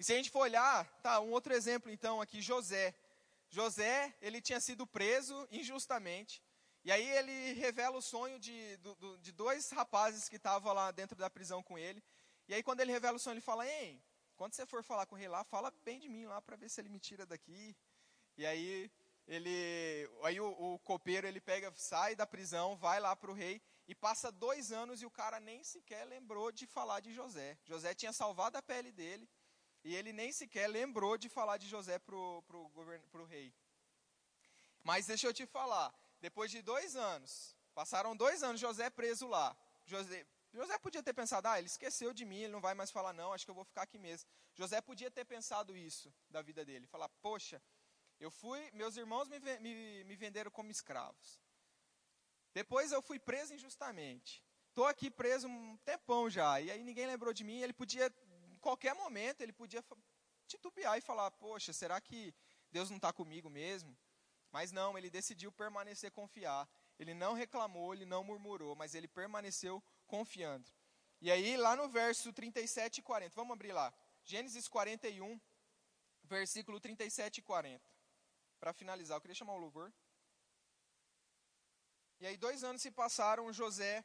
E 0.00 0.02
se 0.02 0.14
a 0.14 0.16
gente 0.16 0.30
for 0.30 0.38
olhar, 0.38 0.88
tá, 1.02 1.20
um 1.20 1.30
outro 1.30 1.52
exemplo 1.52 1.90
então 1.90 2.22
aqui, 2.22 2.40
José. 2.40 2.94
José, 3.50 4.16
ele 4.22 4.40
tinha 4.40 4.58
sido 4.58 4.86
preso 4.86 5.46
injustamente. 5.50 6.42
E 6.82 6.90
aí 6.90 7.06
ele 7.18 7.52
revela 7.52 7.98
o 7.98 8.00
sonho 8.00 8.38
de, 8.38 8.78
de, 8.78 9.18
de 9.20 9.30
dois 9.30 9.70
rapazes 9.70 10.26
que 10.26 10.36
estavam 10.36 10.72
lá 10.72 10.90
dentro 10.90 11.18
da 11.18 11.28
prisão 11.28 11.62
com 11.62 11.76
ele. 11.78 12.02
E 12.48 12.54
aí 12.54 12.62
quando 12.62 12.80
ele 12.80 12.90
revela 12.90 13.18
o 13.18 13.20
sonho, 13.20 13.34
ele 13.34 13.42
fala, 13.42 13.66
ei, 13.68 14.02
quando 14.38 14.54
você 14.54 14.64
for 14.64 14.82
falar 14.82 15.04
com 15.04 15.16
o 15.16 15.18
rei 15.18 15.28
lá, 15.28 15.44
fala 15.44 15.70
bem 15.84 16.00
de 16.00 16.08
mim 16.08 16.24
lá 16.24 16.40
para 16.40 16.56
ver 16.56 16.70
se 16.70 16.80
ele 16.80 16.88
me 16.88 16.98
tira 16.98 17.26
daqui. 17.26 17.76
E 18.38 18.46
aí 18.46 18.90
ele, 19.28 20.10
aí 20.22 20.40
o, 20.40 20.48
o, 20.48 20.78
copeiro 20.78 21.26
ele 21.26 21.42
pega, 21.42 21.70
sai 21.76 22.16
da 22.16 22.26
prisão, 22.26 22.74
vai 22.74 23.00
lá 23.00 23.14
para 23.14 23.30
o 23.30 23.34
rei 23.34 23.60
e 23.86 23.94
passa 23.94 24.32
dois 24.32 24.72
anos 24.72 25.02
e 25.02 25.04
o 25.04 25.10
cara 25.10 25.38
nem 25.38 25.62
sequer 25.62 26.06
lembrou 26.06 26.50
de 26.50 26.66
falar 26.66 27.00
de 27.00 27.12
José. 27.12 27.58
José 27.66 27.92
tinha 27.92 28.14
salvado 28.14 28.56
a 28.56 28.62
pele 28.62 28.90
dele 28.92 29.28
e 29.84 29.94
ele 29.94 30.12
nem 30.12 30.32
sequer 30.32 30.68
lembrou 30.68 31.16
de 31.16 31.28
falar 31.28 31.56
de 31.56 31.68
José 31.68 31.98
para 31.98 32.16
o 32.16 33.24
rei. 33.28 33.54
Mas 34.82 35.06
deixa 35.06 35.26
eu 35.26 35.32
te 35.32 35.46
falar, 35.46 35.94
depois 36.20 36.50
de 36.50 36.62
dois 36.62 36.96
anos, 36.96 37.56
passaram 37.74 38.16
dois 38.16 38.42
anos, 38.42 38.60
José 38.60 38.90
preso 38.90 39.26
lá. 39.28 39.56
José, 39.86 40.26
José 40.52 40.78
podia 40.78 41.02
ter 41.02 41.12
pensado, 41.12 41.48
ah, 41.48 41.58
ele 41.58 41.66
esqueceu 41.66 42.12
de 42.12 42.24
mim, 42.24 42.38
ele 42.38 42.52
não 42.52 42.60
vai 42.60 42.74
mais 42.74 42.90
falar, 42.90 43.12
não, 43.12 43.32
acho 43.32 43.44
que 43.44 43.50
eu 43.50 43.54
vou 43.54 43.64
ficar 43.64 43.82
aqui 43.82 43.98
mesmo. 43.98 44.28
José 44.54 44.80
podia 44.80 45.10
ter 45.10 45.24
pensado 45.24 45.76
isso 45.76 46.12
da 46.28 46.42
vida 46.42 46.64
dele, 46.64 46.86
falar, 46.86 47.08
poxa, 47.20 47.62
eu 48.18 48.30
fui, 48.30 48.70
meus 48.72 48.96
irmãos 48.96 49.28
me, 49.28 49.38
me, 49.38 50.04
me 50.04 50.16
venderam 50.16 50.50
como 50.50 50.70
escravos. 50.70 51.40
Depois 52.52 52.92
eu 52.92 53.00
fui 53.00 53.18
preso 53.18 53.54
injustamente. 53.54 54.44
Estou 54.68 54.86
aqui 54.86 55.10
preso 55.10 55.48
um 55.48 55.76
tempão 55.78 56.28
já, 56.28 56.60
e 56.60 56.70
aí 56.70 56.82
ninguém 56.82 57.06
lembrou 57.06 57.32
de 57.32 57.44
mim. 57.44 57.60
Ele 57.60 57.72
podia, 57.72 58.12
qualquer 58.60 58.94
momento, 58.94 59.40
ele 59.40 59.52
podia 59.52 59.84
titubear 60.46 60.96
e 60.98 61.00
falar, 61.00 61.30
poxa, 61.32 61.72
será 61.72 62.00
que 62.00 62.34
Deus 62.70 62.90
não 62.90 62.96
está 62.96 63.12
comigo 63.12 63.48
mesmo? 63.50 63.96
Mas 64.52 64.72
não, 64.72 64.98
ele 64.98 65.10
decidiu 65.10 65.52
permanecer 65.52 66.10
confiar. 66.10 66.68
Ele 66.98 67.14
não 67.14 67.32
reclamou, 67.34 67.94
ele 67.94 68.04
não 68.04 68.22
murmurou, 68.22 68.74
mas 68.74 68.94
ele 68.94 69.08
permaneceu 69.08 69.82
confiando. 70.06 70.68
E 71.20 71.30
aí, 71.30 71.56
lá 71.56 71.76
no 71.76 71.88
verso 71.88 72.32
37 72.32 72.98
e 72.98 73.02
40, 73.02 73.34
vamos 73.34 73.52
abrir 73.52 73.72
lá. 73.72 73.92
Gênesis 74.24 74.66
41, 74.68 75.40
versículo 76.24 76.80
37 76.80 77.38
e 77.38 77.42
40. 77.42 77.82
Para 78.58 78.72
finalizar, 78.72 79.16
eu 79.16 79.20
queria 79.20 79.34
chamar 79.34 79.54
o 79.54 79.58
louvor. 79.58 79.92
E 82.20 82.26
aí, 82.26 82.36
dois 82.36 82.64
anos 82.64 82.82
se 82.82 82.90
passaram, 82.90 83.52
José, 83.52 84.04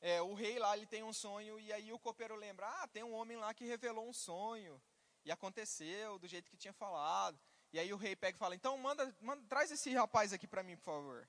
é, 0.00 0.20
o 0.20 0.34
rei 0.34 0.58
lá, 0.58 0.76
ele 0.76 0.86
tem 0.86 1.02
um 1.02 1.12
sonho, 1.12 1.58
e 1.58 1.72
aí 1.72 1.92
o 1.92 1.98
copeiro 1.98 2.36
lembra: 2.36 2.66
ah, 2.66 2.88
tem 2.88 3.02
um 3.02 3.14
homem 3.14 3.36
lá 3.36 3.52
que 3.54 3.64
revelou 3.64 4.08
um 4.08 4.12
sonho, 4.12 4.80
e 5.24 5.32
aconteceu 5.32 6.18
do 6.18 6.26
jeito 6.26 6.50
que 6.50 6.56
tinha 6.56 6.72
falado. 6.72 7.38
E 7.72 7.78
aí 7.78 7.92
o 7.92 7.96
rei 7.96 8.14
pega 8.14 8.36
e 8.36 8.38
fala: 8.38 8.54
então 8.54 8.76
manda, 8.78 9.14
manda 9.20 9.44
traz 9.48 9.70
esse 9.70 9.92
rapaz 9.94 10.32
aqui 10.32 10.46
para 10.46 10.62
mim, 10.62 10.76
por 10.76 10.84
favor. 10.84 11.28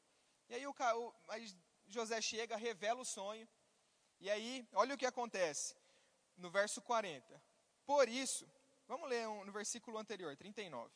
E 0.50 0.56
aí, 0.56 0.66
o, 0.66 0.72
o, 0.72 1.14
aí 1.28 1.48
José 1.88 2.22
chega, 2.22 2.56
revela 2.56 3.02
o 3.02 3.06
sonho, 3.06 3.48
e 4.20 4.30
aí, 4.30 4.68
olha 4.74 4.96
o 4.96 4.98
que 4.98 5.06
acontece 5.06 5.76
no 6.38 6.50
verso 6.50 6.82
40. 6.82 7.42
Por 7.86 8.08
isso, 8.08 8.50
vamos 8.88 9.10
ler 9.10 9.28
um, 9.28 9.46
no 9.46 9.52
versículo 9.52 9.98
anterior, 9.98 10.36
39. 10.36 10.94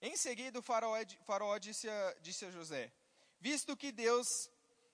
Em 0.00 0.16
seguida, 0.16 0.58
o 0.58 0.62
faraó, 0.62 0.96
faraó 1.24 1.58
disse, 1.58 1.88
a, 1.88 2.14
disse 2.20 2.44
a 2.44 2.50
José: 2.50 2.92
Visto 3.40 3.76
que 3.76 3.92
Deus 3.92 4.50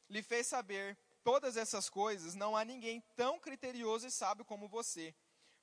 lhe 0.08 0.22
fez 0.22 0.46
saber 0.46 0.96
todas 1.28 1.58
essas 1.58 1.90
coisas, 1.90 2.34
não 2.34 2.56
há 2.56 2.64
ninguém 2.64 3.02
tão 3.14 3.38
criterioso 3.38 4.06
e 4.06 4.10
sábio 4.10 4.46
como 4.46 4.66
você. 4.66 5.14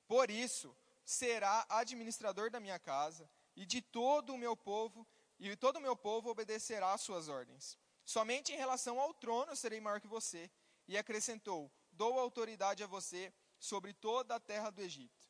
Por 0.06 0.30
isso, 0.30 0.76
será 1.04 1.66
administrador 1.68 2.52
da 2.52 2.60
minha 2.60 2.78
casa 2.78 3.28
e 3.56 3.66
de 3.66 3.82
todo 3.82 4.32
o 4.32 4.38
meu 4.38 4.56
povo, 4.56 5.04
e 5.40 5.56
todo 5.56 5.78
o 5.78 5.80
meu 5.80 5.96
povo 5.96 6.30
obedecerá 6.30 6.92
às 6.92 7.00
suas 7.00 7.28
ordens. 7.28 7.76
Somente 8.04 8.52
em 8.52 8.56
relação 8.56 9.00
ao 9.00 9.12
trono 9.12 9.56
serei 9.56 9.80
maior 9.80 10.00
que 10.00 10.06
você 10.06 10.48
e 10.86 10.96
acrescentou: 10.96 11.68
Dou 11.90 12.16
autoridade 12.16 12.84
a 12.84 12.86
você 12.86 13.34
sobre 13.58 13.92
toda 13.92 14.36
a 14.36 14.40
terra 14.40 14.70
do 14.70 14.80
Egito. 14.80 15.26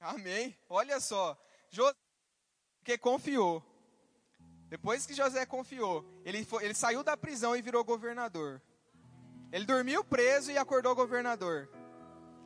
Amém? 0.00 0.58
Olha 0.68 0.98
só, 0.98 1.40
José 1.70 1.94
que 2.82 2.98
confiou. 2.98 3.64
Depois 4.66 5.06
que 5.06 5.14
José 5.14 5.46
confiou, 5.46 6.04
ele, 6.24 6.44
foi, 6.44 6.64
ele 6.64 6.74
saiu 6.74 7.04
da 7.04 7.16
prisão 7.16 7.54
e 7.54 7.62
virou 7.62 7.84
governador. 7.84 8.60
Ele 9.52 9.66
dormiu 9.66 10.02
preso 10.02 10.50
e 10.50 10.56
acordou 10.56 10.94
governador. 10.94 11.68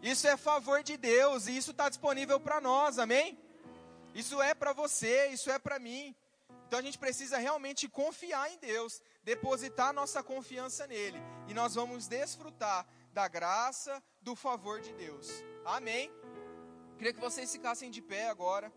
Isso 0.03 0.27
é 0.27 0.37
favor 0.37 0.83
de 0.83 0.97
Deus 0.97 1.47
e 1.47 1.57
isso 1.57 1.71
está 1.71 1.89
disponível 1.89 2.39
para 2.41 2.61
nós, 2.61 2.99
amém? 2.99 3.39
Isso 4.15 4.43
é 4.43 4.55
para 4.55 4.73
você, 4.73 5.29
isso 5.29 5.51
é 5.51 5.59
para 5.59 5.79
mim. 5.79 6.15
Então 6.67 6.79
a 6.81 6.83
gente 6.83 6.99
precisa 6.99 7.39
realmente 7.39 7.89
confiar 7.89 8.51
em 8.51 8.59
Deus, 8.59 9.01
depositar 9.23 9.93
nossa 9.93 10.23
confiança 10.23 10.87
nele, 10.87 11.19
e 11.47 11.55
nós 11.55 11.75
vamos 11.77 12.09
desfrutar 12.09 12.85
da 13.13 13.29
graça, 13.29 14.03
do 14.21 14.35
favor 14.35 14.81
de 14.81 14.93
Deus. 14.95 15.31
Amém? 15.65 16.11
Queria 16.99 17.13
que 17.13 17.21
vocês 17.21 17.53
ficassem 17.53 17.91
de 17.91 18.03
pé 18.03 18.29
agora. 18.29 18.73